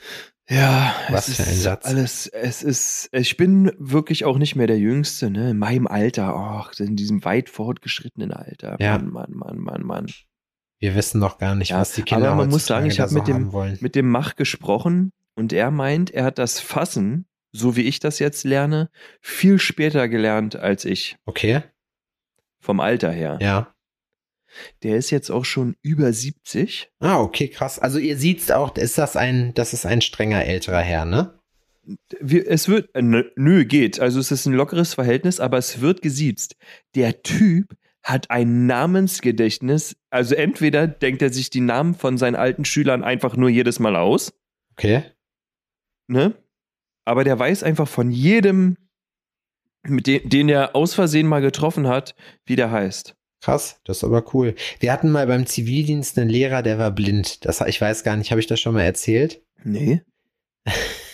Ja, 0.49 0.95
Was 1.09 1.31
für 1.35 1.43
ein 1.43 1.55
Satz. 1.55 1.85
alles, 1.85 2.25
es 2.27 2.63
ist, 2.63 3.09
ich 3.11 3.37
bin 3.37 3.71
wirklich 3.77 4.25
auch 4.25 4.39
nicht 4.39 4.55
mehr 4.55 4.65
der 4.67 4.79
Jüngste, 4.79 5.29
ne? 5.29 5.51
In 5.51 5.59
meinem 5.59 5.85
Alter, 5.85 6.33
ach, 6.35 6.73
in 6.79 6.95
diesem 6.95 7.23
weit 7.23 7.49
fortgeschrittenen 7.49 8.31
Alter. 8.33 8.75
Ja. 8.79 8.97
Mann, 8.97 9.11
Mann, 9.11 9.31
Mann, 9.35 9.57
Mann, 9.59 9.83
Mann. 9.83 10.07
Wir 10.79 10.95
wissen 10.95 11.19
noch 11.19 11.37
gar 11.37 11.55
nicht, 11.55 11.69
Ja, 11.69 11.79
was 11.79 11.93
die 11.93 12.03
Kinder 12.03 12.27
aber 12.27 12.35
man 12.37 12.49
muss 12.49 12.65
sagen, 12.65 12.85
ich 12.85 12.99
habe 12.99 13.11
so 13.11 13.17
mit 13.17 13.27
dem-. 13.27 13.51
Mit 13.81 13.95
dem 13.95 14.09
Mach 14.09 14.35
gesprochen 14.35 15.11
und 15.35 15.51
er 15.53 15.71
meint, 15.71 16.11
er 16.11 16.23
hat 16.23 16.37
das 16.37 16.59
Fassen, 16.59 17.25
so 17.51 17.75
wie 17.75 17.81
ich 17.81 17.99
das 17.99 18.19
jetzt 18.19 18.43
lerne, 18.45 18.89
viel 19.21 19.59
später 19.59 20.07
gelernt 20.07 20.55
als 20.55 20.85
ich. 20.85 21.17
Okay, 21.25 21.63
Vom 22.59 22.79
Alter 22.79 23.11
her. 23.11 23.37
ja. 23.41 23.73
Der 24.81 24.97
ist 24.97 25.11
jetzt 25.11 25.29
auch 25.29 25.45
schon 25.45 25.75
über 25.83 26.11
70. 26.11 26.89
Ah, 26.99 27.19
okay, 27.19 27.49
krass. 27.49 27.77
Also 27.77 27.99
ihr 27.99 28.17
seht's 28.17 28.49
auch, 28.49 28.75
ist 28.77 28.97
das 28.97 29.15
ein, 29.15 29.53
das 29.53 29.73
ist 29.73 29.85
ein 29.85 30.01
strenger 30.01 30.43
älterer 30.43 30.79
Herr, 30.81 31.05
ne? 31.05 31.39
Es 32.19 32.67
wird, 32.67 32.89
äh, 32.95 33.01
nö, 33.03 33.65
geht. 33.65 33.99
Also 33.99 34.19
es 34.19 34.31
ist 34.31 34.47
ein 34.47 34.53
lockeres 34.53 34.95
Verhältnis, 34.95 35.39
aber 35.39 35.59
es 35.59 35.81
wird 35.81 36.01
gesiezt. 36.01 36.55
Der 36.95 37.21
Typ 37.21 37.75
hat 38.03 38.29
ein 38.31 38.65
Namensgedächtnis. 38.65 39.95
Also 40.09 40.35
entweder 40.35 40.87
denkt 40.87 41.21
er 41.21 41.31
sich 41.31 41.49
die 41.49 41.61
Namen 41.61 41.93
von 41.95 42.17
seinen 42.17 42.35
alten 42.35 42.65
Schülern 42.65 43.03
einfach 43.03 43.35
nur 43.35 43.49
jedes 43.49 43.79
Mal 43.79 43.95
aus, 43.95 44.33
Okay. 44.73 45.03
ne? 46.07 46.33
Aber 47.05 47.23
der 47.23 47.37
weiß 47.39 47.63
einfach 47.63 47.87
von 47.87 48.11
jedem, 48.11 48.77
mit 49.83 50.07
dem, 50.07 50.27
den 50.29 50.47
er 50.49 50.75
aus 50.75 50.93
Versehen 50.93 51.27
mal 51.27 51.41
getroffen 51.41 51.87
hat, 51.87 52.15
wie 52.45 52.55
der 52.55 52.71
heißt. 52.71 53.15
Krass, 53.41 53.79
das 53.85 53.97
ist 53.97 54.03
aber 54.03 54.23
cool. 54.33 54.53
Wir 54.79 54.91
hatten 54.91 55.09
mal 55.11 55.25
beim 55.25 55.45
Zivildienst 55.45 56.17
einen 56.19 56.29
Lehrer, 56.29 56.61
der 56.61 56.77
war 56.77 56.91
blind. 56.91 57.45
Das, 57.45 57.61
ich 57.61 57.79
weiß 57.81 58.03
gar 58.03 58.15
nicht, 58.17 58.31
habe 58.31 58.41
ich 58.41 58.47
das 58.47 58.59
schon 58.59 58.73
mal 58.73 58.83
erzählt? 58.83 59.41
Nee. 59.63 60.01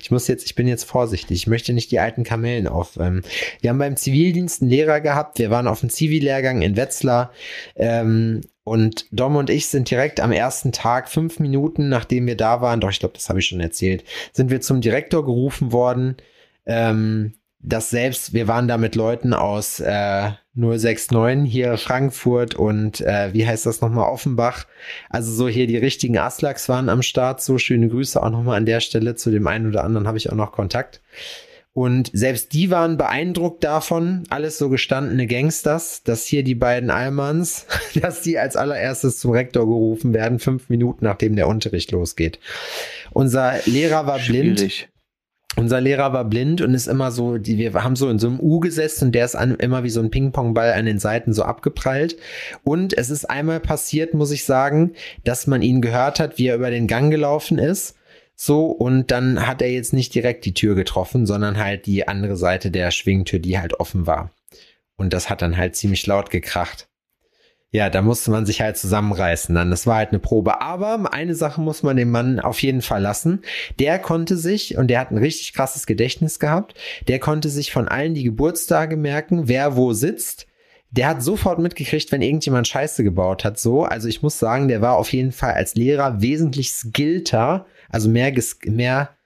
Ich 0.00 0.10
muss 0.10 0.28
jetzt, 0.28 0.46
ich 0.46 0.54
bin 0.54 0.68
jetzt 0.68 0.84
vorsichtig. 0.84 1.36
Ich 1.36 1.46
möchte 1.46 1.72
nicht 1.72 1.90
die 1.90 1.98
alten 1.98 2.24
Kamellen 2.24 2.68
aufwärmen. 2.68 3.22
Wir 3.60 3.70
haben 3.70 3.78
beim 3.78 3.96
Zivildienst 3.96 4.62
einen 4.62 4.70
Lehrer 4.70 5.00
gehabt. 5.00 5.38
Wir 5.38 5.50
waren 5.50 5.66
auf 5.66 5.80
dem 5.80 5.90
Zivillehrgang 5.90 6.62
in 6.62 6.76
Wetzlar. 6.76 7.32
Ähm, 7.74 8.42
und 8.64 9.06
Dom 9.10 9.36
und 9.36 9.50
ich 9.50 9.66
sind 9.66 9.90
direkt 9.90 10.20
am 10.20 10.32
ersten 10.32 10.72
Tag, 10.72 11.10
fünf 11.10 11.38
Minuten 11.38 11.90
nachdem 11.90 12.26
wir 12.26 12.36
da 12.36 12.62
waren, 12.62 12.80
doch 12.80 12.90
ich 12.90 12.98
glaube, 12.98 13.14
das 13.14 13.28
habe 13.28 13.40
ich 13.40 13.46
schon 13.46 13.60
erzählt, 13.60 14.04
sind 14.32 14.50
wir 14.50 14.62
zum 14.62 14.80
Direktor 14.80 15.24
gerufen 15.24 15.70
worden. 15.70 16.16
Ähm, 16.64 17.34
das 17.58 17.90
selbst, 17.90 18.32
wir 18.32 18.48
waren 18.48 18.68
da 18.68 18.78
mit 18.78 18.94
Leuten 18.94 19.34
aus 19.34 19.80
äh, 19.80 20.30
069 20.56 21.50
hier 21.50 21.76
Frankfurt 21.78 22.54
und 22.54 23.00
äh, 23.00 23.32
wie 23.32 23.46
heißt 23.46 23.66
das 23.66 23.80
nochmal 23.80 24.10
Offenbach. 24.10 24.66
Also 25.10 25.32
so 25.32 25.48
hier 25.48 25.66
die 25.66 25.76
richtigen 25.76 26.18
Aslaks 26.18 26.68
waren 26.68 26.88
am 26.88 27.02
Start. 27.02 27.42
So 27.42 27.58
schöne 27.58 27.88
Grüße 27.88 28.22
auch 28.22 28.30
nochmal 28.30 28.56
an 28.56 28.66
der 28.66 28.80
Stelle. 28.80 29.16
Zu 29.16 29.30
dem 29.30 29.46
einen 29.46 29.68
oder 29.68 29.84
anderen 29.84 30.06
habe 30.06 30.18
ich 30.18 30.30
auch 30.30 30.36
noch 30.36 30.52
Kontakt. 30.52 31.00
Und 31.74 32.12
selbst 32.12 32.52
die 32.52 32.70
waren 32.70 32.96
beeindruckt 32.96 33.64
davon, 33.64 34.22
alles 34.30 34.58
so 34.58 34.68
gestandene 34.68 35.26
Gangsters, 35.26 36.04
dass 36.04 36.24
hier 36.24 36.44
die 36.44 36.54
beiden 36.54 36.88
Allmanns, 36.88 37.66
dass 38.00 38.22
die 38.22 38.38
als 38.38 38.54
allererstes 38.54 39.18
zum 39.18 39.32
Rektor 39.32 39.66
gerufen 39.66 40.14
werden, 40.14 40.38
fünf 40.38 40.68
Minuten 40.68 41.04
nachdem 41.04 41.34
der 41.34 41.48
Unterricht 41.48 41.90
losgeht. 41.90 42.38
Unser 43.12 43.58
Lehrer 43.66 44.06
war 44.06 44.20
blind. 44.20 44.88
Unser 45.56 45.80
Lehrer 45.80 46.12
war 46.12 46.24
blind 46.24 46.60
und 46.62 46.74
ist 46.74 46.88
immer 46.88 47.12
so, 47.12 47.38
die, 47.38 47.58
wir 47.58 47.72
haben 47.74 47.94
so 47.94 48.08
in 48.08 48.18
so 48.18 48.26
einem 48.26 48.40
U 48.40 48.58
gesessen 48.58 49.06
und 49.06 49.12
der 49.12 49.24
ist 49.24 49.36
an, 49.36 49.54
immer 49.54 49.84
wie 49.84 49.90
so 49.90 50.00
ein 50.00 50.10
Ping-Pong-Ball 50.10 50.72
an 50.72 50.86
den 50.86 50.98
Seiten 50.98 51.32
so 51.32 51.44
abgeprallt. 51.44 52.16
Und 52.64 52.96
es 52.96 53.08
ist 53.08 53.30
einmal 53.30 53.60
passiert, 53.60 54.14
muss 54.14 54.32
ich 54.32 54.44
sagen, 54.44 54.94
dass 55.22 55.46
man 55.46 55.62
ihn 55.62 55.80
gehört 55.80 56.18
hat, 56.18 56.38
wie 56.38 56.48
er 56.48 56.56
über 56.56 56.70
den 56.70 56.88
Gang 56.88 57.10
gelaufen 57.10 57.58
ist. 57.58 57.94
So, 58.34 58.66
und 58.66 59.12
dann 59.12 59.46
hat 59.46 59.62
er 59.62 59.70
jetzt 59.70 59.92
nicht 59.92 60.12
direkt 60.12 60.44
die 60.44 60.54
Tür 60.54 60.74
getroffen, 60.74 61.24
sondern 61.24 61.56
halt 61.56 61.86
die 61.86 62.08
andere 62.08 62.36
Seite 62.36 62.72
der 62.72 62.90
Schwingtür, 62.90 63.38
die 63.38 63.58
halt 63.60 63.78
offen 63.78 64.08
war. 64.08 64.30
Und 64.96 65.12
das 65.12 65.30
hat 65.30 65.40
dann 65.40 65.56
halt 65.56 65.76
ziemlich 65.76 66.04
laut 66.06 66.30
gekracht. 66.30 66.88
Ja, 67.74 67.90
da 67.90 68.02
musste 68.02 68.30
man 68.30 68.46
sich 68.46 68.60
halt 68.60 68.76
zusammenreißen 68.76 69.52
dann. 69.52 69.72
Das 69.72 69.84
war 69.84 69.96
halt 69.96 70.10
eine 70.10 70.20
Probe. 70.20 70.60
Aber 70.60 71.12
eine 71.12 71.34
Sache 71.34 71.60
muss 71.60 71.82
man 71.82 71.96
dem 71.96 72.12
Mann 72.12 72.38
auf 72.38 72.62
jeden 72.62 72.82
Fall 72.82 73.02
lassen. 73.02 73.42
Der 73.80 73.98
konnte 73.98 74.36
sich, 74.36 74.76
und 74.78 74.86
der 74.86 75.00
hat 75.00 75.10
ein 75.10 75.18
richtig 75.18 75.54
krasses 75.54 75.84
Gedächtnis 75.84 76.38
gehabt, 76.38 76.74
der 77.08 77.18
konnte 77.18 77.48
sich 77.48 77.72
von 77.72 77.88
allen 77.88 78.14
die 78.14 78.22
Geburtstage 78.22 78.96
merken, 78.96 79.48
wer 79.48 79.74
wo 79.74 79.92
sitzt. 79.92 80.46
Der 80.92 81.08
hat 81.08 81.24
sofort 81.24 81.58
mitgekriegt, 81.58 82.12
wenn 82.12 82.22
irgendjemand 82.22 82.68
Scheiße 82.68 83.02
gebaut 83.02 83.44
hat. 83.44 83.58
So, 83.58 83.82
also 83.82 84.06
ich 84.06 84.22
muss 84.22 84.38
sagen, 84.38 84.68
der 84.68 84.80
war 84.80 84.96
auf 84.96 85.12
jeden 85.12 85.32
Fall 85.32 85.54
als 85.54 85.74
Lehrer 85.74 86.22
wesentlich 86.22 86.70
skillter, 86.70 87.66
also 87.90 88.08
mehr, 88.08 88.32
mehr, 88.66 89.16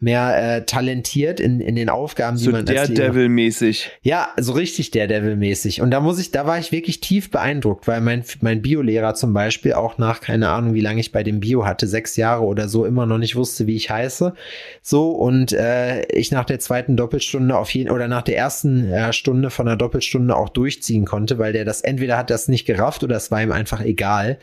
mehr 0.00 0.56
äh, 0.56 0.64
talentiert 0.64 1.40
in, 1.40 1.60
in 1.60 1.76
den 1.76 1.88
Aufgaben, 1.90 2.38
die 2.38 2.44
So 2.44 2.50
man 2.50 2.60
als 2.60 2.70
Lehrer 2.70 2.86
Daredevil-mäßig. 2.86 3.90
ja, 4.02 4.30
so 4.38 4.52
richtig 4.52 4.90
Daredevil-mäßig. 4.90 5.82
Und 5.82 5.90
da 5.90 6.00
muss 6.00 6.18
ich, 6.18 6.30
da 6.30 6.46
war 6.46 6.58
ich 6.58 6.72
wirklich 6.72 7.00
tief 7.00 7.30
beeindruckt, 7.30 7.86
weil 7.86 8.00
mein, 8.00 8.24
mein 8.40 8.62
Biolehrer 8.62 9.14
zum 9.14 9.34
Beispiel 9.34 9.74
auch 9.74 9.98
nach, 9.98 10.20
keine 10.20 10.48
Ahnung, 10.48 10.74
wie 10.74 10.80
lange 10.80 11.00
ich 11.00 11.12
bei 11.12 11.22
dem 11.22 11.40
Bio 11.40 11.66
hatte, 11.66 11.86
sechs 11.86 12.16
Jahre 12.16 12.44
oder 12.44 12.66
so, 12.68 12.86
immer 12.86 13.04
noch 13.04 13.18
nicht 13.18 13.36
wusste, 13.36 13.66
wie 13.66 13.76
ich 13.76 13.90
heiße. 13.90 14.34
So, 14.82 15.10
und 15.10 15.52
äh, 15.52 16.06
ich 16.06 16.32
nach 16.32 16.46
der 16.46 16.58
zweiten 16.58 16.96
Doppelstunde 16.96 17.56
auf 17.56 17.70
jeden, 17.74 17.90
oder 17.90 18.08
nach 18.08 18.22
der 18.22 18.38
ersten 18.38 18.90
äh, 18.90 19.12
Stunde 19.12 19.50
von 19.50 19.66
der 19.66 19.76
Doppelstunde 19.76 20.34
auch 20.34 20.48
durchziehen 20.48 21.04
konnte, 21.04 21.38
weil 21.38 21.52
der 21.52 21.64
das, 21.66 21.82
entweder 21.82 22.16
hat 22.16 22.30
das 22.30 22.48
nicht 22.48 22.64
gerafft 22.64 23.04
oder 23.04 23.16
es 23.16 23.30
war 23.30 23.42
ihm 23.42 23.52
einfach 23.52 23.82
egal. 23.82 24.38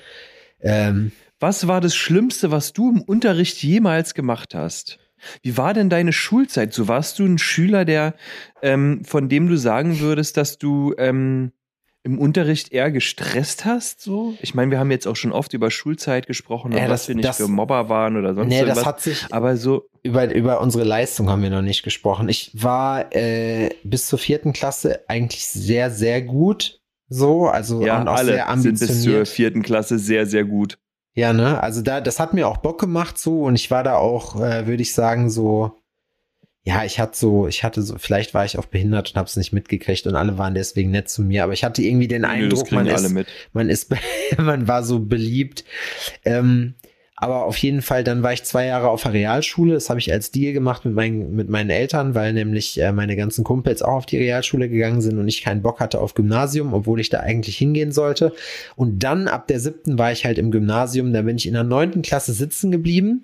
Ähm, 0.61 1.11
Was 1.39 1.67
war 1.67 1.81
das 1.81 1.95
Schlimmste, 1.95 2.51
was 2.51 2.73
du 2.73 2.91
im 2.91 3.01
Unterricht 3.01 3.61
jemals 3.63 4.13
gemacht 4.13 4.53
hast? 4.55 4.99
Wie 5.41 5.57
war 5.57 5.73
denn 5.73 5.89
deine 5.89 6.13
Schulzeit? 6.13 6.73
So 6.73 6.87
warst 6.87 7.19
du 7.19 7.25
ein 7.25 7.37
Schüler, 7.37 7.85
der, 7.85 8.13
ähm, 8.61 9.03
von 9.05 9.29
dem 9.29 9.47
du 9.47 9.57
sagen 9.57 9.99
würdest, 9.99 10.37
dass 10.37 10.57
du 10.57 10.93
ähm, 10.97 11.51
im 12.03 12.19
Unterricht 12.19 12.71
eher 12.71 12.91
gestresst 12.91 13.65
hast? 13.65 14.01
So? 14.01 14.35
Ich 14.41 14.53
meine, 14.55 14.71
wir 14.71 14.79
haben 14.79 14.91
jetzt 14.91 15.07
auch 15.07 15.15
schon 15.15 15.31
oft 15.33 15.53
über 15.53 15.71
Schulzeit 15.71 16.27
gesprochen 16.27 16.71
und 16.73 16.77
Ja, 16.77 16.83
was 16.89 17.01
das- 17.01 17.07
wir 17.09 17.15
nicht 17.15 17.27
das- 17.27 17.37
für 17.37 17.47
Mobber 17.47 17.89
waren 17.89 18.15
oder 18.17 18.33
sonst 18.35 18.49
nee, 18.49 18.59
das 18.61 18.67
irgendwas. 18.69 18.85
hat 18.85 19.01
sich, 19.01 19.25
Aber 19.31 19.57
so, 19.57 19.89
über, 20.03 20.33
über 20.33 20.61
unsere 20.61 20.83
Leistung 20.85 21.29
haben 21.29 21.41
wir 21.41 21.49
noch 21.49 21.61
nicht 21.61 21.83
gesprochen. 21.83 22.29
Ich 22.29 22.51
war 22.53 23.13
äh, 23.13 23.69
bis 23.83 24.07
zur 24.07 24.19
vierten 24.19 24.53
Klasse 24.53 25.01
eigentlich 25.09 25.47
sehr, 25.47 25.91
sehr 25.91 26.21
gut. 26.21 26.79
So, 27.09 27.47
also 27.47 27.85
ja, 27.85 28.01
und 28.01 28.07
auch 28.09 28.15
alle 28.17 28.33
sehr 28.33 28.47
sind 28.57 28.79
bis 28.79 28.79
zur 28.79 28.87
ambitioniert. 28.95 29.27
vierten 29.29 29.61
Klasse 29.63 29.97
sehr, 29.99 30.25
sehr 30.25 30.43
gut. 30.45 30.77
Ja, 31.17 31.33
ne? 31.33 31.63
Also 31.63 31.81
da, 31.81 31.99
das 31.99 32.19
hat 32.19 32.35
mir 32.35 32.47
auch 32.47 32.57
Bock 32.57 32.79
gemacht 32.79 33.17
so 33.17 33.45
und 33.45 33.55
ich 33.55 33.71
war 33.71 33.83
da 33.83 33.95
auch, 33.95 34.39
äh, 34.39 34.67
würde 34.67 34.83
ich 34.83 34.93
sagen, 34.93 35.31
so, 35.31 35.71
ja, 36.63 36.83
ich 36.85 36.99
hatte 36.99 37.17
so, 37.17 37.47
ich 37.47 37.63
hatte 37.63 37.81
so, 37.81 37.97
vielleicht 37.97 38.35
war 38.35 38.45
ich 38.45 38.59
auch 38.59 38.65
behindert 38.65 39.09
und 39.09 39.15
habe 39.15 39.25
es 39.25 39.35
nicht 39.35 39.51
mitgekriegt 39.51 40.05
und 40.05 40.13
alle 40.13 40.37
waren 40.37 40.53
deswegen 40.53 40.91
nett 40.91 41.09
zu 41.09 41.23
mir, 41.23 41.43
aber 41.43 41.53
ich 41.53 41.63
hatte 41.63 41.81
irgendwie 41.81 42.07
den 42.07 42.23
Eindruck, 42.23 42.71
man 42.71 42.85
ist, 42.85 43.15
man 43.51 43.69
ist, 43.71 43.91
man 44.37 44.67
war 44.67 44.83
so 44.83 44.99
beliebt. 44.99 45.65
Ähm, 46.23 46.75
aber 47.19 47.45
auf 47.45 47.57
jeden 47.57 47.81
Fall, 47.81 48.03
dann 48.03 48.21
war 48.21 48.31
ich 48.31 48.43
zwei 48.43 48.67
Jahre 48.67 48.89
auf 48.89 49.01
der 49.01 49.13
Realschule. 49.13 49.73
Das 49.73 49.89
habe 49.89 49.99
ich 49.99 50.13
als 50.13 50.29
Deal 50.29 50.53
gemacht 50.53 50.85
mit 50.85 50.93
meinen, 50.93 51.35
mit 51.35 51.49
meinen 51.49 51.71
Eltern, 51.71 52.13
weil 52.13 52.31
nämlich 52.31 52.79
äh, 52.79 52.91
meine 52.91 53.15
ganzen 53.15 53.43
Kumpels 53.43 53.81
auch 53.81 53.95
auf 53.95 54.05
die 54.05 54.17
Realschule 54.17 54.69
gegangen 54.69 55.01
sind 55.01 55.17
und 55.17 55.27
ich 55.27 55.41
keinen 55.41 55.63
Bock 55.63 55.79
hatte 55.79 55.99
auf 55.99 56.13
Gymnasium, 56.13 56.75
obwohl 56.75 56.99
ich 56.99 57.09
da 57.09 57.21
eigentlich 57.21 57.57
hingehen 57.57 57.91
sollte. 57.91 58.33
Und 58.75 59.01
dann 59.01 59.27
ab 59.27 59.47
der 59.47 59.59
siebten 59.59 59.97
war 59.97 60.11
ich 60.11 60.25
halt 60.25 60.37
im 60.37 60.51
Gymnasium. 60.51 61.11
Da 61.11 61.23
bin 61.23 61.37
ich 61.37 61.47
in 61.47 61.53
der 61.53 61.63
neunten 61.63 62.03
Klasse 62.03 62.33
sitzen 62.33 62.69
geblieben. 62.69 63.23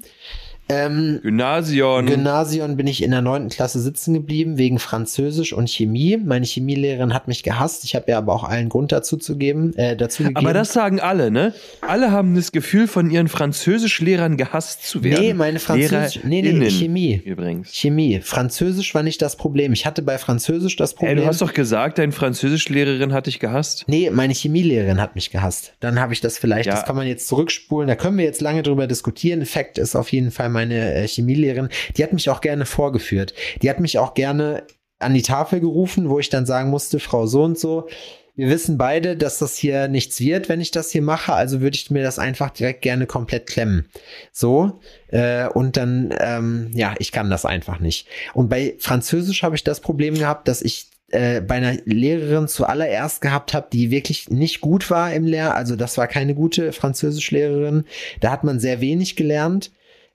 Ähm, 0.73 1.19
Gymnasium. 1.21 2.05
Gymnasium 2.05 2.75
bin 2.77 2.87
ich 2.87 3.03
in 3.03 3.11
der 3.11 3.21
neunten 3.21 3.49
Klasse 3.49 3.79
sitzen 3.79 4.13
geblieben 4.13 4.57
wegen 4.57 4.79
Französisch 4.79 5.53
und 5.53 5.69
Chemie. 5.69 6.17
Meine 6.17 6.45
Chemielehrerin 6.45 7.13
hat 7.13 7.27
mich 7.27 7.43
gehasst. 7.43 7.83
Ich 7.83 7.95
habe 7.95 8.05
ihr 8.07 8.17
aber 8.17 8.33
auch 8.33 8.43
allen 8.43 8.69
Grund 8.69 8.91
dazu 8.91 9.17
zu 9.17 9.37
geben, 9.37 9.73
äh, 9.75 9.95
dazu 9.95 10.23
gegeben. 10.23 10.37
Aber 10.37 10.53
das 10.53 10.73
sagen 10.73 10.99
alle, 10.99 11.31
ne? 11.31 11.53
Alle 11.81 12.11
haben 12.11 12.35
das 12.35 12.51
Gefühl, 12.51 12.87
von 12.87 13.09
ihren 13.09 13.27
Französischlehrern 13.27 14.37
gehasst 14.37 14.85
zu 14.87 15.03
werden. 15.03 15.21
Nee, 15.21 15.33
meine 15.33 15.59
Französisch, 15.59 16.19
nee, 16.23 16.41
nee, 16.41 16.69
Chemie. 16.69 17.21
Übrigens. 17.23 17.69
Chemie. 17.73 18.19
Französisch 18.21 18.93
war 18.95 19.03
nicht 19.03 19.21
das 19.21 19.35
Problem. 19.35 19.73
Ich 19.73 19.85
hatte 19.85 20.01
bei 20.01 20.17
Französisch 20.17 20.75
das 20.75 20.91
Ey, 20.93 20.97
Problem. 20.97 21.17
du 21.17 21.25
hast 21.25 21.41
doch 21.41 21.53
gesagt, 21.53 21.97
deine 21.97 22.11
Französischlehrerin 22.11 23.13
hat 23.13 23.27
dich 23.27 23.39
gehasst. 23.39 23.85
nee, 23.87 24.09
meine 24.09 24.33
Chemielehrerin 24.33 24.99
hat 25.01 25.15
mich 25.15 25.31
gehasst. 25.31 25.73
Dann 25.79 25.99
habe 25.99 26.13
ich 26.13 26.21
das 26.21 26.37
vielleicht, 26.37 26.65
Ja. 26.67 26.73
das 26.75 26.85
kann 26.85 26.95
man 26.95 27.07
jetzt 27.07 27.27
zurückspulen. 27.27 27.87
Da 27.87 27.95
können 27.95 28.17
wir 28.17 28.25
jetzt 28.25 28.41
lange 28.41 28.63
drüber 28.63 28.87
diskutieren. 28.87 29.45
Fakt 29.45 29.77
ist 29.77 29.95
auf 29.95 30.11
jeden 30.11 30.31
Fall 30.31 30.49
meine 30.63 30.93
äh, 30.93 31.07
Chemielehrerin. 31.07 31.69
Die 31.97 32.03
hat 32.03 32.13
mich 32.13 32.29
auch 32.29 32.41
gerne 32.41 32.65
vorgeführt. 32.65 33.33
Die 33.61 33.69
hat 33.69 33.79
mich 33.79 33.99
auch 33.99 34.13
gerne 34.13 34.63
an 34.99 35.13
die 35.13 35.21
Tafel 35.21 35.59
gerufen, 35.59 36.09
wo 36.09 36.19
ich 36.19 36.29
dann 36.29 36.45
sagen 36.45 36.69
musste, 36.69 36.99
Frau 36.99 37.25
so 37.25 37.43
und 37.43 37.59
so, 37.59 37.87
wir 38.35 38.49
wissen 38.49 38.79
beide, 38.79 39.15
dass 39.15 39.37
das 39.37 39.55
hier 39.55 39.87
nichts 39.87 40.19
wird, 40.19 40.49
wenn 40.49 40.59
ich 40.59 40.71
das 40.71 40.89
hier 40.89 41.03
mache, 41.03 41.33
also 41.33 41.61
würde 41.61 41.75
ich 41.75 41.91
mir 41.91 42.01
das 42.01 42.17
einfach 42.17 42.49
direkt 42.49 42.81
gerne 42.81 43.05
komplett 43.05 43.45
klemmen. 43.45 43.85
So, 44.31 44.79
äh, 45.09 45.47
und 45.47 45.77
dann, 45.77 46.13
ähm, 46.19 46.71
ja, 46.73 46.95
ich 46.97 47.11
kann 47.11 47.29
das 47.29 47.45
einfach 47.45 47.79
nicht. 47.79 48.07
Und 48.33 48.49
bei 48.49 48.75
Französisch 48.79 49.43
habe 49.43 49.55
ich 49.55 49.63
das 49.63 49.81
Problem 49.81 50.15
gehabt, 50.15 50.47
dass 50.47 50.63
ich 50.63 50.87
äh, 51.11 51.41
bei 51.41 51.55
einer 51.55 51.77
Lehrerin 51.85 52.47
zuallererst 52.47 53.21
gehabt 53.21 53.53
habe, 53.53 53.67
die 53.71 53.91
wirklich 53.91 54.29
nicht 54.31 54.61
gut 54.61 54.89
war 54.89 55.13
im 55.13 55.25
Lehr, 55.25 55.55
also 55.55 55.75
das 55.75 55.99
war 55.99 56.07
keine 56.07 56.33
gute 56.33 56.73
Französischlehrerin. 56.73 57.85
Da 58.19 58.31
hat 58.31 58.43
man 58.43 58.59
sehr 58.59 58.81
wenig 58.81 59.15
gelernt. 59.15 59.71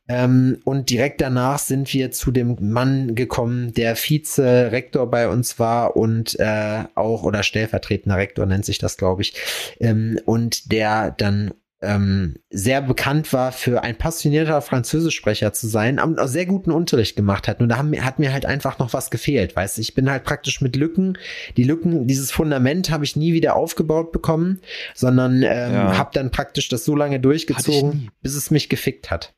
Ähm, 0.08 0.58
und 0.64 0.90
direkt 0.90 1.20
danach 1.20 1.58
sind 1.58 1.92
wir 1.92 2.10
zu 2.10 2.30
dem 2.30 2.56
Mann 2.60 3.14
gekommen, 3.14 3.72
der 3.74 3.94
Vize-Rektor 3.94 5.10
bei 5.10 5.28
uns 5.28 5.58
war 5.58 5.96
und 5.96 6.38
äh, 6.40 6.84
auch, 6.94 7.22
oder 7.22 7.42
stellvertretender 7.42 8.16
Rektor 8.16 8.46
nennt 8.46 8.64
sich 8.64 8.78
das, 8.78 8.96
glaube 8.96 9.22
ich, 9.22 9.34
ähm, 9.80 10.18
und 10.24 10.72
der 10.72 11.10
dann 11.10 11.52
ähm, 11.80 12.36
sehr 12.50 12.82
bekannt 12.82 13.32
war 13.32 13.52
für 13.52 13.84
ein 13.84 13.96
passionierter 13.96 14.60
Französischsprecher 14.62 15.52
zu 15.52 15.68
sein, 15.68 16.00
und 16.00 16.18
auch 16.18 16.26
sehr 16.26 16.46
guten 16.46 16.72
Unterricht 16.72 17.14
gemacht 17.14 17.46
hat. 17.46 17.60
Nur 17.60 17.68
da 17.68 17.76
haben, 17.76 17.92
hat 18.04 18.18
mir 18.18 18.32
halt 18.32 18.46
einfach 18.46 18.80
noch 18.80 18.92
was 18.92 19.10
gefehlt, 19.10 19.54
weißt 19.54 19.76
du. 19.76 19.82
Ich 19.82 19.94
bin 19.94 20.10
halt 20.10 20.24
praktisch 20.24 20.60
mit 20.60 20.74
Lücken, 20.74 21.18
die 21.56 21.62
Lücken, 21.62 22.08
dieses 22.08 22.32
Fundament 22.32 22.90
habe 22.90 23.04
ich 23.04 23.14
nie 23.14 23.32
wieder 23.32 23.54
aufgebaut 23.54 24.10
bekommen, 24.10 24.60
sondern 24.94 25.42
ähm, 25.42 25.72
Ja. 25.72 25.98
habe 25.98 26.10
dann 26.14 26.30
praktisch 26.32 26.68
das 26.68 26.84
so 26.84 26.96
lange 26.96 27.20
durchgezogen, 27.20 28.10
bis 28.22 28.34
es 28.34 28.50
mich 28.50 28.68
gefickt 28.68 29.10
hat. 29.10 29.34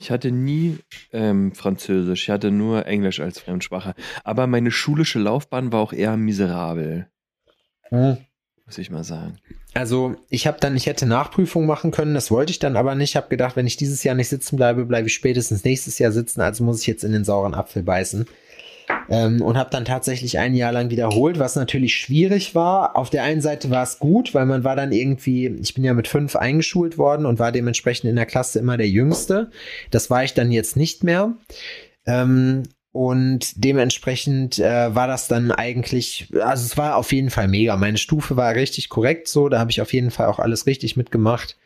Ich 0.00 0.10
hatte 0.10 0.30
nie 0.30 0.78
ähm, 1.12 1.52
Französisch, 1.54 2.22
ich 2.22 2.30
hatte 2.30 2.50
nur 2.50 2.86
Englisch 2.86 3.20
als 3.20 3.38
Fremdsprache. 3.38 3.94
Aber 4.24 4.46
meine 4.46 4.70
schulische 4.70 5.18
Laufbahn 5.18 5.72
war 5.72 5.80
auch 5.80 5.92
eher 5.92 6.16
miserabel, 6.16 7.06
muss 8.64 8.78
ich 8.78 8.90
mal 8.90 9.04
sagen. 9.04 9.36
Also 9.74 10.16
ich 10.30 10.46
habe 10.46 10.58
dann, 10.58 10.74
ich 10.74 10.86
hätte 10.86 11.04
Nachprüfung 11.04 11.66
machen 11.66 11.90
können, 11.90 12.14
das 12.14 12.30
wollte 12.30 12.50
ich 12.50 12.58
dann 12.58 12.76
aber 12.76 12.94
nicht. 12.94 13.10
Ich 13.10 13.16
habe 13.16 13.28
gedacht, 13.28 13.56
wenn 13.56 13.66
ich 13.66 13.76
dieses 13.76 14.02
Jahr 14.02 14.14
nicht 14.14 14.28
sitzen 14.28 14.56
bleibe, 14.56 14.86
bleibe 14.86 15.08
ich 15.08 15.14
spätestens 15.14 15.64
nächstes 15.64 15.98
Jahr 15.98 16.12
sitzen. 16.12 16.40
Also 16.40 16.64
muss 16.64 16.80
ich 16.80 16.86
jetzt 16.86 17.04
in 17.04 17.12
den 17.12 17.24
sauren 17.24 17.54
Apfel 17.54 17.82
beißen. 17.82 18.26
Ähm, 19.08 19.42
und 19.42 19.56
habe 19.56 19.70
dann 19.70 19.84
tatsächlich 19.84 20.38
ein 20.38 20.54
Jahr 20.54 20.72
lang 20.72 20.90
wiederholt, 20.90 21.38
was 21.38 21.56
natürlich 21.56 21.94
schwierig 21.96 22.54
war. 22.54 22.96
Auf 22.96 23.10
der 23.10 23.24
einen 23.24 23.40
Seite 23.40 23.70
war 23.70 23.82
es 23.82 23.98
gut, 23.98 24.34
weil 24.34 24.46
man 24.46 24.64
war 24.64 24.76
dann 24.76 24.92
irgendwie, 24.92 25.46
ich 25.46 25.74
bin 25.74 25.84
ja 25.84 25.94
mit 25.94 26.08
fünf 26.08 26.36
eingeschult 26.36 26.98
worden 26.98 27.26
und 27.26 27.38
war 27.38 27.52
dementsprechend 27.52 28.08
in 28.08 28.16
der 28.16 28.26
Klasse 28.26 28.58
immer 28.58 28.76
der 28.76 28.88
Jüngste. 28.88 29.50
Das 29.90 30.10
war 30.10 30.24
ich 30.24 30.34
dann 30.34 30.52
jetzt 30.52 30.76
nicht 30.76 31.04
mehr. 31.04 31.34
Ähm, 32.06 32.62
und 32.92 33.64
dementsprechend 33.64 34.58
äh, 34.58 34.94
war 34.94 35.06
das 35.06 35.28
dann 35.28 35.52
eigentlich, 35.52 36.28
also 36.42 36.64
es 36.64 36.76
war 36.76 36.96
auf 36.96 37.12
jeden 37.12 37.30
Fall 37.30 37.46
mega. 37.46 37.76
Meine 37.76 37.98
Stufe 37.98 38.36
war 38.36 38.54
richtig 38.54 38.88
korrekt 38.88 39.28
so, 39.28 39.48
da 39.48 39.60
habe 39.60 39.70
ich 39.70 39.80
auf 39.80 39.92
jeden 39.92 40.10
Fall 40.10 40.26
auch 40.26 40.40
alles 40.40 40.66
richtig 40.66 40.96
mitgemacht. 40.96 41.56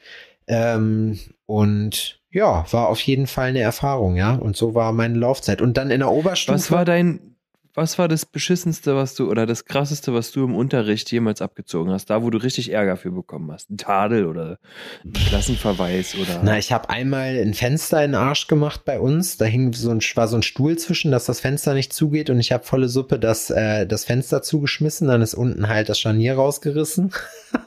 Ähm, 0.46 1.18
und 1.46 2.20
ja, 2.35 2.64
war 2.72 2.89
auf 2.89 3.01
jeden 3.01 3.26
Fall 3.26 3.51
eine 3.51 3.61
Erfahrung, 3.61 4.16
ja. 4.16 4.35
Und 4.35 4.57
so 4.57 4.74
war 4.74 4.93
meine 4.93 5.16
Laufzeit. 5.16 5.62
Und 5.62 5.76
dann 5.76 5.91
in 5.91 6.01
der 6.01 6.11
Oberstufe. 6.11 6.55
Was 6.55 6.70
war 6.72 6.85
dein, 6.85 7.34
was 7.74 7.98
war 7.98 8.06
das 8.06 8.24
beschissenste, 8.24 8.94
was 8.94 9.16
du 9.16 9.28
oder 9.28 9.46
das 9.46 9.64
krasseste, 9.64 10.14
was 10.14 10.30
du 10.30 10.44
im 10.44 10.54
Unterricht 10.54 11.10
jemals 11.10 11.42
abgezogen 11.42 11.90
hast? 11.90 12.06
Da, 12.06 12.22
wo 12.22 12.30
du 12.30 12.38
richtig 12.38 12.72
Ärger 12.72 12.96
für 12.96 13.10
bekommen 13.10 13.50
hast? 13.50 13.68
Ein 13.68 13.78
Tadel 13.78 14.26
oder 14.26 14.58
ein 15.04 15.12
Klassenverweis 15.12 16.14
oder? 16.14 16.40
Na, 16.44 16.56
ich 16.56 16.70
habe 16.70 16.88
einmal 16.88 17.36
ein 17.36 17.52
Fenster 17.52 18.04
in 18.04 18.12
den 18.12 18.20
Arsch 18.20 18.46
gemacht 18.46 18.84
bei 18.84 19.00
uns. 19.00 19.38
Da 19.38 19.44
hing 19.44 19.72
so 19.72 19.90
ein, 19.90 19.98
war 20.14 20.28
so 20.28 20.36
ein 20.36 20.44
Stuhl 20.44 20.78
zwischen, 20.78 21.10
dass 21.10 21.24
das 21.24 21.40
Fenster 21.40 21.74
nicht 21.74 21.92
zugeht 21.92 22.30
und 22.30 22.38
ich 22.38 22.52
habe 22.52 22.62
volle 22.62 22.88
Suppe 22.88 23.18
das, 23.18 23.50
äh, 23.50 23.86
das 23.86 24.04
Fenster 24.04 24.42
zugeschmissen. 24.42 25.08
Dann 25.08 25.20
ist 25.20 25.34
unten 25.34 25.68
halt 25.68 25.88
das 25.88 25.98
Scharnier 25.98 26.36
rausgerissen. 26.36 27.12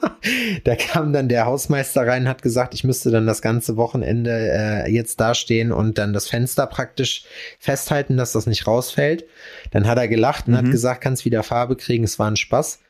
da 0.64 0.74
kam 0.74 1.12
dann 1.12 1.28
der 1.28 1.44
Hausmeister 1.44 2.06
rein, 2.06 2.28
hat 2.28 2.40
gesagt, 2.40 2.72
ich 2.72 2.82
müsste 2.82 3.10
dann 3.10 3.26
das 3.26 3.42
ganze 3.42 3.76
Wochenende 3.76 4.30
äh, 4.30 4.90
jetzt 4.90 5.20
dastehen 5.20 5.70
und 5.70 5.98
dann 5.98 6.14
das 6.14 6.28
Fenster 6.28 6.66
praktisch 6.66 7.24
festhalten, 7.58 8.16
dass 8.16 8.32
das 8.32 8.46
nicht 8.46 8.66
rausfällt. 8.66 9.26
Dann 9.70 9.86
hat 9.86 9.97
er 9.98 10.08
gelacht 10.08 10.46
und 10.46 10.54
mhm. 10.54 10.58
hat 10.58 10.70
gesagt, 10.70 11.00
kannst 11.00 11.24
wieder 11.24 11.42
Farbe 11.42 11.76
kriegen, 11.76 12.04
es 12.04 12.18
war 12.18 12.30
ein 12.30 12.36
Spaß. 12.36 12.80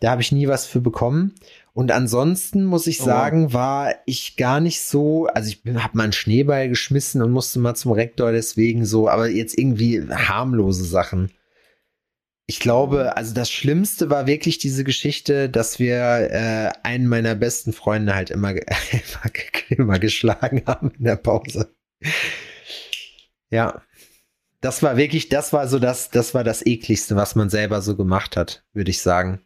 Da 0.00 0.10
habe 0.10 0.20
ich 0.20 0.32
nie 0.32 0.46
was 0.48 0.66
für 0.66 0.80
bekommen. 0.80 1.34
Und 1.72 1.90
ansonsten 1.90 2.64
muss 2.64 2.86
ich 2.86 3.00
oh. 3.00 3.04
sagen, 3.04 3.52
war 3.52 3.94
ich 4.06 4.36
gar 4.36 4.60
nicht 4.60 4.82
so, 4.82 5.26
also 5.26 5.50
ich 5.50 5.62
habe 5.74 5.96
mal 5.96 6.04
einen 6.04 6.12
Schneeball 6.12 6.68
geschmissen 6.68 7.22
und 7.22 7.32
musste 7.32 7.58
mal 7.58 7.74
zum 7.74 7.92
Rektor 7.92 8.32
deswegen 8.32 8.84
so, 8.84 9.08
aber 9.08 9.28
jetzt 9.28 9.58
irgendwie 9.58 10.02
harmlose 10.08 10.84
Sachen. 10.84 11.32
Ich 12.46 12.60
glaube, 12.60 13.16
also 13.16 13.34
das 13.34 13.50
Schlimmste 13.50 14.08
war 14.08 14.26
wirklich 14.26 14.58
diese 14.58 14.84
Geschichte, 14.84 15.50
dass 15.50 15.78
wir 15.78 15.98
äh, 16.30 16.70
einen 16.82 17.08
meiner 17.08 17.34
besten 17.34 17.72
Freunde 17.72 18.14
halt 18.14 18.30
immer, 18.30 18.50
immer, 18.56 19.32
immer 19.68 19.98
geschlagen 19.98 20.62
haben 20.66 20.92
in 20.96 21.04
der 21.04 21.16
Pause. 21.16 21.74
Ja, 23.50 23.82
das 24.66 24.82
war 24.82 24.96
wirklich, 24.96 25.28
das 25.28 25.52
war 25.52 25.68
so 25.68 25.78
das, 25.78 26.10
das 26.10 26.34
war 26.34 26.42
das 26.42 26.66
ekligste, 26.66 27.14
was 27.14 27.36
man 27.36 27.48
selber 27.50 27.82
so 27.82 27.94
gemacht 27.94 28.36
hat, 28.36 28.64
würde 28.72 28.90
ich 28.90 29.00
sagen. 29.00 29.40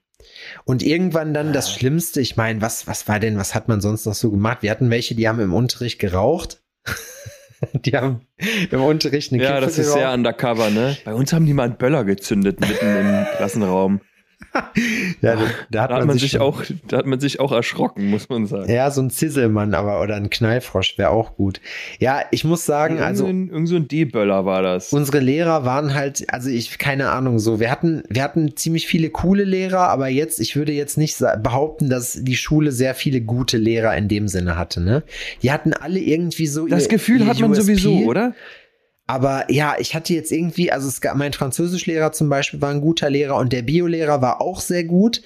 Und 0.65 0.83
irgendwann 0.83 1.35
dann 1.35 1.53
das 1.53 1.71
Schlimmste, 1.75 2.23
ich 2.23 2.37
meine, 2.39 2.63
was, 2.63 2.87
was 2.87 3.07
war 3.07 3.21
denn, 3.21 3.37
was 3.37 3.55
hat 3.55 3.69
man 3.69 3.83
sonst 3.83 4.07
noch 4.07 4.15
so 4.15 4.31
gemacht? 4.31 4.59
Wir 4.63 4.71
hatten 4.71 4.89
welche, 4.89 5.15
die 5.15 5.29
haben 5.29 5.39
im 5.41 5.53
Unterricht 5.53 5.99
geraucht. 5.99 6.63
die 7.75 7.95
haben 7.95 8.27
im 8.71 8.81
Unterricht 8.81 9.31
eine 9.31 9.43
Ja, 9.43 9.51
Kippe 9.51 9.61
das 9.67 9.77
ist 9.77 9.87
geraucht. 9.89 9.99
sehr 9.99 10.13
undercover, 10.15 10.71
ne? 10.71 10.97
Bei 11.05 11.13
uns 11.13 11.35
haben 11.35 11.45
die 11.45 11.53
mal 11.53 11.65
einen 11.65 11.77
Böller 11.77 12.05
gezündet 12.05 12.61
mitten 12.61 12.87
im 12.97 13.27
Klassenraum. 13.37 14.01
ja, 15.21 15.37
da, 15.37 15.43
da, 15.71 15.83
hat, 15.83 15.91
da 15.91 15.99
man, 15.99 16.07
man 16.09 16.19
sich, 16.19 16.39
auch, 16.41 16.63
da 16.89 16.99
hat 16.99 17.07
man 17.07 17.21
sich 17.21 17.39
auch 17.41 17.53
erschrocken, 17.53 18.11
muss 18.11 18.29
man 18.29 18.47
sagen. 18.47 18.71
Ja, 18.71 18.91
so 18.91 19.01
ein 19.01 19.11
Zisselmann 19.11 19.75
aber 19.75 20.01
oder 20.01 20.17
ein 20.17 20.29
Knallfrosch 20.29 20.99
wäre 20.99 21.11
auch 21.11 21.37
gut. 21.37 21.61
Ja, 22.01 22.23
ich 22.31 22.45
muss 22.45 22.67
sagen, 22.67 22.95
irgend 22.95 23.07
also 23.07 23.27
irgend 23.27 23.69
so 23.69 23.77
ein 23.77 23.87
D-Böller 23.87 24.45
war 24.47 24.63
das. 24.63 24.93
Unsere 24.93 25.21
Lehrer 25.21 25.65
waren 25.65 25.95
halt, 25.95 26.33
also 26.33 26.51
ich 26.51 26.79
keine 26.79 27.11
Ahnung, 27.11 27.39
so 27.39 27.61
wir 27.61 27.71
hatten 27.71 28.03
wir 28.09 28.23
hatten 28.23 28.57
ziemlich 28.57 28.87
viele 28.87 29.11
coole 29.11 29.45
Lehrer, 29.45 29.89
aber 29.89 30.09
jetzt 30.09 30.41
ich 30.41 30.57
würde 30.57 30.73
jetzt 30.73 30.99
nicht 30.99 31.19
behaupten, 31.43 31.89
dass 31.89 32.19
die 32.21 32.37
Schule 32.37 32.73
sehr 32.73 32.95
viele 32.95 33.21
gute 33.21 33.57
Lehrer 33.57 33.97
in 33.97 34.09
dem 34.09 34.27
Sinne 34.27 34.57
hatte, 34.57 34.81
ne? 34.81 35.05
Die 35.43 35.53
hatten 35.53 35.73
alle 35.75 36.01
irgendwie 36.01 36.47
so 36.47 36.67
Das 36.67 36.85
ihr, 36.85 36.89
Gefühl 36.89 37.21
ihr 37.21 37.27
hat 37.27 37.39
man 37.39 37.51
USP. 37.51 37.63
sowieso, 37.63 37.91
oder? 38.05 38.35
Aber 39.11 39.51
ja, 39.51 39.75
ich 39.77 39.97
hatte 39.97 40.15
jetzt 40.15 40.31
irgendwie, 40.31 40.71
also 40.71 40.87
es 40.87 41.01
gab, 41.01 41.17
mein 41.17 41.33
Französischlehrer 41.33 42.13
zum 42.13 42.29
Beispiel 42.29 42.61
war 42.61 42.71
ein 42.71 42.81
guter 42.81 43.11
Lehrer 43.11 43.35
und 43.39 43.53
der 43.53 43.63
Biolehrer 43.63 44.23
war 44.23 44.41
auch 44.41 44.61
sehr 44.61 44.85
gut. 44.85 45.21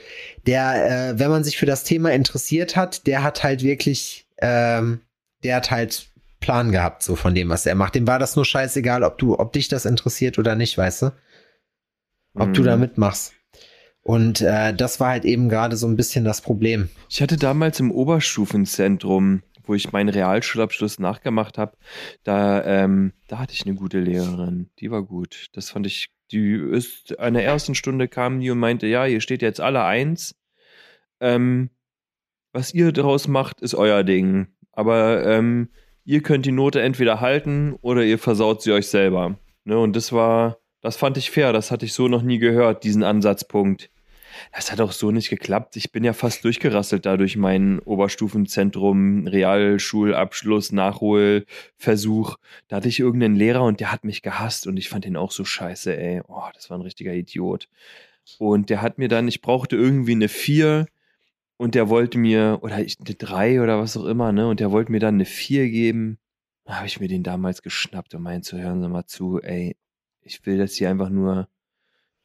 Der, 0.47 1.11
äh, 1.11 1.19
wenn 1.19 1.29
man 1.29 1.45
sich 1.45 1.59
für 1.59 1.67
das 1.67 1.85
Thema 1.85 2.11
interessiert 2.11 2.77
hat, 2.77 3.07
der 3.07 3.23
hat 3.23 3.45
halt 3.45 3.63
wirklich, 3.63 4.25
ähm, 4.39 5.03
der 5.43 5.57
hat 5.57 5.71
halt 5.71 6.07
Plan 6.41 6.73
gehabt, 6.73 7.03
so 7.03 7.15
von 7.15 7.35
dem, 7.35 7.51
was 7.51 7.67
er 7.67 7.75
macht. 7.75 7.95
Dem 7.95 8.07
war 8.07 8.19
das 8.19 8.37
nur 8.37 8.47
scheißegal, 8.47 9.03
ob 9.03 9.19
du, 9.19 9.39
ob 9.39 9.53
dich 9.53 9.69
das 9.69 9.85
interessiert 9.85 10.39
oder 10.39 10.55
nicht, 10.55 10.79
weißt 10.79 11.03
du? 11.03 11.13
Ob 12.33 12.49
mhm. 12.49 12.55
du 12.55 12.63
da 12.63 12.79
mitmachst. 12.79 13.35
Und 14.01 14.41
äh, 14.41 14.73
das 14.73 14.99
war 14.99 15.11
halt 15.11 15.27
eben 15.27 15.51
gerade 15.51 15.77
so 15.77 15.87
ein 15.87 15.97
bisschen 15.97 16.25
das 16.25 16.41
Problem. 16.41 16.89
Ich 17.11 17.21
hatte 17.21 17.37
damals 17.37 17.81
im 17.81 17.91
Oberstufenzentrum 17.91 19.43
wo 19.67 19.75
ich 19.75 19.93
meinen 19.93 20.09
Realschulabschluss 20.09 20.99
nachgemacht 20.99 21.59
habe, 21.59 21.77
da, 22.23 22.65
ähm, 22.65 23.13
da 23.29 23.39
hatte 23.39 23.55
ich 23.55 23.67
eine 23.67 23.75
gute 23.75 24.01
Lehrerin. 24.01 24.71
Die 24.79 24.91
war 24.91 25.03
gut. 25.03 25.47
Das 25.53 25.71
fand 25.71 25.87
ich, 25.87 26.09
die 26.33 26.55
ist, 26.55 27.13
in 27.13 27.35
der 27.35 27.45
ersten 27.45 27.75
Stunde 27.75 28.09
kam 28.09 28.41
die 28.41 28.51
und 28.51 28.59
meinte, 28.59 28.87
ja, 28.87 29.07
ihr 29.07 29.21
steht 29.21 29.43
jetzt 29.43 29.61
alle 29.61 29.85
eins. 29.85 30.35
Ähm, 31.21 31.71
was 32.53 32.73
ihr 32.73 32.93
daraus 32.93 33.29
macht, 33.29 33.61
ist 33.61 33.75
euer 33.75 34.05
Ding. 34.05 34.49
Aber 34.73 35.25
ähm, 35.27 35.71
ihr 36.05 36.23
könnt 36.23 36.47
die 36.47 36.53
Note 36.53 36.81
entweder 36.81 37.21
halten 37.21 37.75
oder 37.81 38.05
ihr 38.05 38.19
versaut 38.19 38.63
sie 38.63 38.73
euch 38.73 38.89
selber. 38.89 39.39
Ne? 39.65 39.79
Und 39.79 39.97
das 39.97 40.13
war, 40.13 40.59
das 40.81 40.97
fand 40.97 41.17
ich 41.17 41.31
fair. 41.31 41.53
Das 41.53 41.71
hatte 41.71 41.87
ich 41.87 41.93
so 41.93 42.09
noch 42.09 42.23
nie 42.23 42.39
gehört, 42.39 42.85
diesen 42.85 43.03
Ansatzpunkt. 43.03 43.91
Das 44.53 44.73
hat 44.73 44.81
auch 44.81 44.93
so 44.93 45.11
nicht 45.11 45.31
geklappt. 45.31 45.77
Ich 45.77 45.93
bin 45.93 46.05
ja 46.05 46.13
fast 46.13 46.45
durchgerasselt 46.45 47.07
da 47.07 47.17
durch 47.17 47.37
meinen 47.37 47.79
Oberstufenzentrum, 47.81 49.27
Realschulabschluss, 49.27 50.73
Nachholversuch. 50.73 52.37
Da 52.69 52.77
hatte 52.77 52.89
ich 52.89 53.01
irgendeinen 53.01 53.37
Lehrer 53.37 53.65
und 53.65 53.81
der 53.81 53.93
hat 53.93 54.05
mich 54.05 54.23
gehasst 54.23 54.67
und 54.67 54.77
ich 54.77 54.89
fand 54.89 55.07
ihn 55.07 55.17
auch 55.17 55.31
so 55.31 55.45
scheiße, 55.45 55.97
ey. 55.97 56.23
Oh, 56.29 56.49
das 56.55 56.71
war 56.71 56.79
ein 56.79 56.83
richtiger 56.83 57.15
Idiot. 57.15 57.69
Und 58.39 58.71
der 58.71 58.83
hat 58.83 58.99
mir 58.99 59.09
dann, 59.09 59.29
ich 59.29 59.41
brauchte 59.41 59.77
irgendwie 59.77 60.13
eine 60.13 60.29
4 60.29 60.87
und 61.57 61.75
der 61.75 61.89
wollte 61.89 62.19
mir, 62.19 62.59
oder 62.63 62.81
ich, 62.81 62.99
eine 63.01 63.15
3 63.15 63.63
oder 63.63 63.79
was 63.79 63.97
auch 63.97 64.05
immer, 64.07 64.33
ne? 64.33 64.49
Und 64.49 64.61
der 64.61 64.73
wollte 64.73 64.93
mir 64.93 65.01
dann 65.01 65.15
eine 65.15 65.25
4 65.25 65.69
geben. 65.71 66.19
Da 66.65 66.77
habe 66.77 66.87
ich 66.87 67.01
mir 67.01 67.09
den 67.09 67.23
damals 67.23 67.63
geschnappt 67.63 68.15
und 68.15 68.23
meinte 68.23 68.49
zu 68.49 68.59
hören 68.59 68.81
Sie 68.83 68.89
mal 68.89 69.07
zu, 69.07 69.41
ey, 69.43 69.77
ich 70.23 70.45
will 70.47 70.59
das 70.59 70.75
hier 70.75 70.91
einfach 70.91 71.11
nur 71.11 71.49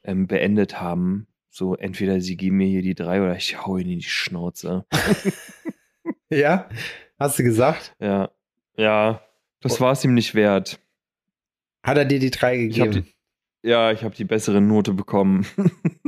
ähm, 0.04 0.28
beendet 0.28 0.80
haben. 0.82 1.28
So, 1.50 1.76
entweder 1.76 2.22
sie 2.22 2.38
geben 2.38 2.58
mir 2.58 2.68
hier 2.68 2.82
die 2.82 2.96
drei 2.96 3.22
oder 3.22 3.36
ich 3.36 3.66
hau 3.66 3.78
ihnen 3.78 3.92
in 3.92 4.00
die 4.00 4.06
Schnauze. 4.06 4.86
ja? 6.30 6.70
Hast 7.18 7.40
du 7.40 7.44
gesagt? 7.44 7.96
Ja. 8.00 8.32
Ja. 8.78 9.22
Das 9.62 9.78
oh. 9.78 9.82
war 9.82 9.92
es 9.92 10.04
ihm 10.06 10.14
nicht 10.14 10.36
wert. 10.36 10.80
Hat 11.84 11.98
er 11.98 12.06
dir 12.06 12.20
die 12.20 12.32
drei 12.32 12.58
gegeben? 12.58 12.92
Ich 12.92 13.04
die, 13.04 13.70
ja, 13.70 13.92
ich 13.92 14.04
habe 14.04 14.16
die 14.16 14.26
bessere 14.26 14.62
Note 14.62 14.94
bekommen. 14.94 15.46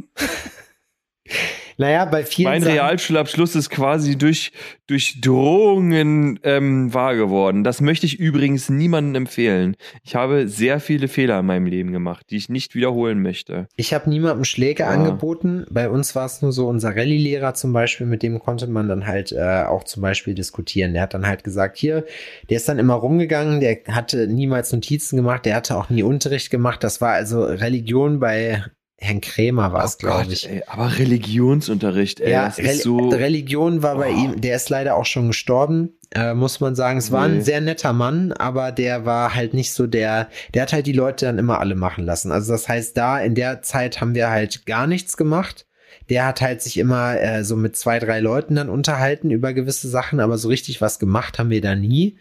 Naja, 1.78 2.06
bei 2.06 2.24
vielen. 2.24 2.50
Mein 2.50 2.62
Sachen 2.62 2.74
Realschulabschluss 2.74 3.56
ist 3.56 3.70
quasi 3.70 4.18
durch, 4.18 4.52
durch 4.88 5.22
Drohungen 5.22 6.40
ähm, 6.44 6.94
wahr 6.94 7.16
geworden. 7.16 7.64
Das 7.64 7.82
möchte 7.82 8.06
ich 8.06 8.20
übrigens 8.20 8.70
niemandem 8.70 9.24
empfehlen. 9.24 9.76
Ich 10.04 10.16
habe 10.16 10.48
sehr 10.48 10.80
viele 10.80 11.08
Fehler 11.08 11.40
in 11.40 11.46
meinem 11.46 11.66
Leben 11.66 11.92
gemacht, 11.92 12.28
die 12.30 12.38
ich 12.38 12.50
nicht 12.50 12.76
wiederholen 12.76 13.22
möchte. 13.22 13.68
Ich 13.76 13.94
habe 13.94 14.10
niemandem 14.10 14.44
Schläge 14.44 14.84
ja. 14.84 14.90
angeboten. 14.90 15.66
Bei 15.70 15.90
uns 15.90 16.16
war 16.16 16.26
es 16.26 16.42
nur 16.42 16.52
so, 16.52 16.68
unser 16.68 16.96
Rallye-Lehrer 16.96 17.54
zum 17.54 17.74
Beispiel, 17.74 18.08
mit 18.08 18.24
dem 18.24 18.40
konnte 18.40 18.68
man 18.68 18.88
dann 18.88 19.08
halt 19.08 19.32
äh, 19.32 19.64
auch 19.64 19.84
zum 19.84 20.02
Beispiel 20.02 20.34
diskutieren. 20.34 20.94
Der 20.94 21.04
hat 21.04 21.14
dann 21.14 21.28
halt 21.28 21.44
gesagt, 21.44 21.78
hier, 21.78 22.06
der 22.50 22.58
ist 22.58 22.68
dann 22.70 22.80
immer 22.80 22.96
rumgegangen, 22.96 23.60
der 23.60 23.80
hatte 23.88 24.28
niemals 24.28 24.72
Notizen 24.72 25.18
gemacht, 25.18 25.46
der 25.46 25.56
hatte 25.56 25.78
auch 25.78 25.90
nie 25.90 26.04
Unterricht 26.04 26.50
gemacht. 26.50 26.84
Das 26.84 27.02
war 27.02 27.12
also 27.12 27.44
Religion 27.44 28.20
bei 28.20 28.64
Herrn 29.04 29.20
Krämer 29.20 29.74
war 29.74 29.84
es, 29.84 29.96
oh 29.96 29.98
glaube 29.98 30.32
ich. 30.32 30.48
Ey, 30.48 30.62
aber 30.68 31.00
Religionsunterricht, 31.00 32.20
ey, 32.20 32.32
ja, 32.32 32.48
Re 32.48 32.76
so 32.76 33.10
Religion 33.10 33.82
war 33.82 33.96
oh. 33.96 34.00
bei 34.00 34.10
ihm, 34.10 34.40
der 34.40 34.56
ist 34.56 34.70
leider 34.70 34.96
auch 34.96 35.08
schon 35.08 35.28
gestorben, 35.28 35.94
äh, 36.14 36.36
muss 36.36 36.60
man 36.60 36.76
sagen. 36.76 37.00
Es 37.00 37.10
nee. 37.10 37.18
war 37.18 37.24
ein 37.24 37.42
sehr 37.42 37.62
netter 37.62 37.94
Mann, 37.94 38.32
aber 38.32 38.72
der 38.72 39.04
war 39.04 39.34
halt 39.34 39.56
nicht 39.56 39.74
so 39.74 39.88
der, 39.88 40.30
der 40.54 40.62
hat 40.62 40.74
halt 40.74 40.86
die 40.86 40.94
Leute 40.94 41.26
dann 41.26 41.40
immer 41.40 41.60
alle 41.60 41.74
machen 41.74 42.06
lassen. 42.06 42.32
Also 42.32 42.52
das 42.52 42.70
heißt, 42.70 42.96
da 42.96 43.20
in 43.20 43.34
der 43.34 43.64
Zeit 43.64 44.02
haben 44.02 44.14
wir 44.14 44.30
halt 44.30 44.68
gar 44.68 44.86
nichts 44.86 45.18
gemacht. 45.18 45.66
Der 46.10 46.28
hat 46.28 46.42
halt 46.42 46.62
sich 46.62 46.78
immer 46.78 47.20
äh, 47.20 47.44
so 47.44 47.56
mit 47.56 47.76
zwei, 47.76 47.98
drei 47.98 48.20
Leuten 48.20 48.56
dann 48.56 48.70
unterhalten 48.70 49.32
über 49.32 49.54
gewisse 49.54 49.88
Sachen, 49.88 50.20
aber 50.20 50.38
so 50.38 50.48
richtig 50.48 50.80
was 50.80 51.00
gemacht 51.00 51.40
haben 51.40 51.50
wir 51.50 51.62
da 51.62 51.74
nie. 51.74 52.18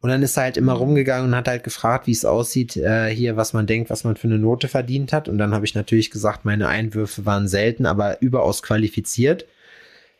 Und 0.00 0.10
dann 0.10 0.22
ist 0.22 0.36
er 0.36 0.44
halt 0.44 0.56
immer 0.56 0.74
mhm. 0.74 0.80
rumgegangen 0.80 1.28
und 1.30 1.36
hat 1.36 1.48
halt 1.48 1.64
gefragt, 1.64 2.06
wie 2.06 2.12
es 2.12 2.24
aussieht, 2.24 2.76
äh, 2.76 3.08
hier, 3.08 3.36
was 3.36 3.52
man 3.52 3.66
denkt, 3.66 3.90
was 3.90 4.04
man 4.04 4.16
für 4.16 4.28
eine 4.28 4.38
Note 4.38 4.68
verdient 4.68 5.12
hat. 5.12 5.28
Und 5.28 5.38
dann 5.38 5.52
habe 5.54 5.64
ich 5.64 5.74
natürlich 5.74 6.10
gesagt, 6.10 6.44
meine 6.44 6.68
Einwürfe 6.68 7.26
waren 7.26 7.48
selten, 7.48 7.84
aber 7.84 8.22
überaus 8.22 8.62
qualifiziert. 8.62 9.46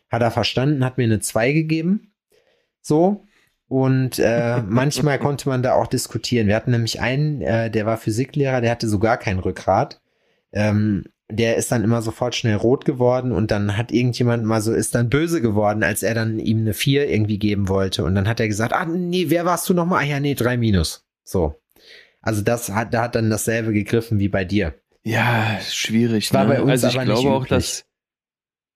Hat 0.09 0.21
er 0.21 0.31
verstanden, 0.31 0.83
hat 0.83 0.97
mir 0.97 1.05
eine 1.05 1.19
2 1.19 1.53
gegeben. 1.53 2.11
So. 2.81 3.25
Und 3.67 4.19
äh, 4.19 4.61
manchmal 4.67 5.19
konnte 5.19 5.47
man 5.47 5.63
da 5.63 5.73
auch 5.75 5.87
diskutieren. 5.87 6.47
Wir 6.47 6.55
hatten 6.55 6.71
nämlich 6.71 6.99
einen, 6.99 7.41
äh, 7.41 7.71
der 7.71 7.85
war 7.85 7.97
Physiklehrer, 7.97 8.59
der 8.59 8.71
hatte 8.71 8.89
sogar 8.89 9.17
kein 9.17 9.39
Rückgrat. 9.39 10.01
Ähm, 10.51 11.05
der 11.31 11.57
ist 11.57 11.71
dann 11.71 11.83
immer 11.83 12.01
sofort 12.01 12.35
schnell 12.35 12.55
rot 12.55 12.85
geworden 12.85 13.31
und 13.31 13.51
dann 13.51 13.77
hat 13.77 13.91
irgendjemand 13.91 14.43
mal 14.43 14.61
so, 14.61 14.73
ist 14.73 14.95
dann 14.95 15.09
böse 15.09 15.41
geworden, 15.41 15.83
als 15.83 16.01
er 16.01 16.15
dann 16.15 16.39
ihm 16.39 16.59
eine 16.59 16.73
4 16.73 17.07
irgendwie 17.09 17.37
geben 17.37 17.69
wollte. 17.69 18.03
Und 18.03 18.15
dann 18.15 18.27
hat 18.27 18.39
er 18.39 18.47
gesagt, 18.47 18.73
ah, 18.73 18.85
nee, 18.85 19.25
wer 19.29 19.45
warst 19.45 19.69
du 19.69 19.73
nochmal? 19.73 20.03
Ah 20.03 20.07
ja, 20.07 20.19
nee, 20.19 20.33
3 20.33 20.57
minus. 20.57 21.05
So. 21.23 21.55
Also 22.21 22.41
das 22.41 22.69
hat, 22.69 22.93
da 22.93 23.03
hat 23.03 23.15
dann 23.15 23.29
dasselbe 23.29 23.73
gegriffen 23.73 24.19
wie 24.19 24.27
bei 24.27 24.43
dir. 24.43 24.73
Ja, 25.03 25.59
schwierig. 25.61 26.33
War 26.33 26.45
ne? 26.45 26.55
bei 26.55 26.61
uns 26.61 26.83
also 26.83 26.87
ich 26.87 27.05
glaube 27.05 27.29
auch, 27.29 27.45
dass 27.45 27.85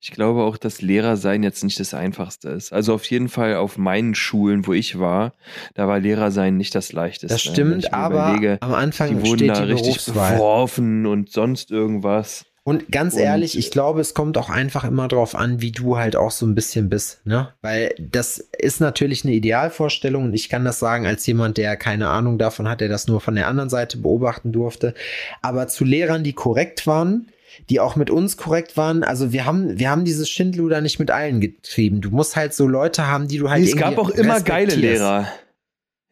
Ich 0.04 0.12
glaube 0.12 0.44
auch, 0.44 0.58
dass 0.58 0.82
Lehrer 0.82 1.16
sein 1.16 1.44
jetzt 1.44 1.64
nicht 1.64 1.80
das 1.80 1.94
Einfachste 1.94 2.50
ist. 2.50 2.74
Also 2.74 2.94
auf 2.94 3.06
jeden 3.06 3.30
Fall 3.30 3.56
auf 3.56 3.78
meinen 3.78 4.16
Schulen, 4.16 4.68
wo 4.68 4.74
ich 4.74 5.00
war, 5.00 5.32
da 5.76 5.88
war 5.88 6.02
Lehrer 6.02 6.30
sein 6.30 6.58
nicht 6.58 6.76
das 6.76 6.92
Leichteste. 6.92 7.34
Das 7.34 7.42
stimmt, 7.42 7.94
aber 7.94 8.32
überlege, 8.32 8.58
am 8.60 8.74
Anfang 8.74 9.10
die 9.12 9.26
wurden 9.26 9.38
steht 9.38 9.50
da 9.52 9.66
die 9.66 9.72
richtig 9.72 10.06
beworfen 10.08 11.06
und 11.06 11.32
sonst 11.32 11.72
irgendwas. 11.72 12.46
Und 12.66 12.92
ganz 12.92 13.14
Und- 13.14 13.22
ehrlich, 13.22 13.58
ich 13.58 13.72
glaube, 13.72 14.02
es 14.02 14.14
kommt 14.14 14.38
auch 14.38 14.50
einfach 14.50 14.84
immer 14.84 15.08
drauf 15.08 15.36
an, 15.36 15.62
wie 15.62 15.72
du 15.72 15.98
halt 15.98 16.18
auch 16.18 16.32
so 16.32 16.46
ein 16.46 16.54
bisschen 16.56 16.90
bist, 16.90 17.26
ne? 17.26 17.54
Weil 17.62 17.96
das 17.98 18.38
ist 18.58 18.82
natürlich 18.82 19.24
eine 19.24 19.34
Idealvorstellung 19.34 20.26
und 20.26 20.34
ich 20.34 20.50
kann 20.50 20.66
das 20.66 20.80
sagen 20.80 21.06
als 21.06 21.26
jemand, 21.28 21.56
der 21.58 21.78
keine 21.78 22.10
Ahnung 22.10 22.38
davon 22.38 22.68
hat, 22.68 22.82
der 22.82 22.90
das 22.90 23.08
nur 23.08 23.22
von 23.22 23.36
der 23.36 23.48
anderen 23.48 23.70
Seite 23.70 23.98
beobachten 23.98 24.52
durfte. 24.52 24.96
Aber 25.42 25.70
zu 25.70 25.86
Lehrern, 25.86 26.26
die 26.26 26.34
korrekt 26.34 26.88
waren, 26.88 27.30
die 27.70 27.80
auch 27.80 27.96
mit 27.96 28.10
uns 28.10 28.38
korrekt 28.38 28.78
waren, 28.78 29.04
also 29.04 29.32
wir 29.32 29.46
haben, 29.46 29.80
wir 29.80 29.90
haben 29.90 30.06
dieses 30.06 30.30
Schindluder 30.30 30.82
nicht 30.82 31.00
mit 31.00 31.12
allen 31.12 31.42
getrieben. 31.42 32.02
Du 32.02 32.10
musst 32.10 32.36
halt 32.36 32.54
so 32.54 32.68
Leute 32.68 33.08
haben, 33.08 33.28
die 33.28 33.38
du 33.38 33.50
halt 33.50 33.64
es 33.64 33.76
gab 33.76 33.98
auch 33.98 34.10
immer 34.10 34.42
geile. 34.42 34.76
Lehrer. 34.76 35.28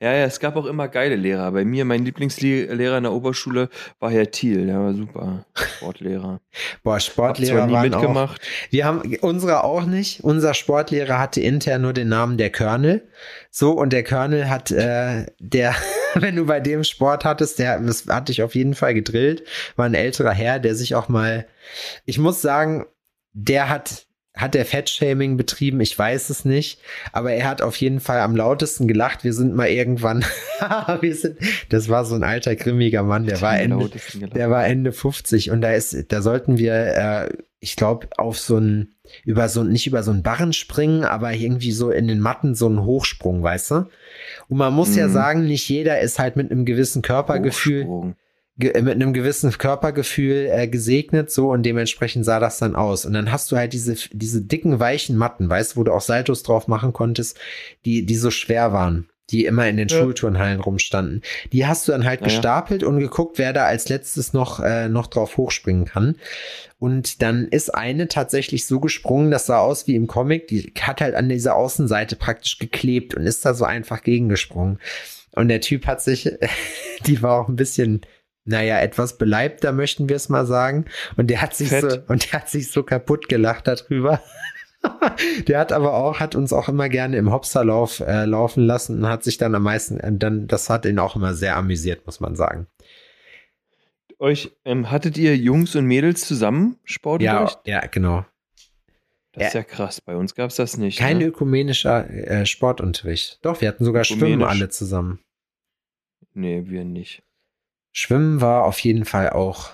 Ja, 0.01 0.13
ja, 0.13 0.25
es 0.25 0.39
gab 0.39 0.55
auch 0.55 0.65
immer 0.65 0.87
geile 0.87 1.15
Lehrer. 1.15 1.51
Bei 1.51 1.63
mir, 1.63 1.85
mein 1.85 2.03
Lieblingslehrer 2.03 2.97
in 2.97 3.03
der 3.03 3.11
Oberschule 3.11 3.69
war 3.99 4.09
Herr 4.09 4.31
Thiel, 4.31 4.65
der 4.65 4.79
war 4.79 4.93
super. 4.95 5.45
Sportlehrer. 5.53 6.41
Boah, 6.83 6.95
Hab 6.95 7.03
Sportlehrer 7.03 7.57
zwar 7.57 7.67
nie 7.67 7.73
waren 7.73 7.93
auch, 7.93 7.99
mitgemacht. 8.01 8.41
Wir 8.71 8.85
haben 8.85 9.15
unsere 9.21 9.63
auch 9.63 9.85
nicht. 9.85 10.23
Unser 10.23 10.55
Sportlehrer 10.55 11.19
hatte 11.19 11.39
intern 11.41 11.83
nur 11.83 11.93
den 11.93 12.09
Namen 12.09 12.39
der 12.39 12.51
Colonel. 12.51 13.07
So, 13.51 13.73
und 13.73 13.93
der 13.93 14.03
Colonel 14.03 14.49
hat, 14.49 14.71
äh, 14.71 15.27
der, 15.37 15.75
wenn 16.15 16.35
du 16.35 16.47
bei 16.47 16.59
dem 16.59 16.83
Sport 16.83 17.23
hattest, 17.23 17.59
der 17.59 17.79
das 17.79 18.07
hat 18.07 18.29
dich 18.29 18.41
auf 18.41 18.55
jeden 18.55 18.73
Fall 18.73 18.95
gedrillt, 18.95 19.43
war 19.75 19.85
ein 19.85 19.93
älterer 19.93 20.31
Herr, 20.31 20.57
der 20.57 20.73
sich 20.73 20.95
auch 20.95 21.09
mal, 21.09 21.45
ich 22.05 22.17
muss 22.17 22.41
sagen, 22.41 22.87
der 23.33 23.69
hat, 23.69 24.07
hat 24.33 24.53
der 24.53 24.65
Fettshaming 24.65 25.35
betrieben, 25.35 25.81
ich 25.81 25.97
weiß 25.97 26.29
es 26.29 26.45
nicht, 26.45 26.79
aber 27.11 27.33
er 27.33 27.47
hat 27.49 27.61
auf 27.61 27.75
jeden 27.75 27.99
Fall 27.99 28.19
am 28.21 28.35
lautesten 28.35 28.87
gelacht. 28.87 29.23
Wir 29.23 29.33
sind 29.33 29.53
mal 29.55 29.67
irgendwann, 29.67 30.23
wir 31.01 31.15
sind, 31.15 31.37
das 31.69 31.89
war 31.89 32.05
so 32.05 32.15
ein 32.15 32.23
alter, 32.23 32.55
grimmiger 32.55 33.03
Mann, 33.03 33.25
der 33.25 33.41
war 33.41 33.59
Ende, 33.59 33.89
der 34.33 34.49
war 34.49 34.65
Ende 34.65 34.93
50 34.93 35.51
und 35.51 35.61
da 35.61 35.71
ist, 35.73 36.11
da 36.13 36.21
sollten 36.21 36.57
wir, 36.57 36.73
äh, 36.73 37.29
ich 37.59 37.75
glaube, 37.75 38.07
auf 38.17 38.39
so 38.39 38.57
ein, 38.57 38.95
über 39.25 39.49
so, 39.49 39.63
nicht 39.63 39.85
über 39.85 40.01
so 40.01 40.11
einen 40.11 40.23
Barren 40.23 40.53
springen, 40.53 41.03
aber 41.03 41.33
irgendwie 41.33 41.73
so 41.73 41.91
in 41.91 42.07
den 42.07 42.19
Matten 42.21 42.55
so 42.55 42.67
einen 42.67 42.85
Hochsprung, 42.85 43.43
weißt 43.43 43.71
du? 43.71 43.75
Und 44.47 44.57
man 44.57 44.73
muss 44.73 44.95
ja 44.95 45.07
Mhm. 45.07 45.11
sagen, 45.11 45.45
nicht 45.45 45.67
jeder 45.67 45.99
ist 45.99 46.17
halt 46.19 46.37
mit 46.37 46.49
einem 46.49 46.63
gewissen 46.65 47.01
Körpergefühl, 47.01 47.81
Hochsprung. 47.83 48.15
Äh, 48.63 48.81
mit 48.81 48.95
einem 48.95 49.13
gewissen 49.13 49.51
Körpergefühl 49.57 50.49
äh, 50.51 50.67
gesegnet, 50.67 51.31
so 51.31 51.51
und 51.51 51.63
dementsprechend 51.63 52.25
sah 52.25 52.39
das 52.39 52.57
dann 52.57 52.75
aus. 52.75 53.05
Und 53.05 53.13
dann 53.13 53.31
hast 53.31 53.51
du 53.51 53.57
halt 53.57 53.73
diese, 53.73 53.95
diese 54.11 54.41
dicken, 54.41 54.79
weichen 54.79 55.17
Matten, 55.17 55.49
weißt 55.49 55.73
du, 55.73 55.79
wo 55.79 55.83
du 55.83 55.93
auch 55.93 56.01
Saltos 56.01 56.43
drauf 56.43 56.67
machen 56.67 56.93
konntest, 56.93 57.37
die, 57.85 58.05
die 58.05 58.15
so 58.15 58.31
schwer 58.31 58.73
waren, 58.73 59.09
die 59.29 59.45
immer 59.45 59.67
in 59.67 59.77
den 59.77 59.87
Ja. 59.87 59.99
Schulturnhallen 59.99 60.59
rumstanden. 60.59 61.21
Die 61.51 61.65
hast 61.65 61.87
du 61.87 61.91
dann 61.91 62.05
halt 62.05 62.21
ja. 62.21 62.25
gestapelt 62.25 62.83
und 62.83 62.99
geguckt, 62.99 63.37
wer 63.37 63.53
da 63.53 63.65
als 63.65 63.89
letztes 63.89 64.33
noch, 64.33 64.59
äh, 64.59 64.89
noch 64.89 65.07
drauf 65.07 65.37
hochspringen 65.37 65.85
kann. 65.85 66.15
Und 66.79 67.21
dann 67.21 67.47
ist 67.47 67.73
eine 67.73 68.07
tatsächlich 68.07 68.65
so 68.65 68.79
gesprungen, 68.79 69.31
das 69.31 69.45
sah 69.45 69.59
aus 69.59 69.87
wie 69.87 69.95
im 69.95 70.07
Comic, 70.07 70.47
die 70.47 70.73
hat 70.81 71.01
halt 71.01 71.15
an 71.15 71.29
dieser 71.29 71.55
Außenseite 71.55 72.15
praktisch 72.15 72.57
geklebt 72.57 73.13
und 73.13 73.25
ist 73.25 73.45
da 73.45 73.53
so 73.53 73.65
einfach 73.65 74.01
gegengesprungen. 74.01 74.79
Und 75.33 75.47
der 75.47 75.61
Typ 75.61 75.85
hat 75.87 76.01
sich, 76.01 76.29
die 77.05 77.21
war 77.21 77.41
auch 77.41 77.47
ein 77.47 77.55
bisschen, 77.55 78.01
naja, 78.45 78.79
etwas 78.79 79.17
beleibter, 79.17 79.71
möchten 79.71 80.09
wir 80.09 80.15
es 80.15 80.29
mal 80.29 80.45
sagen. 80.45 80.85
Und 81.15 81.27
der 81.27 81.41
hat 81.41 81.55
sich 81.55 81.69
Fett. 81.69 81.91
so, 81.91 81.97
und 82.07 82.31
der 82.31 82.41
hat 82.41 82.49
sich 82.49 82.71
so 82.71 82.83
kaputt 82.83 83.29
gelacht 83.29 83.67
darüber. 83.67 84.21
der 85.47 85.59
hat 85.59 85.71
aber 85.71 85.93
auch, 85.93 86.19
hat 86.19 86.35
uns 86.35 86.53
auch 86.53 86.67
immer 86.67 86.89
gerne 86.89 87.17
im 87.17 87.31
Hopsterlauf 87.31 87.99
äh, 87.99 88.25
laufen 88.25 88.65
lassen 88.65 88.99
und 88.99 89.07
hat 89.09 89.23
sich 89.23 89.37
dann 89.37 89.53
am 89.53 89.63
meisten, 89.63 89.99
äh, 89.99 90.11
dann, 90.13 90.47
das 90.47 90.69
hat 90.69 90.85
ihn 90.85 90.99
auch 90.99 91.15
immer 91.15 91.33
sehr 91.33 91.55
amüsiert, 91.55 92.05
muss 92.05 92.19
man 92.19 92.35
sagen. 92.35 92.67
Euch, 94.17 94.51
ähm, 94.65 94.91
hattet 94.91 95.17
ihr 95.17 95.35
Jungs 95.35 95.75
und 95.75 95.85
Mädels 95.85 96.27
zusammen 96.27 96.77
Sportunterricht? 96.83 97.59
Ja, 97.65 97.81
ja, 97.81 97.87
genau. 97.87 98.25
Das 99.33 99.47
ist 99.47 99.53
ja 99.53 99.63
krass. 99.63 100.01
Bei 100.01 100.15
uns 100.15 100.35
gab 100.35 100.49
es 100.49 100.57
das 100.57 100.77
nicht. 100.77 100.99
Kein 100.99 101.19
ne? 101.19 101.25
ökumenischer 101.25 102.09
äh, 102.09 102.45
Sportunterricht. 102.45 103.39
Doch, 103.43 103.61
wir 103.61 103.69
hatten 103.69 103.85
sogar 103.85 104.03
Schwimmen 104.03 104.43
alle 104.43 104.69
zusammen. 104.69 105.19
Nee, 106.33 106.63
wir 106.65 106.83
nicht. 106.83 107.23
Schwimmen 107.91 108.41
war 108.41 108.65
auf 108.65 108.79
jeden 108.79 109.05
Fall 109.05 109.29
auch. 109.29 109.71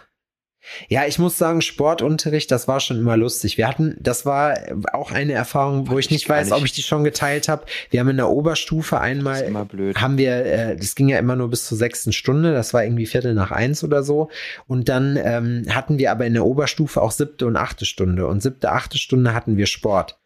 Ja, 0.90 1.06
ich 1.06 1.20
muss 1.20 1.38
sagen, 1.38 1.62
Sportunterricht, 1.62 2.52
das 2.52 2.68
war 2.68 2.80
schon 2.80 2.98
immer 2.98 3.18
lustig. 3.18 3.58
Wir 3.58 3.68
hatten, 3.68 3.96
das 4.00 4.26
war 4.26 4.58
auch 4.94 5.12
eine 5.12 5.34
Erfahrung, 5.34 5.90
wo 5.90 5.98
ich 5.98 6.08
ich 6.08 6.12
nicht 6.12 6.30
weiß, 6.30 6.52
ob 6.52 6.64
ich 6.64 6.74
die 6.74 6.82
schon 6.82 7.04
geteilt 7.04 7.48
habe. 7.48 7.66
Wir 7.90 8.00
haben 8.00 8.10
in 8.10 8.18
der 8.18 8.30
Oberstufe 8.30 9.00
einmal 9.00 9.44
immer 9.44 9.66
blöd. 9.66 10.00
haben 10.00 10.18
wir, 10.18 10.46
äh, 10.46 10.76
das 10.76 10.96
ging 10.96 11.10
ja 11.10 11.20
immer 11.20 11.36
nur 11.36 11.50
bis 11.50 11.66
zur 11.68 11.78
sechsten 11.78 12.14
Stunde, 12.14 12.54
das 12.54 12.74
war 12.74 12.84
irgendwie 12.84 13.06
Viertel 13.06 13.34
nach 13.34 13.52
eins 13.52 13.84
oder 13.84 14.04
so. 14.04 14.30
Und 14.68 14.90
dann 14.90 15.18
ähm, 15.22 15.66
hatten 15.70 15.98
wir 16.00 16.12
aber 16.12 16.26
in 16.26 16.34
der 16.34 16.46
Oberstufe 16.46 17.02
auch 17.02 17.12
siebte 17.12 17.48
und 17.48 17.56
achte 17.56 17.86
Stunde. 17.86 18.28
Und 18.28 18.42
siebte, 18.42 18.72
achte 18.72 18.98
Stunde 18.98 19.34
hatten 19.34 19.58
wir 19.58 19.68
Sport. 19.68 20.20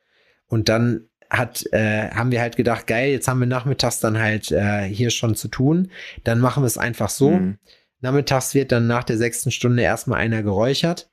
Und 0.48 0.70
dann 0.70 1.08
hat, 1.30 1.66
äh, 1.72 2.10
haben 2.10 2.32
wir 2.32 2.42
halt 2.42 2.58
gedacht, 2.58 2.88
geil, 2.88 3.12
jetzt 3.12 3.28
haben 3.28 3.40
wir 3.40 3.48
nachmittags 3.48 4.00
dann 4.00 4.20
halt 4.20 4.52
äh, 4.52 4.84
hier 4.84 5.12
schon 5.12 5.36
zu 5.36 5.48
tun. 5.48 5.90
Dann 6.26 6.40
machen 6.40 6.64
wir 6.64 6.68
es 6.68 6.78
einfach 6.78 7.10
so. 7.10 7.32
Mhm. 7.32 7.58
Nachmittags 8.02 8.56
wird 8.56 8.72
dann 8.72 8.88
nach 8.88 9.04
der 9.04 9.18
sechsten 9.18 9.52
Stunde 9.52 9.84
erstmal 9.84 10.20
einer 10.20 10.44
geräuchert. 10.44 11.11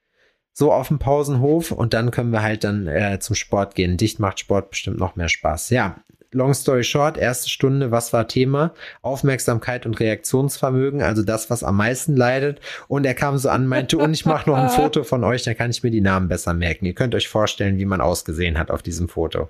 So 0.59 0.72
auf 0.72 0.88
dem 0.88 0.98
Pausenhof 0.98 1.70
und 1.70 1.94
dann 1.94 2.11
können 2.11 2.32
wir 2.32 2.42
halt 2.42 2.64
dann 2.64 2.88
äh, 2.88 3.20
zum 3.20 3.36
Sport 3.36 3.76
gehen. 3.76 3.96
Dicht 3.96 4.18
macht 4.18 4.40
Sport 4.40 4.70
bestimmt 4.70 4.98
noch 4.98 5.14
mehr 5.14 5.28
Spaß. 5.28 5.70
Ja, 5.70 5.98
long 6.32 6.52
story 6.52 6.84
short, 6.84 7.16
erste 7.16 7.48
Stunde, 7.48 7.90
was 7.90 8.12
war 8.12 8.28
Thema? 8.28 8.74
Aufmerksamkeit 9.02 9.86
und 9.86 9.98
Reaktionsvermögen, 9.98 11.02
also 11.02 11.22
das, 11.22 11.48
was 11.48 11.64
am 11.64 11.76
meisten 11.76 12.16
leidet. 12.16 12.61
Und 12.86 13.06
er 13.06 13.14
kam 13.14 13.38
so 13.38 13.48
an, 13.48 13.66
meinte, 13.66 13.96
und 13.98 14.12
ich 14.12 14.26
mache 14.26 14.50
noch 14.50 14.56
ein 14.56 14.68
Foto 14.82 15.04
von 15.04 15.24
euch, 15.24 15.44
dann 15.44 15.56
kann 15.56 15.70
ich 15.70 15.82
mir 15.82 15.90
die 15.90 16.00
Namen 16.00 16.28
besser 16.28 16.54
merken. 16.54 16.84
Ihr 16.84 16.94
könnt 16.94 17.14
euch 17.14 17.28
vorstellen, 17.28 17.78
wie 17.78 17.86
man 17.86 18.00
ausgesehen 18.00 18.59
hat 18.59 18.70
auf 18.70 18.82
diesem 18.82 19.09
Foto. 19.09 19.48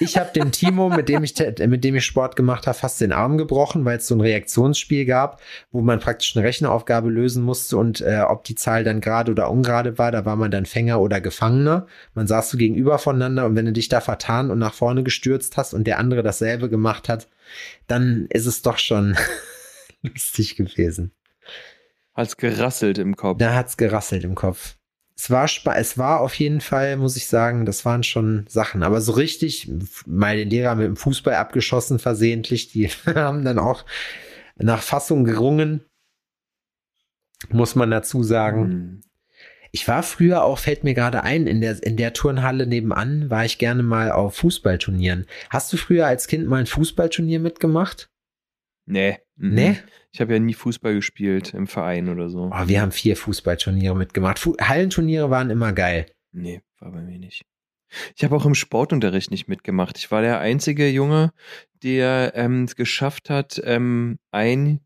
Ich 0.00 0.18
habe 0.18 0.32
dem 0.32 0.50
Timo, 0.50 0.88
mit 0.88 1.08
dem 1.08 1.22
ich 1.22 1.34
mit 1.66 1.84
dem 1.84 1.94
ich 1.94 2.04
Sport 2.04 2.36
gemacht 2.36 2.66
habe, 2.66 2.76
fast 2.76 3.00
den 3.00 3.12
Arm 3.12 3.38
gebrochen, 3.38 3.84
weil 3.84 3.98
es 3.98 4.08
so 4.08 4.16
ein 4.16 4.20
Reaktionsspiel 4.20 5.04
gab, 5.06 5.40
wo 5.70 5.80
man 5.82 6.00
praktisch 6.00 6.36
eine 6.36 6.44
Rechenaufgabe 6.44 7.08
lösen 7.08 7.44
musste 7.44 7.76
und 7.76 8.00
äh, 8.00 8.22
ob 8.26 8.44
die 8.44 8.56
Zahl 8.56 8.82
dann 8.84 9.00
gerade 9.00 9.30
oder 9.30 9.50
ungerade 9.50 9.96
war, 9.96 10.10
da 10.10 10.23
war 10.24 10.36
man 10.36 10.50
dann 10.50 10.66
Fänger 10.66 11.00
oder 11.00 11.20
Gefangener. 11.20 11.86
Man 12.14 12.26
saß 12.26 12.50
so 12.50 12.58
gegenüber 12.58 12.98
voneinander 12.98 13.46
und 13.46 13.56
wenn 13.56 13.66
du 13.66 13.72
dich 13.72 13.88
da 13.88 14.00
vertan 14.00 14.50
und 14.50 14.58
nach 14.58 14.74
vorne 14.74 15.02
gestürzt 15.02 15.56
hast 15.56 15.74
und 15.74 15.84
der 15.84 15.98
andere 15.98 16.22
dasselbe 16.22 16.68
gemacht 16.68 17.08
hat, 17.08 17.28
dann 17.86 18.26
ist 18.30 18.46
es 18.46 18.62
doch 18.62 18.78
schon 18.78 19.16
lustig 20.02 20.56
gewesen. 20.56 21.12
Hat's 22.14 22.36
gerasselt 22.36 22.98
im 22.98 23.16
Kopf. 23.16 23.38
Da 23.38 23.54
hat's 23.54 23.76
gerasselt 23.76 24.24
im 24.24 24.34
Kopf. 24.34 24.76
Es 25.16 25.30
war, 25.30 25.46
spa 25.46 25.74
es 25.76 25.96
war 25.96 26.20
auf 26.20 26.34
jeden 26.34 26.60
Fall, 26.60 26.96
muss 26.96 27.16
ich 27.16 27.28
sagen, 27.28 27.66
das 27.66 27.84
waren 27.84 28.02
schon 28.02 28.46
Sachen. 28.48 28.82
Aber 28.82 29.00
so 29.00 29.12
richtig, 29.12 29.70
meine 30.06 30.44
Lehrer 30.44 30.74
mit 30.74 30.86
dem 30.86 30.96
Fußball 30.96 31.34
abgeschossen 31.34 31.98
versehentlich, 31.98 32.72
die 32.72 32.88
haben 33.06 33.44
dann 33.44 33.58
auch 33.58 33.84
nach 34.56 34.82
Fassung 34.82 35.24
gerungen, 35.24 35.84
muss 37.50 37.74
man 37.74 37.90
dazu 37.90 38.22
sagen. 38.22 39.02
Ich 39.74 39.88
war 39.88 40.04
früher 40.04 40.44
auch, 40.44 40.60
fällt 40.60 40.84
mir 40.84 40.94
gerade 40.94 41.24
ein, 41.24 41.48
in 41.48 41.60
der, 41.60 41.82
in 41.82 41.96
der 41.96 42.12
Turnhalle 42.12 42.64
nebenan 42.64 43.28
war 43.28 43.44
ich 43.44 43.58
gerne 43.58 43.82
mal 43.82 44.12
auf 44.12 44.36
Fußballturnieren. 44.36 45.26
Hast 45.50 45.72
du 45.72 45.76
früher 45.76 46.06
als 46.06 46.28
Kind 46.28 46.46
mal 46.46 46.58
ein 46.58 46.66
Fußballturnier 46.66 47.40
mitgemacht? 47.40 48.08
Nee. 48.86 49.18
Mhm. 49.34 49.54
Nee? 49.54 49.76
Ich 50.12 50.20
habe 50.20 50.34
ja 50.34 50.38
nie 50.38 50.54
Fußball 50.54 50.94
gespielt 50.94 51.54
im 51.54 51.66
Verein 51.66 52.08
oder 52.08 52.28
so. 52.28 52.52
Oh, 52.54 52.68
wir 52.68 52.80
haben 52.80 52.92
vier 52.92 53.16
Fußballturniere 53.16 53.96
mitgemacht. 53.96 54.38
Fu 54.38 54.54
Hallenturniere 54.60 55.28
waren 55.30 55.50
immer 55.50 55.72
geil. 55.72 56.06
Nee, 56.30 56.62
war 56.78 56.92
bei 56.92 57.02
mir 57.02 57.18
nicht. 57.18 57.44
Ich 58.14 58.22
habe 58.22 58.36
auch 58.36 58.46
im 58.46 58.54
Sportunterricht 58.54 59.32
nicht 59.32 59.48
mitgemacht. 59.48 59.98
Ich 59.98 60.08
war 60.12 60.22
der 60.22 60.38
einzige 60.38 60.88
Junge, 60.88 61.32
der 61.82 62.30
ähm, 62.36 62.62
es 62.62 62.76
geschafft 62.76 63.28
hat, 63.28 63.60
ähm, 63.64 64.20
ein 64.30 64.78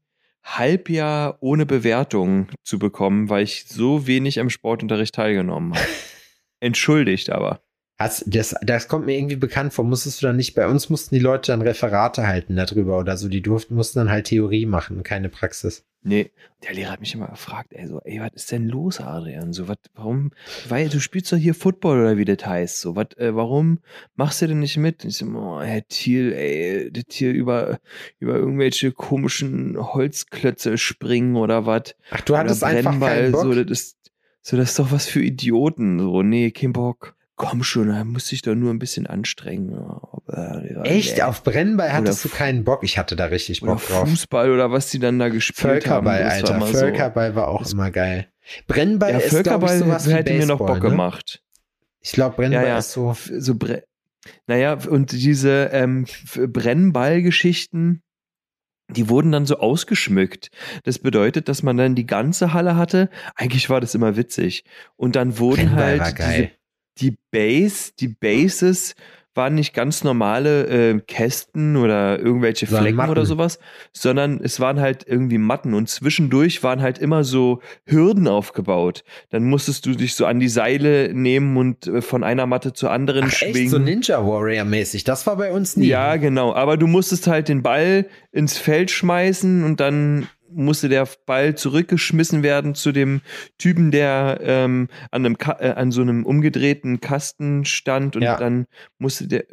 Halbjahr 0.45 1.39
ohne 1.41 1.67
Bewertung 1.67 2.49
zu 2.65 2.79
bekommen, 2.79 3.29
weil 3.29 3.45
ich 3.45 3.67
so 3.67 4.07
wenig 4.07 4.41
am 4.41 4.51
Sportunterricht 4.51 5.15
teilgenommen 5.15 5.75
habe. 5.75 5.87
Entschuldigt 6.61 7.31
aber. 7.31 7.61
Hast, 7.99 8.25
das, 8.27 8.55
das 8.63 8.87
kommt 8.87 9.07
mir 9.07 9.19
irgendwie 9.19 9.37
bekannt 9.37 9.75
vor. 9.75 9.85
Musstest 9.85 10.23
du 10.23 10.27
dann 10.27 10.37
nicht, 10.37 10.55
bei 10.55 10.69
uns 10.69 10.89
mussten 10.89 11.17
die 11.17 11.21
Leute 11.21 11.51
dann 11.51 11.63
Referate 11.63 12.27
halten 12.27 12.55
darüber 12.55 12.99
oder 12.99 13.17
so. 13.17 13.29
Die 13.29 13.43
durften, 13.43 13.75
mussten 13.75 13.99
dann 13.99 14.11
halt 14.11 14.27
Theorie 14.27 14.67
machen, 14.67 15.03
keine 15.03 15.29
Praxis. 15.29 15.85
Nee, 16.03 16.31
der 16.63 16.75
Lehrer 16.75 16.93
hat 16.93 17.01
mich 17.01 17.13
immer 17.13 17.27
gefragt, 17.27 17.73
ey, 17.73 17.87
so, 17.89 18.01
ey, 18.05 18.21
was 18.21 18.31
ist 18.35 18.53
denn 18.53 18.69
los, 18.69 19.01
Adrian? 19.01 19.53
So, 19.53 19.67
was, 19.67 19.79
warum, 19.95 20.31
weil 20.69 20.89
du 20.89 21.01
spielst 21.01 21.33
doch 21.33 21.37
hier 21.37 21.55
Football 21.55 22.01
oder 22.01 22.17
wie 22.17 22.25
das 22.25 22.47
heißt, 22.47 22.81
so, 22.81 22.95
was, 22.95 23.09
äh, 23.17 23.35
warum 23.35 23.81
machst 24.15 24.41
du 24.41 24.47
denn 24.47 24.61
nicht 24.61 24.77
mit? 24.77 25.05
Ich 25.05 25.17
so, 25.17 25.27
oh, 25.27 25.61
Herr 25.61 25.87
Thiel, 25.89 26.33
ey, 26.33 26.93
das 26.93 27.05
hier 27.11 27.33
über, 27.33 27.81
über 28.21 28.37
irgendwelche 28.37 28.93
komischen 28.93 29.77
Holzklötze 29.77 30.79
springen 30.79 31.35
oder 31.35 31.67
was? 31.67 31.97
Ach, 32.11 32.21
du 32.21 32.37
hattest 32.37 32.63
einfach 32.63 32.99
keinen 33.01 33.33
Bock. 33.33 33.43
so, 33.43 33.55
das 33.55 33.71
ist, 33.71 33.97
so, 34.41 34.57
das 34.57 34.71
ist 34.71 34.79
doch 34.79 34.93
was 34.93 35.07
für 35.07 35.21
Idioten, 35.21 35.99
so, 35.99 36.23
nee, 36.23 36.53
kein 36.53 36.73
Bock. 36.73 37.17
Komm 37.39 37.63
schon, 37.63 37.89
da 37.89 38.05
musst 38.05 38.31
dich 38.31 38.43
doch 38.43 38.55
nur 38.55 38.73
ein 38.75 38.79
bisschen 38.79 39.07
anstrengen. 39.07 39.75
Aber, 39.75 40.63
ja, 40.71 40.83
Echt? 40.83 41.17
nee. 41.17 41.23
Auf 41.23 41.43
Brennball 41.45 41.93
hattest 41.93 42.25
Oder 42.27 42.33
du 42.33 42.37
keinen 42.39 42.65
Bock? 42.65 42.85
Ich 42.85 42.99
hatte 42.99 43.17
da 43.17 43.27
richtig 43.27 43.63
Oder 43.63 43.75
Bock 43.77 43.87
drauf. 43.87 44.09
Fußball 44.09 44.51
oder 44.51 44.71
was 44.71 44.91
die 44.91 44.99
dann 44.99 45.19
da 45.19 45.29
gespielt 45.31 45.57
Völkerball, 45.59 46.25
haben. 46.25 46.29
das 46.29 46.43
war 46.43 46.51
Alter. 46.57 46.59
mal 46.59 46.73
so- 46.73 46.79
Völkerball 46.81 47.35
war 47.35 47.49
auch 47.49 47.71
immer 47.73 47.91
geil. 47.91 48.29
Brennball 48.67 49.13
Ja, 49.13 49.19
ist, 49.19 49.31
glaube 49.31 49.37
ich, 49.41 49.47
Völkerball 49.47 49.79
sowas 49.79 50.07
hätte 50.13 50.35
mir 50.35 50.47
noch 50.47 50.59
Bock 50.59 50.75
ne? 50.75 50.81
gemacht. 50.81 51.43
Ich 52.01 52.13
glaube, 52.13 52.37
Brennball 52.37 52.63
Ja, 52.63 52.69
ja. 52.69 52.79
ist 52.79 52.93
so. 52.93 53.17
So 53.39 53.55
Bre 53.55 53.85
naja, 54.47 54.75
und 54.75 55.13
diese 55.13 55.71
ähm, 55.73 56.05
Brennballgeschichten, 56.89 58.03
die 58.91 59.09
wurden 59.09 59.33
dann 59.33 59.47
so 59.47 59.59
ausgeschmückt. 59.59 60.49
Das 60.85 60.99
bedeutet, 60.99 61.49
dass 61.49 61.63
man 61.63 61.77
dann 61.77 61.95
die 61.95 62.07
ganze 62.07 62.53
Halle 62.55 62.77
hatte. 62.77 63.11
Eigentlich 63.37 63.69
war 63.71 63.81
das 63.81 63.95
immer 63.95 64.17
witzig. 64.17 64.65
Und 64.97 65.17
dann 65.17 65.39
wurden 65.39 65.67
Brennball 65.67 65.85
halt 65.85 66.01
war 66.01 66.13
geil. 66.13 66.37
Diese, 66.43 66.51
die 67.01 67.17
Base, 67.31 67.93
die 67.99 68.09
Bases 68.09 68.95
waren 69.39 69.55
nicht 69.55 69.73
ganz 69.73 70.03
normale 70.03 70.67
äh, 70.67 71.01
Kästen 71.07 71.77
oder 71.77 72.19
irgendwelche 72.19 72.67
Flecken 72.67 72.97
Matten. 72.97 73.13
oder 73.13 73.25
sowas, 73.25 73.61
sondern 73.93 74.41
es 74.43 74.59
waren 74.59 74.81
halt 74.81 75.07
irgendwie 75.07 75.39
Matten 75.39 75.75
und 75.75 75.89
zwischendurch 75.89 76.65
waren 76.65 76.83
halt 76.83 76.99
immer 76.99 77.23
so 77.23 77.61
Hürden 77.87 78.27
aufgebaut. 78.27 79.05
Dann 79.31 79.45
musstest 79.45 79.87
du 79.87 79.95
dich 79.95 80.15
so 80.15 80.27
an 80.27 80.41
die 80.41 80.49
Seile 80.49 81.15
nehmen 81.15 81.57
und 81.57 81.87
äh, 81.87 82.03
von 82.03 82.25
einer 82.25 82.47
Matte 82.47 82.73
zur 82.73 82.91
anderen 82.91 83.27
Ach, 83.29 83.33
schwingen. 83.33 83.57
echt 83.57 83.71
so 83.71 83.79
Ninja 83.79 84.27
Warrior 84.27 84.65
mäßig. 84.65 85.05
Das 85.05 85.27
war 85.27 85.37
bei 85.37 85.53
uns 85.53 85.77
nie. 85.77 85.87
Ja, 85.87 86.17
genau. 86.17 86.53
Aber 86.53 86.77
du 86.77 86.89
musstest 86.89 87.29
halt 87.29 87.49
den 87.49 87.63
Ball 87.63 88.07
ins 88.33 88.59
Feld 88.59 88.91
schmeißen 88.91 89.63
und 89.63 89.79
dann 89.79 90.27
musste 90.53 90.89
der 90.89 91.07
Ball 91.27 91.55
zurückgeschmissen 91.55 92.43
werden 92.43 92.75
zu 92.75 92.93
dem 92.93 93.21
Typen, 93.59 93.91
der 93.91 94.39
ähm, 94.43 94.89
an, 95.11 95.25
einem 95.25 95.39
Ka 95.39 95.57
äh, 95.61 95.71
an 95.73 95.91
so 95.93 96.01
einem 96.03 96.25
umgedrehten 96.25 97.01
Kasten 97.01 97.65
stand 97.65 98.17
und 98.17 98.23
Ja. 98.23 98.37
dann 98.37 98.67
musste 98.99 99.27
der 99.29 99.45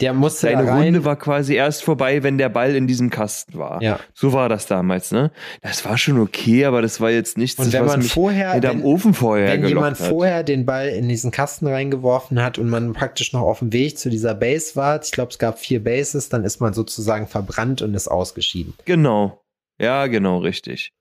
Der 0.00 0.12
musste 0.12 0.42
seine. 0.42 0.70
Runde 0.70 1.04
war 1.04 1.16
quasi 1.16 1.54
erst 1.54 1.82
vorbei, 1.84 2.22
wenn 2.22 2.38
der 2.38 2.48
Ball 2.48 2.74
in 2.74 2.86
diesem 2.86 3.10
Kasten 3.10 3.58
war. 3.58 3.82
Ja. 3.82 3.98
So 4.14 4.32
war 4.32 4.48
das 4.48 4.66
damals, 4.66 5.12
ne? 5.12 5.30
Das 5.62 5.84
war 5.84 5.98
schon 5.98 6.18
okay, 6.20 6.64
aber 6.64 6.82
das 6.82 7.00
war 7.00 7.10
jetzt 7.10 7.36
nichts, 7.38 7.58
Und 7.58 7.66
das, 7.66 7.74
wenn 7.74 7.86
was 7.86 7.96
man 7.96 8.02
vorher, 8.02 8.52
hinterm 8.52 8.78
wenn, 8.78 8.84
Ofen 8.84 9.14
vorher 9.14 9.48
wenn 9.52 9.66
jemand 9.66 10.00
hat. 10.00 10.08
vorher 10.08 10.42
den 10.42 10.64
Ball 10.66 10.88
in 10.88 11.08
diesen 11.08 11.30
Kasten 11.30 11.66
reingeworfen 11.66 12.42
hat 12.42 12.58
und 12.58 12.68
man 12.68 12.92
praktisch 12.92 13.32
noch 13.32 13.42
auf 13.42 13.58
dem 13.60 13.72
Weg 13.72 13.98
zu 13.98 14.10
dieser 14.10 14.34
Base 14.34 14.76
war, 14.76 15.00
ich 15.02 15.10
glaube, 15.12 15.30
es 15.30 15.38
gab 15.38 15.58
vier 15.58 15.82
Bases, 15.82 16.28
dann 16.28 16.44
ist 16.44 16.60
man 16.60 16.74
sozusagen 16.74 17.26
verbrannt 17.26 17.82
und 17.82 17.94
ist 17.94 18.08
ausgeschieden. 18.08 18.74
Genau. 18.84 19.40
Ja, 19.78 20.06
genau, 20.08 20.38
richtig. 20.38 20.92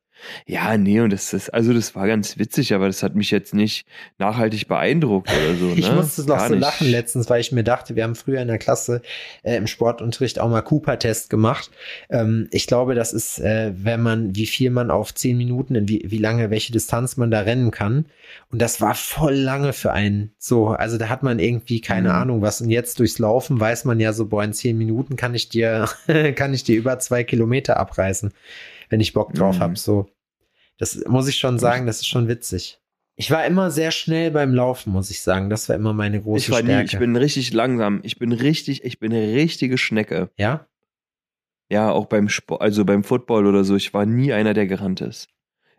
Ja, 0.45 0.78
nee, 0.78 0.99
und 1.01 1.11
das 1.11 1.34
ist, 1.34 1.49
also 1.53 1.74
das 1.74 1.95
war 1.95 2.07
ganz 2.07 2.38
witzig, 2.38 2.74
aber 2.74 2.88
das 2.88 3.03
hat 3.03 3.16
mich 3.16 3.30
jetzt 3.32 3.53
nicht 3.53 3.86
nachhaltig 4.20 4.68
beeindruckt 4.68 5.30
oder 5.30 5.55
so. 5.57 5.74
Ich 5.76 5.89
ne? 5.89 5.95
musste 5.95 6.22
noch 6.22 6.38
Gar 6.38 6.47
so 6.47 6.53
nicht. 6.55 6.61
lachen 6.61 6.88
letztens, 6.88 7.30
weil 7.30 7.41
ich 7.41 7.51
mir 7.51 7.64
dachte, 7.64 7.95
wir 7.95 8.03
haben 8.03 8.16
früher 8.16 8.41
in 8.41 8.47
der 8.47 8.57
Klasse 8.57 9.01
äh, 9.43 9.55
im 9.57 9.68
Sportunterricht 9.68 10.39
auch 10.39 10.49
mal 10.49 10.61
Cooper-Test 10.61 11.30
gemacht. 11.30 11.72
Ähm, 12.09 12.47
ich 12.51 12.68
glaube, 12.68 12.95
das 12.95 13.11
ist, 13.14 13.39
äh, 13.39 13.74
wenn 13.76 14.01
man, 14.01 14.36
wie 14.36 14.45
viel 14.45 14.70
man 14.70 14.91
auf 14.91 15.14
zehn 15.14 15.38
Minuten, 15.38 15.76
in 15.76 15.88
wie, 15.89 16.03
wie 16.07 16.18
lange, 16.20 16.49
welche 16.49 16.72
Distanz 16.72 17.18
man 17.18 17.30
da 17.32 17.41
rennen 17.41 17.72
kann. 17.72 18.05
Und 18.49 18.61
das 18.61 18.80
war 18.82 18.95
voll 18.95 19.36
lange 19.36 19.74
für 19.74 19.91
einen. 19.91 20.32
So, 20.38 20.68
also 20.70 20.97
da 20.97 21.09
hat 21.09 21.24
man 21.24 21.39
irgendwie 21.39 21.82
keine 21.82 22.09
Mhm. 22.09 22.16
Ahnung 22.16 22.41
was. 22.41 22.61
Und 22.61 22.70
jetzt 22.70 22.99
durchs 22.99 23.20
Laufen 23.20 23.59
weiß 23.59 23.86
man 23.86 23.99
ja 23.99 24.14
so, 24.14 24.28
boah, 24.28 24.43
in 24.43 24.53
zehn 24.53 24.78
Minuten 24.78 25.16
kann 25.16 25.36
ich 25.36 25.49
dir, 25.49 25.89
kann 26.36 26.53
ich 26.53 26.64
dir 26.64 26.78
über 26.78 26.97
zwei 26.99 27.24
Kilometer 27.24 27.78
abreißen, 27.78 28.32
wenn 28.94 29.00
ich 29.02 29.14
Bock 29.14 29.34
drauf 29.34 29.56
Mhm. 29.56 29.60
hab. 29.60 29.78
So, 29.80 30.06
das 30.78 31.04
muss 31.08 31.28
ich 31.28 31.38
schon 31.38 31.58
sagen, 31.58 31.88
das 31.88 31.98
ist 32.02 32.08
schon 32.08 32.28
witzig. 32.28 32.80
Ich 33.16 33.32
war 33.32 33.44
immer 33.46 33.72
sehr 33.72 33.89
schnell 33.89 34.30
beim 34.30 34.54
Laufen, 34.54 34.91
muss 34.94 35.10
ich 35.10 35.22
sagen. 35.22 35.50
Das 35.50 35.68
war 35.68 35.76
immer 35.76 35.94
meine 35.94 36.22
große 36.22 36.46
Ich 36.46 36.52
war 36.52 36.62
nie, 36.62 36.68
Stärke. 36.68 36.86
ich 36.94 37.00
bin 37.00 37.16
richtig 37.16 37.52
langsam. 37.54 38.02
Ich 38.04 38.20
bin 38.20 38.32
richtig, 38.34 38.84
ich 38.84 39.00
bin 39.00 39.12
eine 39.12 39.34
richtige 39.34 39.80
Schnecke. 39.80 40.30
ja? 40.38 40.68
Ja, 41.72 41.91
auch 41.91 42.06
beim 42.06 42.30
Sport, 42.30 42.62
also 42.62 42.86
beim 42.86 43.04
Football 43.04 43.48
oder 43.48 43.64
so. 43.64 43.76
Ich 43.76 43.96
war 43.96 44.06
nie 44.06 44.32
einer, 44.32 44.54
der 44.54 44.68
gerannt 44.68 45.02
ist. 45.02 45.28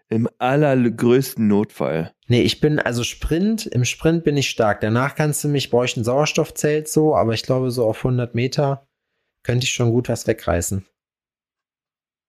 Im 0.08 0.28
allergrößten 0.38 1.46
Notfall. 1.46 2.12
Nee, 2.26 2.42
ich 2.42 2.58
bin, 2.60 2.80
also 2.80 3.04
Sprint, 3.04 3.66
im 3.66 3.84
Sprint 3.84 4.24
bin 4.24 4.36
ich 4.36 4.50
stark. 4.50 4.80
Danach 4.80 5.14
kannst 5.14 5.44
du 5.44 5.48
mich, 5.48 5.70
brauche 5.70 5.84
ich 5.84 5.96
ein 5.96 6.02
Sauerstoffzelt 6.02 6.88
so, 6.88 7.14
aber 7.14 7.32
ich 7.34 7.44
glaube, 7.44 7.70
so 7.70 7.86
auf 7.86 7.98
100 7.98 8.34
Meter 8.34 8.88
könnte 9.44 9.64
ich 9.66 9.72
schon 9.72 9.92
gut 9.92 10.08
was 10.08 10.26
wegreißen. 10.26 10.84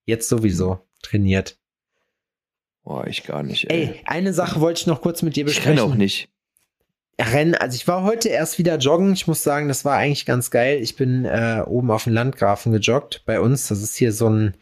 Jetzt 0.05 0.29
sowieso 0.29 0.79
trainiert. 1.01 1.57
Boah, 2.83 3.07
ich 3.07 3.23
gar 3.23 3.41
nicht, 3.43 3.69
ey. 3.71 3.83
Ey, 3.93 4.01
eine 4.05 4.33
Sache 4.33 4.61
wollte 4.61 4.81
ich 4.81 4.87
noch 4.87 5.01
kurz 5.01 5.21
mit 5.23 5.35
dir 5.35 5.41
ich 5.41 5.55
besprechen. 5.55 5.79
renne 5.79 5.83
auch 5.91 5.95
nicht. 5.95 6.29
Rennen, 7.19 7.55
also 7.55 7.75
ich 7.75 7.87
war 7.87 8.03
heute 8.03 8.27
erst 8.27 8.59
wieder 8.59 8.77
joggen. 8.77 9.13
Ich 9.13 9.25
muss 9.25 9.41
sagen, 9.41 9.69
das 9.69 9.85
war 9.85 9.95
eigentlich 9.95 10.25
ganz 10.25 10.51
geil. 10.51 10.79
Ich 10.81 10.97
bin 10.97 11.23
äh, 11.23 11.63
oben 11.65 11.89
auf 11.89 12.03
dem 12.03 12.13
Landgrafen 12.13 12.73
gejoggt 12.73 13.23
bei 13.25 13.39
uns. 13.39 13.69
Das 13.69 13.81
ist 13.81 13.95
hier 13.95 14.11
so 14.11 14.29
ein 14.29 14.57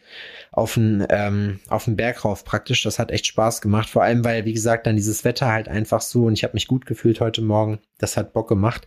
auf 0.51 0.75
den 0.75 1.03
ähm, 1.09 1.59
auf 1.67 1.85
den 1.85 1.95
Berg 1.95 2.23
rauf 2.23 2.45
praktisch. 2.45 2.83
Das 2.83 2.99
hat 2.99 3.09
echt 3.09 3.25
Spaß 3.25 3.59
gemacht. 3.59 3.89
Vor 3.89 4.03
allem, 4.03 4.23
weil 4.23 4.45
wie 4.45 4.53
gesagt 4.53 4.85
dann 4.85 4.95
dieses 4.95 5.23
Wetter 5.25 5.47
halt 5.51 5.67
einfach 5.67 6.01
so 6.01 6.25
und 6.25 6.33
ich 6.33 6.43
habe 6.43 6.53
mich 6.53 6.67
gut 6.67 6.85
gefühlt 6.85 7.19
heute 7.21 7.41
Morgen. 7.41 7.79
Das 7.97 8.17
hat 8.17 8.33
Bock 8.33 8.47
gemacht. 8.49 8.85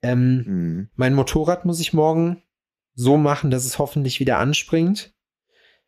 Ähm, 0.00 0.42
Hm. 0.46 0.88
mein 0.94 1.14
Motorrad 1.14 1.64
muss 1.64 1.80
ich 1.80 1.92
morgen 1.94 2.42
so 2.94 3.16
machen, 3.16 3.50
dass 3.50 3.64
es 3.64 3.80
hoffentlich 3.80 4.20
wieder 4.20 4.38
anspringt, 4.38 5.12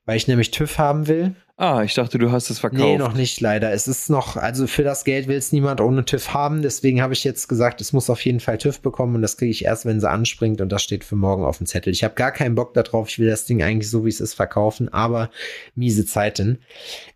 weil 0.06 0.16
ich 0.16 0.28
nämlich 0.28 0.50
TÜV 0.50 0.78
haben 0.78 1.08
will. 1.08 1.34
Ah, 1.58 1.82
ich 1.82 1.94
dachte, 1.94 2.18
du 2.18 2.32
hast 2.32 2.50
es 2.50 2.58
verkauft. 2.58 2.82
Nee, 2.82 2.98
noch 2.98 3.14
nicht 3.14 3.40
leider. 3.40 3.72
Es 3.72 3.88
ist 3.88 4.10
noch, 4.10 4.36
also 4.36 4.66
für 4.66 4.82
das 4.82 5.04
Geld 5.04 5.26
will 5.26 5.38
es 5.38 5.52
niemand 5.52 5.80
ohne 5.80 6.04
TÜV 6.04 6.34
haben. 6.34 6.60
Deswegen 6.60 7.00
habe 7.00 7.14
ich 7.14 7.24
jetzt 7.24 7.48
gesagt, 7.48 7.80
es 7.80 7.94
muss 7.94 8.10
auf 8.10 8.22
jeden 8.26 8.40
Fall 8.40 8.58
TÜV 8.58 8.80
bekommen 8.80 9.16
und 9.16 9.22
das 9.22 9.38
kriege 9.38 9.50
ich 9.50 9.64
erst, 9.64 9.86
wenn 9.86 9.98
sie 9.98 10.08
anspringt 10.08 10.60
und 10.60 10.70
das 10.70 10.82
steht 10.82 11.02
für 11.02 11.16
morgen 11.16 11.44
auf 11.44 11.56
dem 11.56 11.66
Zettel. 11.66 11.94
Ich 11.94 12.04
habe 12.04 12.14
gar 12.14 12.30
keinen 12.30 12.54
Bock 12.54 12.74
darauf. 12.74 13.08
Ich 13.08 13.18
will 13.18 13.28
das 13.30 13.46
Ding 13.46 13.62
eigentlich 13.62 13.90
so, 13.90 14.04
wie 14.04 14.10
es 14.10 14.20
ist, 14.20 14.34
verkaufen, 14.34 14.92
aber 14.92 15.30
miese 15.74 16.04
Zeiten. 16.04 16.58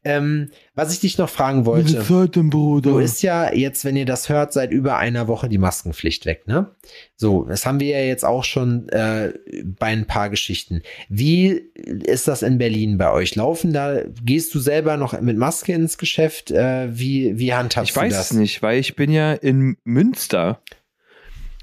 Ähm, 0.04 0.50
was 0.74 0.92
ich 0.92 1.00
dich 1.00 1.18
noch 1.18 1.28
fragen 1.28 1.66
wollte. 1.66 2.02
Zeiten, 2.04 2.48
Bruder. 2.48 2.90
Du 2.92 2.98
ist 2.98 3.22
ja 3.22 3.52
jetzt, 3.52 3.84
wenn 3.84 3.96
ihr 3.96 4.06
das 4.06 4.28
hört, 4.28 4.52
seit 4.52 4.70
über 4.70 4.96
einer 4.96 5.26
Woche 5.26 5.48
die 5.48 5.58
Maskenpflicht 5.58 6.26
weg, 6.26 6.46
ne? 6.46 6.70
So, 7.16 7.44
das 7.44 7.66
haben 7.66 7.80
wir 7.80 7.88
ja 7.88 8.04
jetzt 8.06 8.24
auch 8.24 8.44
schon 8.44 8.88
äh, 8.90 9.32
bei 9.78 9.88
ein 9.88 10.06
paar 10.06 10.30
Geschichten. 10.30 10.82
Wie 11.08 11.48
ist 11.48 12.28
das 12.28 12.42
in 12.42 12.58
Berlin 12.58 12.98
bei 12.98 13.10
euch? 13.10 13.34
Laufen 13.34 13.72
da, 13.72 14.02
gehst 14.24 14.54
du 14.54 14.60
selber 14.60 14.96
noch 14.96 15.20
mit 15.20 15.36
Maske 15.36 15.72
ins 15.72 15.98
Geschäft? 15.98 16.50
Äh, 16.50 16.96
wie, 16.96 17.38
wie 17.38 17.52
handhabst 17.52 17.90
Ich 17.90 17.94
du 17.94 18.00
weiß 18.00 18.14
das? 18.14 18.30
es 18.30 18.36
nicht, 18.36 18.62
weil 18.62 18.78
ich 18.78 18.94
bin 18.94 19.10
ja 19.10 19.32
in 19.32 19.76
Münster. 19.84 20.62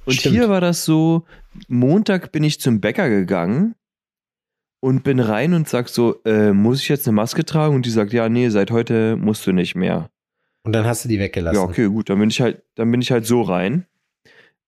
Und 0.05 0.13
Stimmt. 0.15 0.35
hier 0.35 0.49
war 0.49 0.61
das 0.61 0.85
so, 0.85 1.25
Montag 1.67 2.31
bin 2.31 2.43
ich 2.43 2.59
zum 2.59 2.81
Bäcker 2.81 3.09
gegangen 3.09 3.75
und 4.79 5.03
bin 5.03 5.19
rein 5.19 5.53
und 5.53 5.67
sag 5.67 5.89
so, 5.89 6.21
äh, 6.23 6.53
muss 6.53 6.81
ich 6.81 6.89
jetzt 6.89 7.07
eine 7.07 7.15
Maske 7.15 7.45
tragen? 7.45 7.75
Und 7.75 7.85
die 7.85 7.89
sagt, 7.89 8.13
ja, 8.13 8.29
nee, 8.29 8.49
seit 8.49 8.71
heute 8.71 9.15
musst 9.15 9.45
du 9.47 9.51
nicht 9.51 9.75
mehr. 9.75 10.09
Und 10.63 10.73
dann 10.73 10.85
hast 10.85 11.05
du 11.05 11.09
die 11.09 11.19
weggelassen. 11.19 11.57
Ja, 11.57 11.63
okay, 11.63 11.87
gut, 11.87 12.09
dann 12.09 12.19
bin 12.19 12.29
ich 12.29 12.41
halt, 12.41 12.61
dann 12.75 12.91
bin 12.91 13.01
ich 13.01 13.11
halt 13.11 13.25
so 13.25 13.41
rein. 13.41 13.85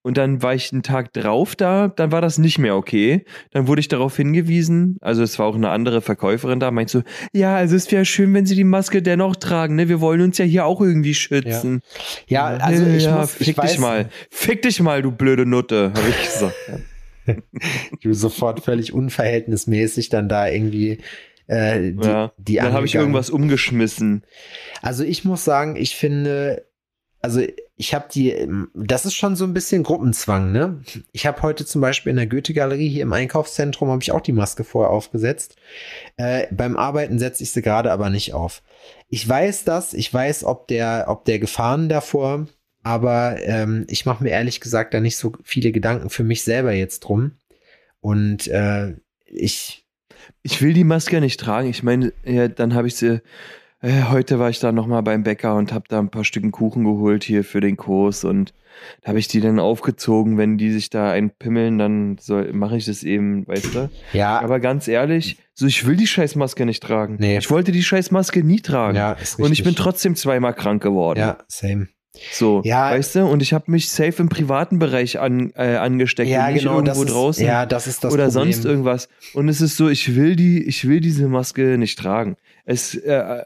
Und 0.01 0.17
dann 0.17 0.41
war 0.41 0.55
ich 0.55 0.71
einen 0.71 0.81
Tag 0.81 1.11
drauf 1.11 1.57
da, 1.57 1.89
dann 1.89 2.13
war 2.13 2.21
das 2.21 2.37
nicht 2.37 2.57
mehr 2.57 2.77
okay. 2.77 3.25
Dann 3.51 3.67
wurde 3.67 3.81
ich 3.81 3.89
darauf 3.89 4.15
hingewiesen, 4.15 4.97
also 5.01 5.21
es 5.23 5.37
war 5.37 5.45
auch 5.45 5.55
eine 5.55 5.71
andere 5.71 5.99
Verkäuferin 5.99 6.61
da, 6.61 6.71
meint 6.71 6.89
so, 6.89 7.03
ja, 7.33 7.57
also 7.57 7.75
es 7.75 7.91
wäre 7.91 8.05
schön, 8.05 8.33
wenn 8.33 8.45
sie 8.45 8.55
die 8.55 8.63
Maske 8.63 9.01
dennoch 9.01 9.35
tragen, 9.35 9.75
ne? 9.75 9.89
Wir 9.89 9.99
wollen 9.99 10.21
uns 10.21 10.37
ja 10.37 10.45
hier 10.45 10.65
auch 10.65 10.79
irgendwie 10.79 11.13
schützen. 11.13 11.81
Ja, 12.27 12.45
also 12.45 12.85
ich 12.85 13.03
ja, 13.03 13.17
muss, 13.17 13.39
ich 13.41 13.47
fick 13.47 13.57
weiß, 13.57 13.71
dich 13.71 13.79
mal. 13.79 14.09
Fick 14.31 14.61
dich 14.61 14.79
mal, 14.81 15.01
du 15.01 15.11
blöde 15.11 15.45
Nutte, 15.45 15.91
habe 15.93 16.09
ich 16.09 16.23
gesagt. 16.23 16.55
du 18.01 18.13
sofort 18.13 18.63
völlig 18.63 18.93
unverhältnismäßig 18.93 20.09
dann 20.09 20.29
da 20.29 20.47
irgendwie 20.47 20.99
äh, 21.47 21.93
die, 21.93 22.07
ja. 22.07 22.31
die 22.37 22.55
dann 22.55 22.73
habe 22.73 22.85
ich 22.85 22.95
irgendwas 22.95 23.29
umgeschmissen. 23.29 24.23
Also 24.81 25.03
ich 25.03 25.25
muss 25.25 25.43
sagen, 25.43 25.75
ich 25.75 25.95
finde, 25.95 26.67
also 27.21 27.41
ich 27.75 27.93
habe 27.93 28.07
die, 28.13 28.47
das 28.75 29.05
ist 29.05 29.15
schon 29.15 29.35
so 29.35 29.45
ein 29.45 29.53
bisschen 29.53 29.83
Gruppenzwang, 29.83 30.51
ne? 30.51 30.81
Ich 31.11 31.25
habe 31.25 31.41
heute 31.41 31.65
zum 31.65 31.81
Beispiel 31.81 32.11
in 32.11 32.17
der 32.17 32.27
Goethe-Galerie 32.27 32.89
hier 32.89 33.03
im 33.03 33.13
Einkaufszentrum 33.13 33.89
habe 33.89 34.01
ich 34.01 34.11
auch 34.11 34.21
die 34.21 34.33
Maske 34.33 34.63
vorher 34.63 34.91
aufgesetzt. 34.91 35.55
Äh, 36.17 36.47
beim 36.51 36.77
Arbeiten 36.77 37.17
setze 37.17 37.41
ich 37.41 37.51
sie 37.51 37.61
gerade 37.61 37.91
aber 37.91 38.09
nicht 38.09 38.33
auf. 38.33 38.61
Ich 39.07 39.27
weiß 39.27 39.63
das, 39.63 39.93
ich 39.93 40.13
weiß, 40.13 40.43
ob 40.43 40.67
der, 40.67 41.05
ob 41.07 41.25
der 41.25 41.39
Gefahren 41.39 41.89
davor, 41.89 42.47
aber 42.83 43.37
ähm, 43.41 43.85
ich 43.89 44.05
mache 44.05 44.23
mir 44.23 44.29
ehrlich 44.31 44.61
gesagt 44.61 44.93
da 44.93 44.99
nicht 44.99 45.17
so 45.17 45.33
viele 45.43 45.71
Gedanken 45.71 46.09
für 46.09 46.23
mich 46.23 46.43
selber 46.43 46.71
jetzt 46.73 47.01
drum. 47.01 47.31
Und 48.01 48.47
äh, 48.47 48.95
ich, 49.25 49.85
Ich 50.43 50.61
will 50.61 50.73
die 50.73 50.83
Maske 50.83 51.19
nicht 51.21 51.39
tragen. 51.39 51.69
Ich 51.69 51.83
meine, 51.83 52.13
ja, 52.23 52.47
dann 52.47 52.73
habe 52.73 52.87
ich 52.87 52.95
sie. 52.95 53.21
Äh, 53.81 54.03
heute 54.09 54.39
war 54.39 54.49
ich 54.49 54.59
da 54.59 54.71
nochmal 54.71 55.03
beim 55.03 55.23
Bäcker 55.23 55.55
und 55.55 55.71
habe 55.71 55.85
da 55.87 55.99
ein 55.99 56.09
paar 56.09 56.25
Stücken 56.25 56.51
Kuchen 56.51 56.83
geholt 56.83 57.23
hier 57.23 57.43
für 57.45 57.61
den 57.61 57.77
Kurs 57.77 58.25
und 58.25 58.53
da 59.01 59.09
habe 59.09 59.19
ich 59.19 59.27
die 59.29 59.39
dann 59.41 59.57
aufgezogen. 59.59 60.37
Wenn 60.37 60.57
die 60.57 60.71
sich 60.71 60.89
da 60.89 61.11
einpimmeln, 61.11 61.77
dann 61.77 62.17
mache 62.53 62.77
ich 62.77 62.85
das 62.85 63.03
eben, 63.03 63.47
weißt 63.47 63.75
du? 63.75 63.89
ja, 64.13 64.39
Aber 64.39 64.59
ganz 64.59 64.87
ehrlich, 64.89 65.37
so 65.53 65.65
ich 65.65 65.85
will 65.85 65.95
die 65.95 66.07
Scheißmaske 66.07 66.65
nicht 66.65 66.83
tragen. 66.83 67.17
Nee. 67.19 67.37
Ich 67.37 67.49
wollte 67.49 67.71
die 67.71 67.83
Scheißmaske 67.83 68.43
nie 68.43 68.59
tragen. 68.61 68.95
ja, 68.97 69.13
ist 69.13 69.37
und 69.39 69.45
ich 69.45 69.51
richtig. 69.59 69.65
bin 69.65 69.75
trotzdem 69.75 70.15
zweimal 70.15 70.53
krank 70.53 70.81
geworden. 70.83 71.19
Ja, 71.19 71.37
same. 71.47 71.87
So, 72.31 72.61
Ja. 72.65 72.91
weißt 72.91 73.15
du? 73.15 73.25
Und 73.25 73.41
ich 73.41 73.53
habe 73.53 73.69
mich 73.71 73.89
safe 73.91 74.21
im 74.21 74.29
privaten 74.29 74.79
Bereich 74.79 75.19
an, 75.19 75.51
äh, 75.55 75.75
angesteckt 75.75 76.29
Ja, 76.29 76.47
und 76.47 76.53
nicht 76.53 76.63
genau, 76.63 76.81
das 76.81 76.97
irgendwo 76.97 77.03
ist, 77.05 77.13
draußen 77.13 77.45
ja, 77.45 77.65
das 77.65 77.87
ist 77.87 78.03
das 78.03 78.13
oder 78.13 78.25
Problem. 78.25 78.51
sonst 78.51 78.65
irgendwas. 78.65 79.09
Und 79.33 79.47
es 79.47 79.61
ist 79.61 79.77
so, 79.77 79.89
ich 79.89 80.15
will 80.15 80.35
die, 80.35 80.63
ich 80.63 80.87
will 80.87 81.01
diese 81.01 81.27
Maske 81.27 81.77
nicht 81.77 81.99
tragen. 81.99 82.35
Es, 82.65 82.95
äh, 82.95 83.43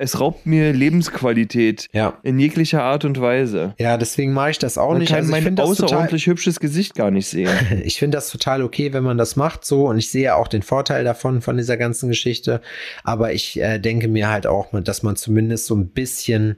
es 0.00 0.20
raubt 0.20 0.46
mir 0.46 0.72
Lebensqualität 0.72 1.88
Ja. 1.92 2.18
in 2.22 2.38
jeglicher 2.38 2.82
Art 2.84 3.04
und 3.04 3.20
Weise. 3.20 3.74
Ja, 3.78 3.96
deswegen 3.96 4.32
mache 4.32 4.50
ich 4.50 4.58
das 4.58 4.78
auch 4.78 4.90
Man 4.90 4.98
nicht. 5.00 5.08
kann 5.08 5.18
Also 5.18 5.34
ich 5.36 5.44
mein 5.44 5.56
das 5.56 5.68
total, 5.70 5.84
außerordentlich 5.86 6.26
hübsches 6.26 6.60
Gesicht 6.60 6.94
gar 6.94 7.10
nicht 7.10 7.26
sehen. 7.26 7.50
ich 7.84 7.98
finde 7.98 8.16
das 8.16 8.30
total 8.30 8.62
okay, 8.62 8.92
wenn 8.92 9.02
man 9.02 9.18
das 9.18 9.34
macht 9.36 9.64
so 9.64 9.86
und 9.88 9.98
ich 9.98 10.10
sehe 10.10 10.34
auch 10.36 10.48
den 10.48 10.62
Vorteil 10.62 11.04
davon 11.04 11.42
von 11.42 11.56
dieser 11.56 11.76
ganzen 11.76 12.08
Geschichte. 12.08 12.60
Aber 13.02 13.32
ich 13.32 13.60
äh, 13.60 13.78
denke 13.78 14.08
mir 14.08 14.28
halt 14.30 14.46
auch, 14.46 14.68
dass 14.82 15.02
man 15.02 15.16
zumindest 15.16 15.66
so 15.66 15.74
ein 15.74 15.88
bisschen 15.90 16.56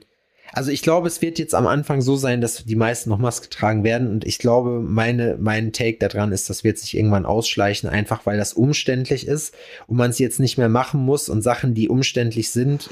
also 0.53 0.71
ich 0.71 0.81
glaube, 0.81 1.07
es 1.07 1.21
wird 1.21 1.39
jetzt 1.39 1.55
am 1.55 1.67
Anfang 1.67 2.01
so 2.01 2.15
sein, 2.15 2.41
dass 2.41 2.65
die 2.65 2.75
meisten 2.75 3.09
noch 3.09 3.17
Maske 3.17 3.49
tragen 3.49 3.83
werden. 3.83 4.09
Und 4.09 4.25
ich 4.25 4.37
glaube, 4.37 4.81
meine, 4.81 5.37
mein 5.39 5.71
Take 5.71 5.97
daran 5.97 6.31
ist, 6.31 6.49
das 6.49 6.63
wird 6.63 6.77
sich 6.77 6.95
irgendwann 6.95 7.25
ausschleichen, 7.25 7.89
einfach 7.89 8.25
weil 8.25 8.37
das 8.37 8.53
umständlich 8.53 9.27
ist 9.27 9.55
und 9.87 9.97
man 9.97 10.09
es 10.09 10.19
jetzt 10.19 10.39
nicht 10.39 10.57
mehr 10.57 10.69
machen 10.69 11.01
muss 11.01 11.29
und 11.29 11.41
Sachen, 11.41 11.73
die 11.73 11.89
umständlich 11.89 12.51
sind, 12.51 12.89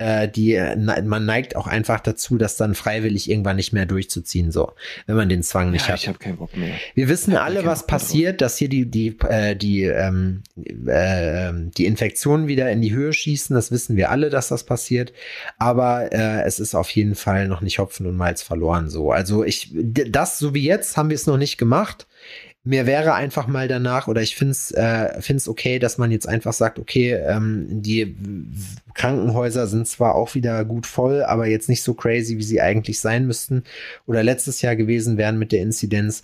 äh, 0.00 0.28
die 0.28 0.54
äh, 0.54 0.76
ne- 0.76 1.02
man 1.04 1.26
neigt 1.26 1.56
auch 1.56 1.66
einfach 1.66 2.00
dazu, 2.00 2.38
das 2.38 2.56
dann 2.56 2.74
freiwillig 2.74 3.28
irgendwann 3.28 3.56
nicht 3.56 3.72
mehr 3.72 3.84
durchzuziehen, 3.84 4.50
so, 4.50 4.72
wenn 5.06 5.16
man 5.16 5.28
den 5.28 5.42
Zwang 5.42 5.70
nicht 5.70 5.86
ja, 5.86 5.92
hat. 5.92 6.00
ich 6.00 6.08
habe 6.08 6.18
keinen 6.18 6.38
Bock 6.38 6.56
mehr. 6.56 6.74
Wir 6.94 7.08
wissen 7.08 7.36
alle, 7.36 7.66
was 7.66 7.86
passiert, 7.86 8.40
dass 8.40 8.56
hier 8.56 8.70
die, 8.70 8.90
die, 8.90 9.16
äh, 9.28 9.54
die, 9.54 9.82
ähm, 9.82 10.42
äh, 10.86 11.52
die 11.54 11.84
Infektionen 11.84 12.48
wieder 12.48 12.70
in 12.70 12.80
die 12.80 12.92
Höhe 12.92 13.12
schießen. 13.12 13.54
Das 13.54 13.70
wissen 13.70 13.96
wir 13.96 14.10
alle, 14.10 14.30
dass 14.30 14.48
das 14.48 14.64
passiert. 14.64 15.12
Aber 15.58 16.12
äh, 16.12 16.42
es 16.44 16.60
ist 16.60 16.74
auf 16.74 16.90
jeden 16.90 17.14
Fall 17.14 17.46
noch 17.46 17.60
nicht 17.60 17.78
Hopfen 17.78 18.06
und 18.06 18.16
Malz 18.16 18.42
verloren. 18.42 18.88
So, 18.88 19.12
also 19.12 19.44
ich, 19.44 19.70
das 19.74 20.38
so 20.38 20.54
wie 20.54 20.64
jetzt 20.64 20.96
haben 20.96 21.10
wir 21.10 21.14
es 21.14 21.26
noch 21.26 21.36
nicht 21.36 21.58
gemacht. 21.58 22.06
Mir 22.62 22.84
wäre 22.84 23.14
einfach 23.14 23.46
mal 23.46 23.68
danach, 23.68 24.06
oder 24.06 24.20
ich 24.20 24.36
finde 24.36 24.52
es 24.52 24.70
äh, 24.72 25.22
find's 25.22 25.48
okay, 25.48 25.78
dass 25.78 25.96
man 25.96 26.10
jetzt 26.10 26.28
einfach 26.28 26.52
sagt, 26.52 26.78
okay, 26.78 27.14
ähm, 27.14 27.66
die 27.70 28.14
Krankenhäuser 28.92 29.66
sind 29.66 29.88
zwar 29.88 30.14
auch 30.14 30.34
wieder 30.34 30.66
gut 30.66 30.86
voll, 30.86 31.22
aber 31.22 31.46
jetzt 31.46 31.70
nicht 31.70 31.82
so 31.82 31.94
crazy, 31.94 32.36
wie 32.36 32.42
sie 32.42 32.60
eigentlich 32.60 33.00
sein 33.00 33.26
müssten 33.26 33.64
oder 34.06 34.22
letztes 34.22 34.60
Jahr 34.60 34.76
gewesen 34.76 35.16
wären 35.16 35.38
mit 35.38 35.52
der 35.52 35.62
Inzidenz. 35.62 36.20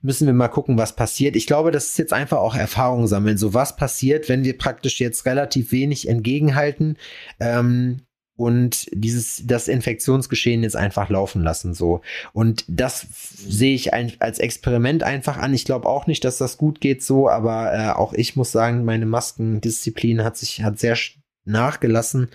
Müssen 0.00 0.26
wir 0.26 0.34
mal 0.34 0.46
gucken, 0.46 0.78
was 0.78 0.94
passiert. 0.94 1.34
Ich 1.34 1.48
glaube, 1.48 1.72
das 1.72 1.86
ist 1.86 1.98
jetzt 1.98 2.12
einfach 2.12 2.38
auch 2.38 2.54
Erfahrung 2.54 3.08
sammeln. 3.08 3.36
So 3.36 3.52
was 3.52 3.74
passiert, 3.74 4.28
wenn 4.28 4.44
wir 4.44 4.56
praktisch 4.56 5.00
jetzt 5.00 5.26
relativ 5.26 5.72
wenig 5.72 6.08
entgegenhalten. 6.08 6.98
Ähm, 7.40 8.02
und 8.40 8.88
dieses 8.92 9.42
das 9.46 9.68
Infektionsgeschehen 9.68 10.62
jetzt 10.62 10.76
einfach 10.76 11.10
laufen 11.10 11.42
lassen 11.42 11.74
so 11.74 12.00
und 12.32 12.64
das 12.68 13.06
sehe 13.46 13.74
ich 13.74 13.92
ein, 13.92 14.12
als 14.18 14.38
Experiment 14.38 15.02
einfach 15.02 15.36
an. 15.36 15.52
Ich 15.52 15.64
glaube 15.64 15.86
auch 15.86 16.06
nicht, 16.06 16.24
dass 16.24 16.38
das 16.38 16.56
gut 16.56 16.80
geht 16.80 17.02
so, 17.02 17.28
aber 17.28 17.72
äh, 17.72 17.90
auch 17.90 18.12
ich 18.14 18.36
muss 18.36 18.50
sagen, 18.50 18.84
meine 18.84 19.06
Maskendisziplin 19.06 20.24
hat 20.24 20.36
sich 20.36 20.62
hat 20.62 20.78
sehr 20.78 20.96
nachgelassen 21.44 22.28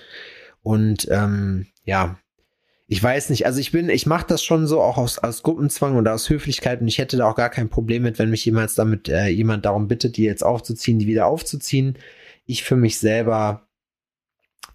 und 0.61 1.07
ähm, 1.09 1.67
ja, 1.83 2.17
ich 2.87 3.01
weiß 3.01 3.31
nicht, 3.31 3.47
also 3.47 3.59
ich 3.59 3.71
bin, 3.71 3.89
ich 3.89 4.05
mache 4.05 4.27
das 4.27 4.43
schon 4.43 4.67
so 4.67 4.79
auch 4.81 4.97
aus, 4.97 5.17
aus 5.17 5.41
Gruppenzwang 5.41 5.95
oder 5.95 6.13
aus 6.13 6.29
Höflichkeit 6.29 6.81
und 6.81 6.87
ich 6.87 6.99
hätte 6.99 7.17
da 7.17 7.29
auch 7.29 7.35
gar 7.35 7.49
kein 7.49 7.69
Problem 7.69 8.03
mit, 8.03 8.19
wenn 8.19 8.29
mich 8.29 8.45
jemals 8.45 8.75
damit 8.75 9.09
äh, 9.09 9.27
jemand 9.27 9.65
darum 9.65 9.87
bittet, 9.87 10.17
die 10.17 10.23
jetzt 10.23 10.43
aufzuziehen, 10.43 10.99
die 10.99 11.07
wieder 11.07 11.25
aufzuziehen. 11.25 11.97
Ich 12.45 12.63
für 12.63 12.75
mich 12.75 12.99
selber 12.99 13.65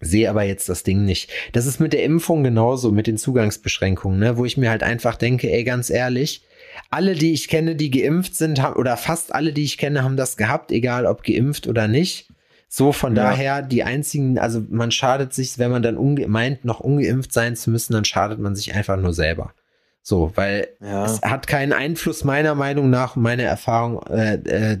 sehe 0.01 0.29
aber 0.29 0.43
jetzt 0.43 0.67
das 0.69 0.83
Ding 0.83 1.05
nicht. 1.05 1.31
Das 1.53 1.65
ist 1.65 1.79
mit 1.79 1.93
der 1.93 2.03
Impfung 2.03 2.43
genauso, 2.43 2.91
mit 2.91 3.07
den 3.07 3.17
Zugangsbeschränkungen, 3.17 4.19
ne, 4.19 4.37
wo 4.37 4.45
ich 4.45 4.57
mir 4.57 4.69
halt 4.69 4.83
einfach 4.83 5.15
denke, 5.15 5.51
ey, 5.51 5.63
ganz 5.63 5.89
ehrlich, 5.89 6.43
alle, 6.89 7.15
die 7.15 7.33
ich 7.33 7.47
kenne, 7.47 7.75
die 7.75 7.91
geimpft 7.91 8.35
sind, 8.35 8.61
haben, 8.61 8.75
oder 8.75 8.97
fast 8.97 9.33
alle, 9.33 9.53
die 9.53 9.63
ich 9.63 9.77
kenne, 9.77 10.03
haben 10.03 10.17
das 10.17 10.37
gehabt, 10.37 10.71
egal 10.71 11.05
ob 11.05 11.23
geimpft 11.23 11.67
oder 11.67 11.87
nicht. 11.87 12.29
So, 12.67 12.93
von 12.93 13.15
Ja. 13.15 13.23
daher, 13.23 13.61
die 13.61 13.83
einzigen, 13.83 14.39
also 14.39 14.63
man 14.69 14.91
schadet 14.91 15.33
sich, 15.33 15.59
wenn 15.59 15.71
man 15.71 15.83
dann 15.83 15.97
meint, 16.29 16.63
noch 16.63 16.79
ungeimpft 16.79 17.33
sein 17.33 17.55
zu 17.57 17.69
müssen, 17.69 17.93
dann 17.93 18.05
schadet 18.05 18.39
man 18.39 18.55
sich 18.55 18.73
einfach 18.73 18.95
nur 18.97 19.13
selber. 19.13 19.53
So, 20.01 20.31
weil 20.35 20.69
Ja. 20.81 21.05
es 21.05 21.21
hat 21.21 21.47
keinen 21.47 21.73
Einfluss 21.73 22.23
meiner 22.23 22.55
Meinung 22.55 22.89
nach 22.89 23.15
meiner 23.17 23.43
Erfahrung 23.43 24.01
äh, 24.07 24.35
äh, 24.35 24.77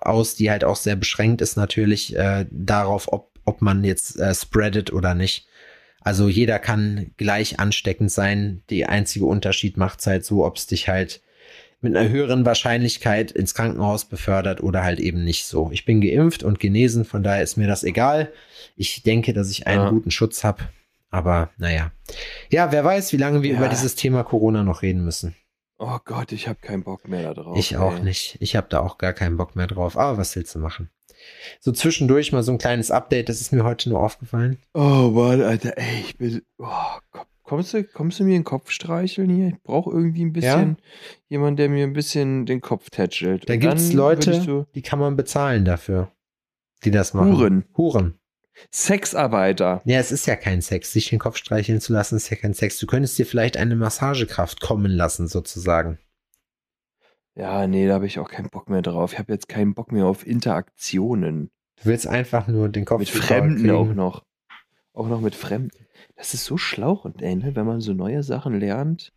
aus, 0.00 0.34
die 0.34 0.50
halt 0.50 0.64
auch 0.64 0.76
sehr 0.76 0.96
beschränkt 0.96 1.40
ist 1.42 1.56
natürlich 1.56 2.16
äh, 2.16 2.46
darauf, 2.50 3.12
ob, 3.12 3.35
ob 3.46 3.62
man 3.62 3.82
jetzt 3.84 4.18
äh, 4.18 4.34
spreadet 4.34 4.92
oder 4.92 5.14
nicht. 5.14 5.46
Also 6.00 6.28
jeder 6.28 6.58
kann 6.58 7.10
gleich 7.16 7.58
ansteckend 7.58 8.12
sein. 8.12 8.62
Die 8.70 8.86
einzige 8.86 9.24
Unterschied 9.24 9.76
macht 9.76 10.06
halt 10.06 10.24
so, 10.24 10.44
ob 10.44 10.56
es 10.56 10.66
dich 10.66 10.88
halt 10.88 11.20
mit 11.80 11.96
einer 11.96 12.08
höheren 12.08 12.44
Wahrscheinlichkeit 12.46 13.32
ins 13.32 13.54
Krankenhaus 13.54 14.04
befördert 14.06 14.62
oder 14.62 14.82
halt 14.82 14.98
eben 15.00 15.24
nicht 15.24 15.46
so. 15.46 15.70
Ich 15.72 15.84
bin 15.84 16.00
geimpft 16.00 16.42
und 16.42 16.58
genesen, 16.60 17.04
von 17.04 17.22
daher 17.22 17.42
ist 17.42 17.56
mir 17.56 17.66
das 17.66 17.84
egal. 17.84 18.32
Ich 18.76 19.02
denke, 19.02 19.32
dass 19.32 19.50
ich 19.50 19.66
einen 19.66 19.82
Ja. 19.82 19.90
guten 19.90 20.10
Schutz 20.10 20.44
habe. 20.44 20.62
Aber 21.10 21.50
naja. 21.58 21.92
Ja, 22.50 22.72
wer 22.72 22.84
weiß, 22.84 23.12
wie 23.12 23.16
lange 23.18 23.42
wir 23.42 23.52
Ja. 23.52 23.56
über 23.58 23.68
dieses 23.68 23.94
Thema 23.94 24.22
Corona 24.24 24.62
noch 24.62 24.82
reden 24.82 25.04
müssen. 25.04 25.34
Oh 25.78 25.98
Gott, 26.04 26.32
ich 26.32 26.48
habe 26.48 26.58
keinen 26.60 26.84
Bock 26.84 27.06
mehr 27.06 27.22
da 27.22 27.34
drauf. 27.42 27.58
Ich 27.58 27.76
auch 27.76 27.96
ey. 27.96 28.02
nicht. 28.02 28.36
Ich 28.40 28.56
habe 28.56 28.66
da 28.70 28.80
auch 28.80 28.98
gar 28.98 29.12
keinen 29.12 29.36
Bock 29.36 29.56
mehr 29.56 29.66
drauf. 29.66 29.96
Aber 29.96 30.16
was 30.16 30.34
willst 30.34 30.54
du 30.54 30.58
machen? 30.58 30.90
So 31.60 31.72
zwischendurch 31.72 32.32
mal 32.32 32.42
so 32.42 32.52
ein 32.52 32.58
kleines 32.58 32.90
Update, 32.90 33.28
das 33.28 33.40
ist 33.40 33.52
mir 33.52 33.64
heute 33.64 33.88
nur 33.88 34.00
aufgefallen. 34.00 34.58
Oh 34.74 35.10
Mann, 35.12 35.42
Alter, 35.42 35.76
ey, 35.76 36.00
ich 36.00 36.16
bin. 36.16 36.42
Oh, 36.58 36.66
komm, 37.10 37.26
kommst, 37.42 37.74
du, 37.74 37.84
kommst 37.84 38.20
du 38.20 38.24
mir 38.24 38.32
den 38.32 38.44
Kopf 38.44 38.70
streicheln 38.70 39.30
hier? 39.30 39.48
Ich 39.48 39.62
brauche 39.62 39.90
irgendwie 39.90 40.24
ein 40.24 40.32
bisschen 40.32 40.76
jemand, 41.28 41.58
der 41.58 41.68
mir 41.68 41.84
ein 41.84 41.92
bisschen 41.92 42.46
den 42.46 42.60
Kopf 42.60 42.90
tätschelt. 42.90 43.48
Da 43.48 43.56
gibt's 43.56 43.88
dann 43.88 43.96
Leute, 43.96 44.42
So, 44.42 44.66
die 44.74 44.82
kann 44.82 44.98
man 44.98 45.16
bezahlen 45.16 45.64
dafür, 45.64 46.12
die 46.84 46.90
das 46.90 47.14
machen. 47.14 47.36
Huren. 47.36 47.64
Huren. 47.76 48.18
Sexarbeiter. 48.72 49.82
Ja, 49.84 49.98
es 49.98 50.12
ist 50.12 50.26
ja 50.26 50.36
kein 50.36 50.62
Sex. 50.62 50.92
Sich 50.92 51.10
den 51.10 51.18
Kopf 51.18 51.36
streicheln 51.36 51.80
zu 51.80 51.92
lassen, 51.92 52.16
ist 52.16 52.30
ja 52.30 52.36
kein 52.36 52.54
Sex. 52.54 52.78
Du 52.78 52.86
könntest 52.86 53.18
dir 53.18 53.26
vielleicht 53.26 53.56
eine 53.56 53.76
Massagekraft 53.76 54.60
kommen 54.60 54.90
lassen, 54.90 55.28
sozusagen. 55.28 55.98
Ja, 57.34 57.66
nee, 57.66 57.86
da 57.86 57.94
habe 57.94 58.06
ich 58.06 58.18
auch 58.18 58.30
keinen 58.30 58.48
Bock 58.48 58.70
mehr 58.70 58.82
drauf. 58.82 59.12
Ich 59.12 59.18
habe 59.18 59.32
jetzt 59.32 59.48
keinen 59.48 59.74
Bock 59.74 59.92
mehr 59.92 60.06
auf 60.06 60.26
Interaktionen. 60.26 61.50
Du 61.76 61.84
willst 61.90 62.06
einfach 62.06 62.48
nur 62.48 62.68
den 62.70 62.86
Kopf 62.86 63.00
Mit 63.00 63.10
Fremden 63.10 63.70
auch 63.70 63.92
noch. 63.92 64.24
Auch 64.94 65.08
noch 65.08 65.20
mit 65.20 65.34
Fremden. 65.34 65.86
Das 66.16 66.32
ist 66.32 66.46
so 66.46 66.56
schlauchend, 66.56 67.20
ey, 67.20 67.36
ne? 67.36 67.54
wenn 67.54 67.66
man 67.66 67.82
so 67.82 67.92
neue 67.92 68.22
Sachen 68.22 68.58
lernt. 68.58 69.12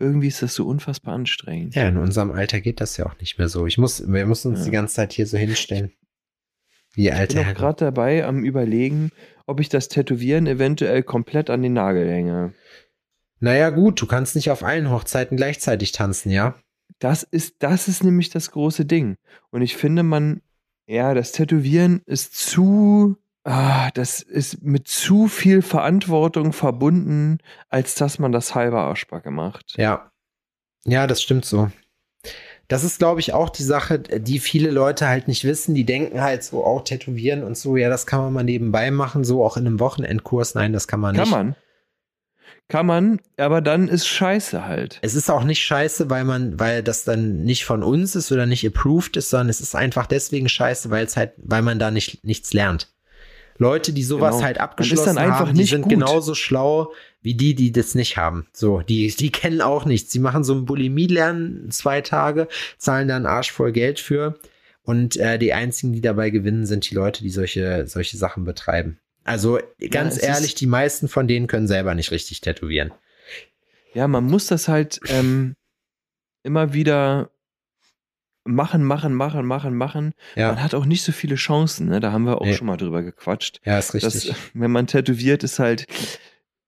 Irgendwie 0.00 0.26
ist 0.28 0.42
das 0.42 0.54
so 0.54 0.66
unfassbar 0.66 1.14
anstrengend. 1.14 1.76
Ja, 1.76 1.88
in 1.88 1.96
unserem 1.96 2.32
Alter 2.32 2.60
geht 2.60 2.80
das 2.80 2.96
ja 2.96 3.06
auch 3.06 3.18
nicht 3.20 3.38
mehr 3.38 3.48
so. 3.48 3.66
Ich 3.66 3.78
muss, 3.78 4.06
wir 4.06 4.26
müssen 4.26 4.48
uns 4.50 4.60
Ja. 4.60 4.64
die 4.66 4.70
ganze 4.72 4.94
Zeit 4.96 5.12
hier 5.12 5.26
so 5.26 5.38
hinstellen. 5.38 5.92
Wie 6.94 7.08
Ich 7.08 7.14
alte 7.14 7.36
bin 7.36 7.54
gerade 7.54 7.84
dabei 7.84 8.24
am 8.24 8.44
überlegen, 8.44 9.10
ob 9.46 9.60
ich 9.60 9.68
das 9.68 9.88
Tätowieren 9.88 10.46
eventuell 10.46 11.02
komplett 11.02 11.50
an 11.50 11.62
den 11.62 11.74
Nagel 11.74 12.10
hänge. 12.10 12.54
Naja, 13.40 13.70
gut, 13.70 14.00
du 14.00 14.06
kannst 14.06 14.36
nicht 14.36 14.50
auf 14.50 14.62
allen 14.62 14.90
Hochzeiten 14.90 15.36
gleichzeitig 15.36 15.92
tanzen, 15.92 16.30
ja? 16.30 16.54
Das 16.98 17.22
ist, 17.22 17.56
das 17.58 17.88
ist 17.88 18.04
nämlich 18.04 18.30
das 18.30 18.50
große 18.52 18.84
Ding. 18.84 19.16
Und 19.50 19.62
ich 19.62 19.76
finde, 19.76 20.02
man, 20.02 20.40
ja, 20.86 21.14
das 21.14 21.32
Tätowieren 21.32 22.00
ist 22.06 22.36
zu, 22.36 23.16
ah, 23.42 23.90
das 23.92 24.22
ist 24.22 24.62
mit 24.62 24.88
zu 24.88 25.28
viel 25.28 25.60
Verantwortung 25.60 26.52
verbunden, 26.52 27.38
als 27.68 27.96
dass 27.96 28.18
man 28.18 28.32
das 28.32 28.54
halber 28.54 28.82
Arschbacke 28.82 29.30
macht. 29.30 29.74
Ja. 29.76 30.10
Ja, 30.86 31.06
das 31.06 31.22
stimmt 31.22 31.44
so. 31.44 31.70
Das 32.68 32.82
ist, 32.82 32.98
glaube 32.98 33.20
ich, 33.20 33.34
auch 33.34 33.50
die 33.50 33.62
Sache, 33.62 33.98
die 33.98 34.38
viele 34.38 34.70
Leute 34.70 35.06
halt 35.08 35.28
nicht 35.28 35.44
wissen. 35.44 35.74
Die 35.74 35.84
denken 35.84 36.22
halt 36.22 36.42
so, 36.42 36.64
auch 36.64 36.82
tätowieren 36.82 37.42
und 37.42 37.58
so, 37.58 37.76
ja, 37.76 37.88
das 37.90 38.06
kann 38.06 38.20
man 38.20 38.32
mal 38.32 38.44
nebenbei 38.44 38.90
machen, 38.90 39.22
so 39.24 39.44
auch 39.44 39.56
in 39.56 39.66
einem 39.66 39.80
Wochenendkurs. 39.80 40.54
Nein, 40.54 40.72
das 40.72 40.88
kann 40.88 41.00
man 41.00 41.14
Kann 41.14 41.24
nicht. 41.24 41.30
man. 41.32 41.56
Kann 42.68 42.86
man, 42.86 43.20
aber 43.36 43.60
dann 43.60 43.88
ist 43.88 44.06
scheiße 44.06 44.64
halt. 44.64 44.98
Es 45.02 45.14
ist 45.14 45.30
auch 45.30 45.44
nicht 45.44 45.62
scheiße, 45.62 46.08
weil 46.08 46.24
man, 46.24 46.58
weil 46.58 46.82
das 46.82 47.04
dann 47.04 47.42
nicht 47.42 47.66
von 47.66 47.82
uns 47.82 48.16
ist 48.16 48.32
oder 48.32 48.46
nicht 48.46 48.66
approved 48.66 49.18
ist, 49.18 49.28
sondern 49.28 49.50
es 49.50 49.60
ist 49.60 49.74
einfach 49.74 50.06
deswegen 50.06 50.48
scheiße, 50.48 50.88
weil 50.88 51.04
es 51.04 51.16
halt, 51.18 51.32
weil 51.36 51.60
man 51.60 51.78
da 51.78 51.90
nicht 51.90 52.24
nichts 52.24 52.54
lernt. 52.54 52.90
Leute, 53.58 53.92
die 53.92 54.02
sowas 54.02 54.36
Genau. 54.36 54.46
halt 54.46 54.58
abgeschlossen 54.60 55.18
haben, 55.20 55.52
die 55.52 55.60
nicht 55.60 55.70
sind 55.70 55.82
gut. 55.82 55.90
genauso 55.90 56.34
schlau 56.34 56.92
wie 57.24 57.34
die, 57.34 57.54
die 57.56 57.72
das 57.72 57.94
nicht 57.96 58.16
haben. 58.16 58.46
So, 58.52 58.80
die, 58.82 59.08
die 59.08 59.32
kennen 59.32 59.60
auch 59.60 59.84
nichts. 59.86 60.12
Die 60.12 60.18
machen 60.20 60.44
so 60.44 60.54
ein 60.54 60.66
Bulimie-Lernen 60.66 61.70
zwei 61.72 62.00
Tage, 62.02 62.46
zahlen 62.78 63.08
da 63.08 63.16
einen 63.16 63.26
Arsch 63.26 63.50
voll 63.50 63.72
Geld 63.72 63.98
für. 63.98 64.38
Und 64.82 65.16
äh, 65.16 65.38
die 65.38 65.52
einzigen, 65.54 65.92
die 65.94 66.02
dabei 66.02 66.28
gewinnen, 66.30 66.66
sind 66.66 66.88
die 66.88 66.94
Leute, 66.94 67.22
die 67.22 67.30
solche, 67.30 67.86
solche 67.86 68.16
Sachen 68.18 68.44
betreiben. 68.44 68.98
Also 69.24 69.58
ganz 69.90 70.18
es 70.18 70.22
ehrlich, 70.22 70.54
die 70.54 70.66
meisten 70.66 71.08
von 71.08 71.26
denen 71.26 71.46
können 71.46 71.66
selber 71.66 71.94
nicht 71.94 72.10
richtig 72.10 72.42
tätowieren. 72.42 72.92
Ja, 73.94 74.06
man 74.06 74.24
muss 74.24 74.46
das 74.46 74.68
halt 74.68 75.00
ähm, 75.08 75.56
immer 76.42 76.74
wieder 76.74 77.30
machen, 78.44 78.84
machen, 78.84 79.14
machen, 79.14 79.46
machen, 79.46 79.74
machen. 79.74 80.12
Ja, 80.36 80.48
Man 80.48 80.62
hat 80.62 80.74
auch 80.74 80.84
nicht 80.84 81.02
so 81.02 81.12
viele 81.12 81.36
Chancen, 81.36 81.88
ne? 81.88 82.00
Da 82.00 82.12
haben 82.12 82.24
wir 82.24 82.42
auch 82.42 82.44
Nee. 82.44 82.54
schon 82.54 82.66
mal 82.66 82.76
drüber 82.76 83.02
gequatscht. 83.02 83.62
ja, 83.64 83.78
ist 83.78 83.94
richtig. 83.94 84.26
Das, 84.26 84.36
wenn 84.52 84.70
man 84.70 84.86
tätowiert, 84.86 85.42
ist 85.44 85.58
halt, 85.58 85.86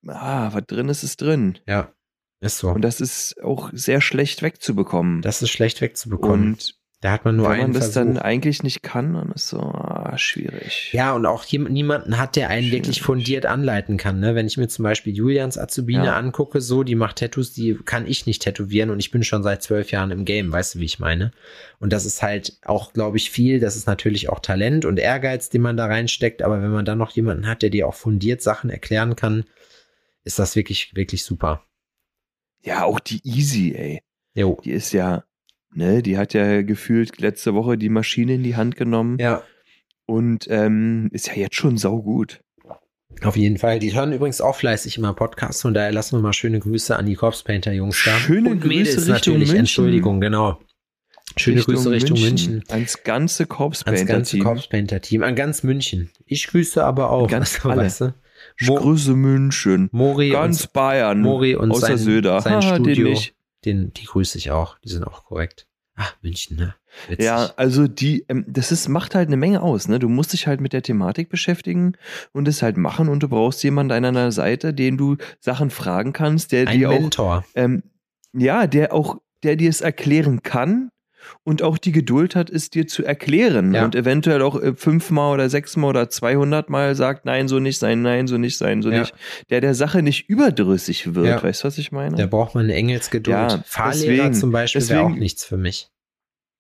ah, 0.08 0.50
was 0.52 0.64
drin 0.66 0.88
ist, 0.88 1.02
ist 1.02 1.20
drin. 1.20 1.58
Ja, 1.66 1.92
ist 2.40 2.58
so. 2.58 2.70
Und 2.70 2.82
das 2.82 3.00
ist 3.00 3.42
auch 3.42 3.70
sehr 3.72 4.00
schlecht 4.00 4.42
wegzubekommen. 4.42 5.22
das 5.22 5.42
ist 5.42 5.50
schlecht 5.50 5.80
wegzubekommen. 5.80 6.52
und 6.54 6.74
da 7.02 7.12
hat 7.12 7.26
man 7.26 7.36
nur 7.36 7.50
wenn 7.50 7.58
man 7.60 7.72
das 7.74 7.92
Versuch. 7.92 8.14
dann 8.14 8.18
eigentlich 8.18 8.62
nicht 8.62 8.82
kann, 8.82 9.12
dann 9.12 9.30
ist 9.32 9.48
so 9.48 9.60
ah, 9.60 10.16
schwierig. 10.16 10.90
Ja, 10.92 11.12
und 11.12 11.26
auch 11.26 11.44
jem- 11.44 11.68
niemanden 11.70 12.16
hat, 12.18 12.36
der 12.36 12.48
einen 12.48 12.70
wirklich 12.72 12.96
Schwierig. 12.96 13.02
fundiert 13.06 13.46
anleiten 13.46 13.98
kann. 13.98 14.18
Ne? 14.18 14.34
Wenn 14.34 14.46
ich 14.46 14.56
mir 14.56 14.66
zum 14.68 14.82
Beispiel 14.82 15.14
Julians 15.14 15.58
Azubine 15.58 16.06
Ja. 16.06 16.16
angucke, 16.16 16.62
so, 16.62 16.84
die 16.84 16.94
macht 16.94 17.16
Tattoos, 17.18 17.52
die 17.52 17.78
kann 17.84 18.06
ich 18.06 18.24
nicht 18.24 18.42
tätowieren 18.42 18.88
und 18.88 18.98
ich 18.98 19.10
bin 19.10 19.24
schon 19.24 19.42
seit 19.42 19.62
zwölf 19.62 19.90
Jahren 19.90 20.10
im 20.10 20.24
Game, 20.24 20.50
weißt 20.50 20.74
du, 20.76 20.78
wie 20.80 20.86
ich 20.86 20.98
meine? 20.98 21.32
Und 21.80 21.92
das 21.92 22.06
ist 22.06 22.22
halt 22.22 22.56
auch, 22.64 22.94
glaube 22.94 23.18
ich, 23.18 23.30
viel. 23.30 23.60
Das 23.60 23.76
ist 23.76 23.86
natürlich 23.86 24.30
auch 24.30 24.40
Talent 24.40 24.86
und 24.86 24.98
Ehrgeiz, 24.98 25.50
den 25.50 25.60
man 25.60 25.76
da 25.76 25.86
reinsteckt. 25.86 26.40
Aber 26.40 26.62
wenn 26.62 26.72
man 26.72 26.86
dann 26.86 26.98
noch 26.98 27.10
jemanden 27.10 27.46
hat, 27.46 27.60
der 27.60 27.70
dir 27.70 27.86
auch 27.88 27.94
fundiert 27.94 28.40
Sachen 28.40 28.70
erklären 28.70 29.16
kann, 29.16 29.44
ist 30.26 30.38
das 30.38 30.56
wirklich, 30.56 30.94
wirklich 30.94 31.22
super. 31.24 31.62
Ja, 32.62 32.84
auch 32.84 32.98
die 33.00 33.20
Easy, 33.24 33.72
ey. 33.74 34.02
Jo. 34.34 34.60
Die 34.64 34.72
ist 34.72 34.92
ja, 34.92 35.24
ne, 35.72 36.02
die 36.02 36.18
hat 36.18 36.34
ja 36.34 36.62
gefühlt 36.62 37.20
letzte 37.20 37.54
Woche 37.54 37.78
die 37.78 37.88
Maschine 37.88 38.34
in 38.34 38.42
die 38.42 38.56
Hand 38.56 38.76
genommen 38.76 39.18
Ja, 39.18 39.42
und 40.04 40.46
ähm, 40.50 41.08
ist 41.12 41.28
ja 41.28 41.34
jetzt 41.34 41.54
schon 41.54 41.78
saugut. 41.78 42.40
auf 43.22 43.36
jeden 43.36 43.56
Fall. 43.56 43.78
Die 43.78 43.94
hören 43.94 44.12
übrigens 44.12 44.40
auch 44.40 44.56
fleißig 44.56 44.98
immer 44.98 45.14
Podcasts. 45.14 45.62
Von 45.62 45.74
daher 45.74 45.92
lassen 45.92 46.16
wir 46.18 46.22
mal 46.22 46.32
schöne 46.32 46.58
Grüße 46.58 46.96
an 46.96 47.06
die 47.06 47.14
Corpse 47.14 47.44
Painter 47.44 47.72
Jungs 47.72 48.02
da. 48.04 48.10
Schöne 48.18 48.50
und 48.50 48.60
Grüße 48.60 48.68
Mädels 48.68 48.96
Richtung 48.96 49.12
natürlich. 49.14 49.38
München. 49.38 49.58
Entschuldigung, 49.58 50.20
genau. 50.20 50.58
Schöne 51.36 51.62
Grüße 51.62 51.90
Richtung 51.90 52.20
München. 52.20 52.64
Ans 52.68 53.02
ganze 53.04 53.46
Corpse 53.46 53.86
Ans 53.86 54.00
Painter 54.00 54.14
ganze 54.14 54.36
Team. 54.36 54.44
Corpse 54.44 54.68
Painter 54.68 55.00
Team. 55.00 55.22
An 55.22 55.36
ganz 55.36 55.62
München. 55.62 56.10
Ich 56.24 56.48
grüße 56.48 56.82
aber 56.84 57.10
auch. 57.10 57.28
Ganz 57.28 57.56
also, 57.56 57.68
alle. 57.70 57.82
weißt 57.82 58.00
du? 58.00 58.14
Ich 58.58 58.68
Mo- 58.68 58.76
grüße 58.76 59.14
München. 59.14 59.88
Mori 59.92 60.30
Ganz 60.30 60.64
und, 60.64 60.72
Bayern. 60.72 61.20
Mori 61.20 61.54
und 61.56 61.70
außer 61.70 61.88
sein, 61.88 61.98
Söder. 61.98 62.40
sein 62.40 62.60
den 62.60 62.62
Studio. 62.62 63.08
nicht. 63.10 63.34
Den, 63.64 63.92
die 63.92 64.04
grüße 64.04 64.38
ich 64.38 64.50
auch. 64.50 64.78
Die 64.78 64.88
sind 64.88 65.04
auch 65.04 65.24
korrekt. 65.24 65.66
Ah, 65.98 66.08
München, 66.20 66.56
ne? 66.58 66.74
Witzig. 67.08 67.24
Ja, 67.24 67.50
also 67.56 67.88
die, 67.88 68.24
ähm, 68.28 68.44
das 68.46 68.70
ist, 68.70 68.88
macht 68.88 69.14
halt 69.14 69.28
eine 69.28 69.38
Menge 69.38 69.62
aus, 69.62 69.88
ne? 69.88 69.98
Du 69.98 70.08
musst 70.10 70.34
dich 70.34 70.46
halt 70.46 70.60
mit 70.60 70.72
der 70.74 70.82
Thematik 70.82 71.30
beschäftigen 71.30 71.94
und 72.32 72.46
es 72.48 72.62
halt 72.62 72.76
machen 72.76 73.08
und 73.08 73.22
du 73.22 73.28
brauchst 73.28 73.62
jemanden 73.64 73.92
an 73.92 74.02
deiner 74.02 74.30
Seite, 74.30 74.74
den 74.74 74.98
du 74.98 75.16
Sachen 75.40 75.70
fragen 75.70 76.12
kannst, 76.12 76.52
der 76.52 76.68
Ein 76.68 76.78
dir 76.78 76.90
auch, 76.90 77.00
Mentor. 77.00 77.44
ähm, 77.54 77.82
ja, 78.34 78.66
der 78.66 78.92
auch, 78.92 79.16
der 79.42 79.56
dir 79.56 79.70
es 79.70 79.80
erklären 79.80 80.42
kann 80.42 80.90
und 81.44 81.62
auch 81.62 81.78
die 81.78 81.92
Geduld 81.92 82.34
hat, 82.36 82.50
es 82.50 82.70
dir 82.70 82.86
zu 82.86 83.04
erklären 83.04 83.74
Ja. 83.74 83.84
und 83.84 83.94
eventuell 83.94 84.42
auch 84.42 84.60
äh, 84.60 84.74
fünfmal 84.74 85.34
oder 85.34 85.48
sechsmal 85.50 85.90
oder 85.90 86.08
zweihundertmal 86.10 86.94
sagt, 86.94 87.24
nein, 87.24 87.48
so 87.48 87.58
nicht 87.58 87.78
sein, 87.78 88.02
nein, 88.02 88.26
so 88.26 88.38
nicht 88.38 88.58
sein, 88.58 88.82
so 88.82 88.90
Ja. 88.90 89.00
nicht. 89.00 89.14
Der 89.50 89.60
der 89.60 89.74
Sache 89.74 90.02
nicht 90.02 90.28
überdrüssig 90.28 91.14
wird, 91.14 91.26
Ja. 91.26 91.42
weißt 91.42 91.64
du, 91.64 91.68
was 91.68 91.78
ich 91.78 91.92
meine? 91.92 92.16
Da 92.16 92.26
braucht 92.26 92.54
man 92.54 92.64
eine 92.64 92.74
Engelsgeduld. 92.74 93.32
Ja, 93.34 93.62
Fahrlehrer 93.66 94.16
deswegen- 94.16 94.34
zum 94.34 94.52
Beispiel 94.52 94.88
wäre 94.88 95.02
auch 95.02 95.10
nichts 95.10 95.44
für 95.44 95.56
mich. 95.56 95.88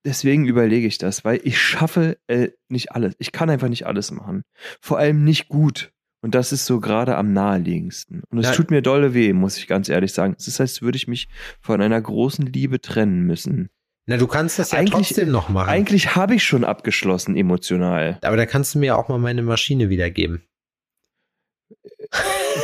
Deswegen 0.04 0.46
überlege 0.46 0.86
ich 0.86 0.98
das, 0.98 1.24
weil 1.24 1.40
ich 1.42 1.60
schaffe 1.60 2.16
äh, 2.28 2.50
nicht 2.68 2.92
alles. 2.92 3.14
Ich 3.18 3.32
kann 3.32 3.50
einfach 3.50 3.68
nicht 3.68 3.86
alles 3.86 4.12
machen. 4.12 4.42
Vor 4.80 4.98
allem 4.98 5.24
nicht 5.24 5.48
gut. 5.48 5.90
Und 6.22 6.34
das 6.34 6.50
ist 6.52 6.64
so 6.66 6.80
gerade 6.80 7.16
am 7.16 7.32
naheliegendsten. 7.32 8.22
Und 8.30 8.38
es 8.38 8.50
tut 8.52 8.70
mir 8.70 8.82
dolle 8.82 9.14
weh, 9.14 9.32
muss 9.32 9.58
ich 9.58 9.66
ganz 9.68 9.88
ehrlich 9.88 10.12
sagen. 10.12 10.34
Es 10.38 10.48
ist, 10.48 10.60
als 10.60 10.80
würde 10.82 10.96
ich 10.96 11.06
mich 11.06 11.28
von 11.60 11.80
einer 11.80 12.00
großen 12.00 12.46
Liebe 12.46 12.80
trennen 12.80 13.22
müssen. 13.22 13.68
Na, 14.08 14.16
du 14.16 14.26
kannst 14.28 14.58
das 14.58 14.70
ja 14.70 14.78
Eigentlich- 14.78 15.08
trotzdem 15.08 15.30
noch 15.30 15.48
machen. 15.48 15.68
Eigentlich 15.68 16.14
habe 16.14 16.34
ich 16.36 16.44
schon 16.44 16.62
abgeschlossen 16.64 17.36
emotional. 17.36 18.18
aber 18.22 18.36
da 18.36 18.46
kannst 18.46 18.74
du 18.74 18.78
mir 18.78 18.96
auch 18.96 19.08
mal 19.08 19.18
meine 19.18 19.42
Maschine 19.42 19.88
wiedergeben. 19.88 20.42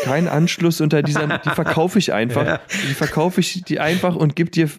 Kein 0.04 0.28
Anschluss 0.28 0.80
unter 0.80 1.02
dieser, 1.02 1.38
die 1.38 1.50
verkaufe 1.54 1.98
ich 1.98 2.12
einfach. 2.12 2.46
Ja. 2.46 2.60
Die 2.88 2.94
verkaufe 2.94 3.40
ich 3.40 3.62
die 3.64 3.80
einfach 3.80 4.14
und 4.14 4.36
gib 4.36 4.52
dir 4.52 4.70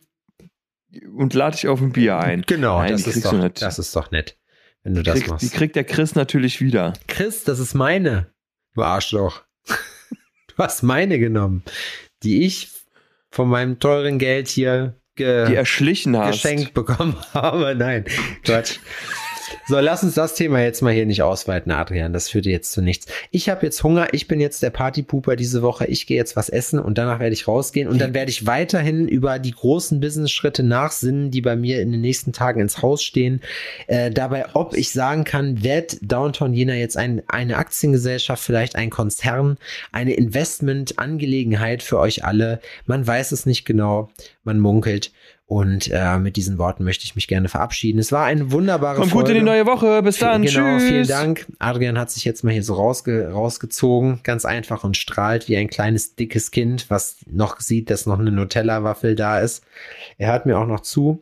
und 1.15 1.33
lade 1.33 1.55
dich 1.55 1.67
auf 1.67 1.81
ein 1.81 1.91
Bier 1.91 2.17
ein. 2.19 2.43
Genau, 2.47 2.79
Nein, 2.79 2.91
das, 2.93 3.07
ist 3.07 3.25
doch, 3.25 3.49
das 3.49 3.79
ist 3.79 3.95
doch 3.95 4.11
nett, 4.11 4.37
wenn 4.83 4.93
du 4.95 5.03
das 5.03 5.15
Krieg, 5.15 5.23
die 5.25 5.29
machst. 5.31 5.53
kriegt 5.53 5.75
der 5.75 5.83
Chris 5.83 6.15
natürlich 6.15 6.61
wieder. 6.61 6.93
Chris, 7.07 7.43
das 7.43 7.59
ist 7.59 7.73
meine. 7.73 8.31
Du 8.75 8.83
Arschloch. 8.83 9.43
Du 10.55 10.61
hast 10.61 10.83
meine 10.83 11.17
genommen, 11.17 11.63
die 12.21 12.43
ich 12.45 12.69
von 13.31 13.49
meinem 13.49 13.79
teuren 13.79 14.19
Geld 14.19 14.47
hier 14.49 15.01
ge 15.15 15.45
Die 15.47 15.55
erschlichen 15.55 16.17
hast. 16.17 16.31
geschenkt 16.43 16.73
bekommen 16.73 17.15
habe. 17.33 17.75
Nein, 17.75 18.05
Quatsch. 18.43 18.79
So, 19.67 19.79
lass 19.79 20.03
uns 20.03 20.15
das 20.15 20.35
Thema 20.35 20.61
jetzt 20.61 20.81
mal 20.81 20.93
hier 20.93 21.05
nicht 21.05 21.21
ausweiten, 21.21 21.71
Adrian. 21.71 22.13
Das 22.13 22.29
führt 22.29 22.45
jetzt 22.45 22.71
zu 22.71 22.81
nichts. 22.81 23.07
Ich 23.31 23.49
habe 23.49 23.65
jetzt 23.65 23.83
Hunger. 23.83 24.13
Ich 24.13 24.27
bin 24.27 24.39
jetzt 24.39 24.61
der 24.63 24.69
Partypooper 24.69 25.35
diese 25.35 25.61
Woche. 25.61 25.85
Ich 25.85 26.07
gehe 26.07 26.17
jetzt 26.17 26.35
was 26.35 26.49
essen 26.49 26.79
und 26.79 26.97
danach 26.97 27.19
werde 27.19 27.33
ich 27.33 27.47
rausgehen. 27.47 27.87
Und 27.87 27.99
dann 27.99 28.13
werde 28.13 28.31
ich 28.31 28.45
weiterhin 28.45 29.07
über 29.07 29.39
die 29.39 29.51
großen 29.51 29.99
Business-Schritte 29.99 30.63
nachsinnen, 30.63 31.31
die 31.31 31.41
bei 31.41 31.55
mir 31.55 31.81
in 31.81 31.91
den 31.91 32.01
nächsten 32.01 32.33
Tagen 32.33 32.59
ins 32.61 32.81
Haus 32.81 33.03
stehen. 33.03 33.41
Äh, 33.87 34.11
dabei, 34.11 34.47
ob 34.53 34.75
ich 34.75 34.91
sagen 34.91 35.23
kann, 35.23 35.63
wird 35.63 35.97
Downtown 36.01 36.53
Jena 36.53 36.75
jetzt 36.75 36.97
ein, 36.97 37.21
eine 37.27 37.57
Aktiengesellschaft, 37.57 38.43
vielleicht 38.43 38.75
ein 38.75 38.89
Konzern, 38.89 39.57
eine 39.91 40.13
Investmentangelegenheit 40.13 41.83
für 41.83 41.99
euch 41.99 42.25
alle. 42.25 42.59
Man 42.85 43.05
weiß 43.05 43.31
es 43.31 43.45
nicht 43.45 43.65
genau. 43.65 44.09
Man 44.43 44.59
munkelt. 44.59 45.11
Und 45.45 45.89
äh, 45.91 46.17
mit 46.19 46.37
diesen 46.37 46.57
Worten 46.57 46.83
möchte 46.83 47.03
ich 47.03 47.15
mich 47.15 47.27
gerne 47.27 47.49
verabschieden. 47.49 47.99
Es 47.99 48.11
war 48.11 48.25
eine 48.25 48.51
wunderbare 48.51 48.97
Kommt 48.97 49.11
Folge. 49.11 49.27
gut 49.27 49.35
in 49.35 49.39
die 49.41 49.45
neue 49.45 49.65
Woche. 49.65 50.01
Bis 50.01 50.17
dann. 50.17 50.43
Genau, 50.43 50.77
Tschüss. 50.77 50.83
vielen 50.83 51.07
Dank. 51.07 51.45
Adrian 51.59 51.99
hat 51.99 52.11
sich 52.11 52.23
jetzt 52.23 52.43
mal 52.43 52.51
hier 52.51 52.63
so 52.63 52.73
rausge 52.75 53.29
rausgezogen, 53.29 54.21
ganz 54.23 54.45
einfach 54.45 54.83
und 54.83 54.95
strahlt 54.95 55.49
wie 55.49 55.57
ein 55.57 55.69
kleines, 55.69 56.15
dickes 56.15 56.51
Kind, 56.51 56.89
was 56.89 57.17
noch 57.29 57.59
sieht, 57.59 57.89
dass 57.89 58.05
noch 58.05 58.19
eine 58.19 58.31
Nutella-Waffel 58.31 59.15
da 59.15 59.39
ist. 59.39 59.63
Er 60.17 60.31
hört 60.31 60.45
mir 60.45 60.57
auch 60.57 60.67
noch 60.67 60.79
zu 60.79 61.19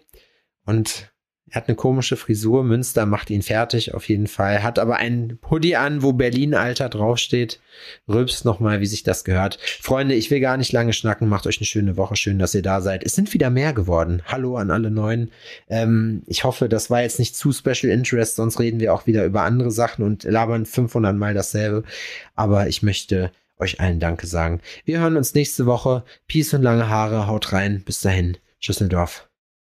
und 0.65 1.10
er 1.51 1.55
hat 1.55 1.67
eine 1.67 1.75
komische 1.75 2.15
Frisur. 2.15 2.63
Münster 2.63 3.05
macht 3.05 3.29
ihn 3.29 3.41
fertig 3.41 3.93
auf 3.93 4.07
jeden 4.07 4.27
Fall. 4.27 4.63
Hat 4.63 4.79
aber 4.79 4.95
einen 4.95 5.37
Hoodie 5.49 5.75
an, 5.75 6.01
wo 6.01 6.13
Berlin-Alter 6.13 6.87
draufsteht. 6.87 7.59
Rülpst 8.07 8.45
nochmal, 8.45 8.79
wie 8.79 8.85
sich 8.85 9.03
das 9.03 9.25
gehört. 9.25 9.59
Freunde, 9.81 10.15
ich 10.15 10.31
will 10.31 10.39
gar 10.39 10.55
nicht 10.55 10.71
lange 10.71 10.93
schnacken. 10.93 11.27
Macht 11.27 11.45
euch 11.47 11.57
eine 11.57 11.65
schöne 11.65 11.97
Woche. 11.97 12.15
Schön, 12.15 12.39
dass 12.39 12.55
ihr 12.55 12.61
da 12.61 12.79
seid. 12.79 13.03
Es 13.03 13.15
sind 13.15 13.33
wieder 13.33 13.49
mehr 13.49 13.73
geworden. 13.73 14.21
Hallo 14.25 14.55
an 14.55 14.71
alle 14.71 14.91
Neuen. 14.91 15.29
Ähm, 15.69 16.23
ich 16.27 16.45
hoffe, 16.45 16.69
das 16.69 16.89
war 16.89 17.01
jetzt 17.01 17.19
nicht 17.19 17.35
zu 17.35 17.51
Special 17.51 17.91
Interest, 17.91 18.37
sonst 18.37 18.59
reden 18.59 18.79
wir 18.79 18.93
auch 18.93 19.05
wieder 19.05 19.25
über 19.25 19.41
andere 19.41 19.71
Sachen 19.71 20.05
und 20.05 20.23
labern 20.23 20.65
500 20.65 21.15
Mal 21.15 21.33
dasselbe. 21.33 21.83
Aber 22.33 22.67
ich 22.67 22.81
möchte 22.81 23.31
euch 23.59 23.81
allen 23.81 23.99
Danke 23.99 24.25
sagen. 24.25 24.61
Wir 24.85 24.99
hören 24.99 25.17
uns 25.17 25.33
nächste 25.33 25.65
Woche. 25.65 26.03
Peace 26.27 26.53
und 26.53 26.63
lange 26.63 26.87
Haare. 26.87 27.27
Haut 27.27 27.51
rein. 27.51 27.83
Bis 27.85 27.99
dahin. 27.99 28.37
Schüsseldorf. 28.59 29.30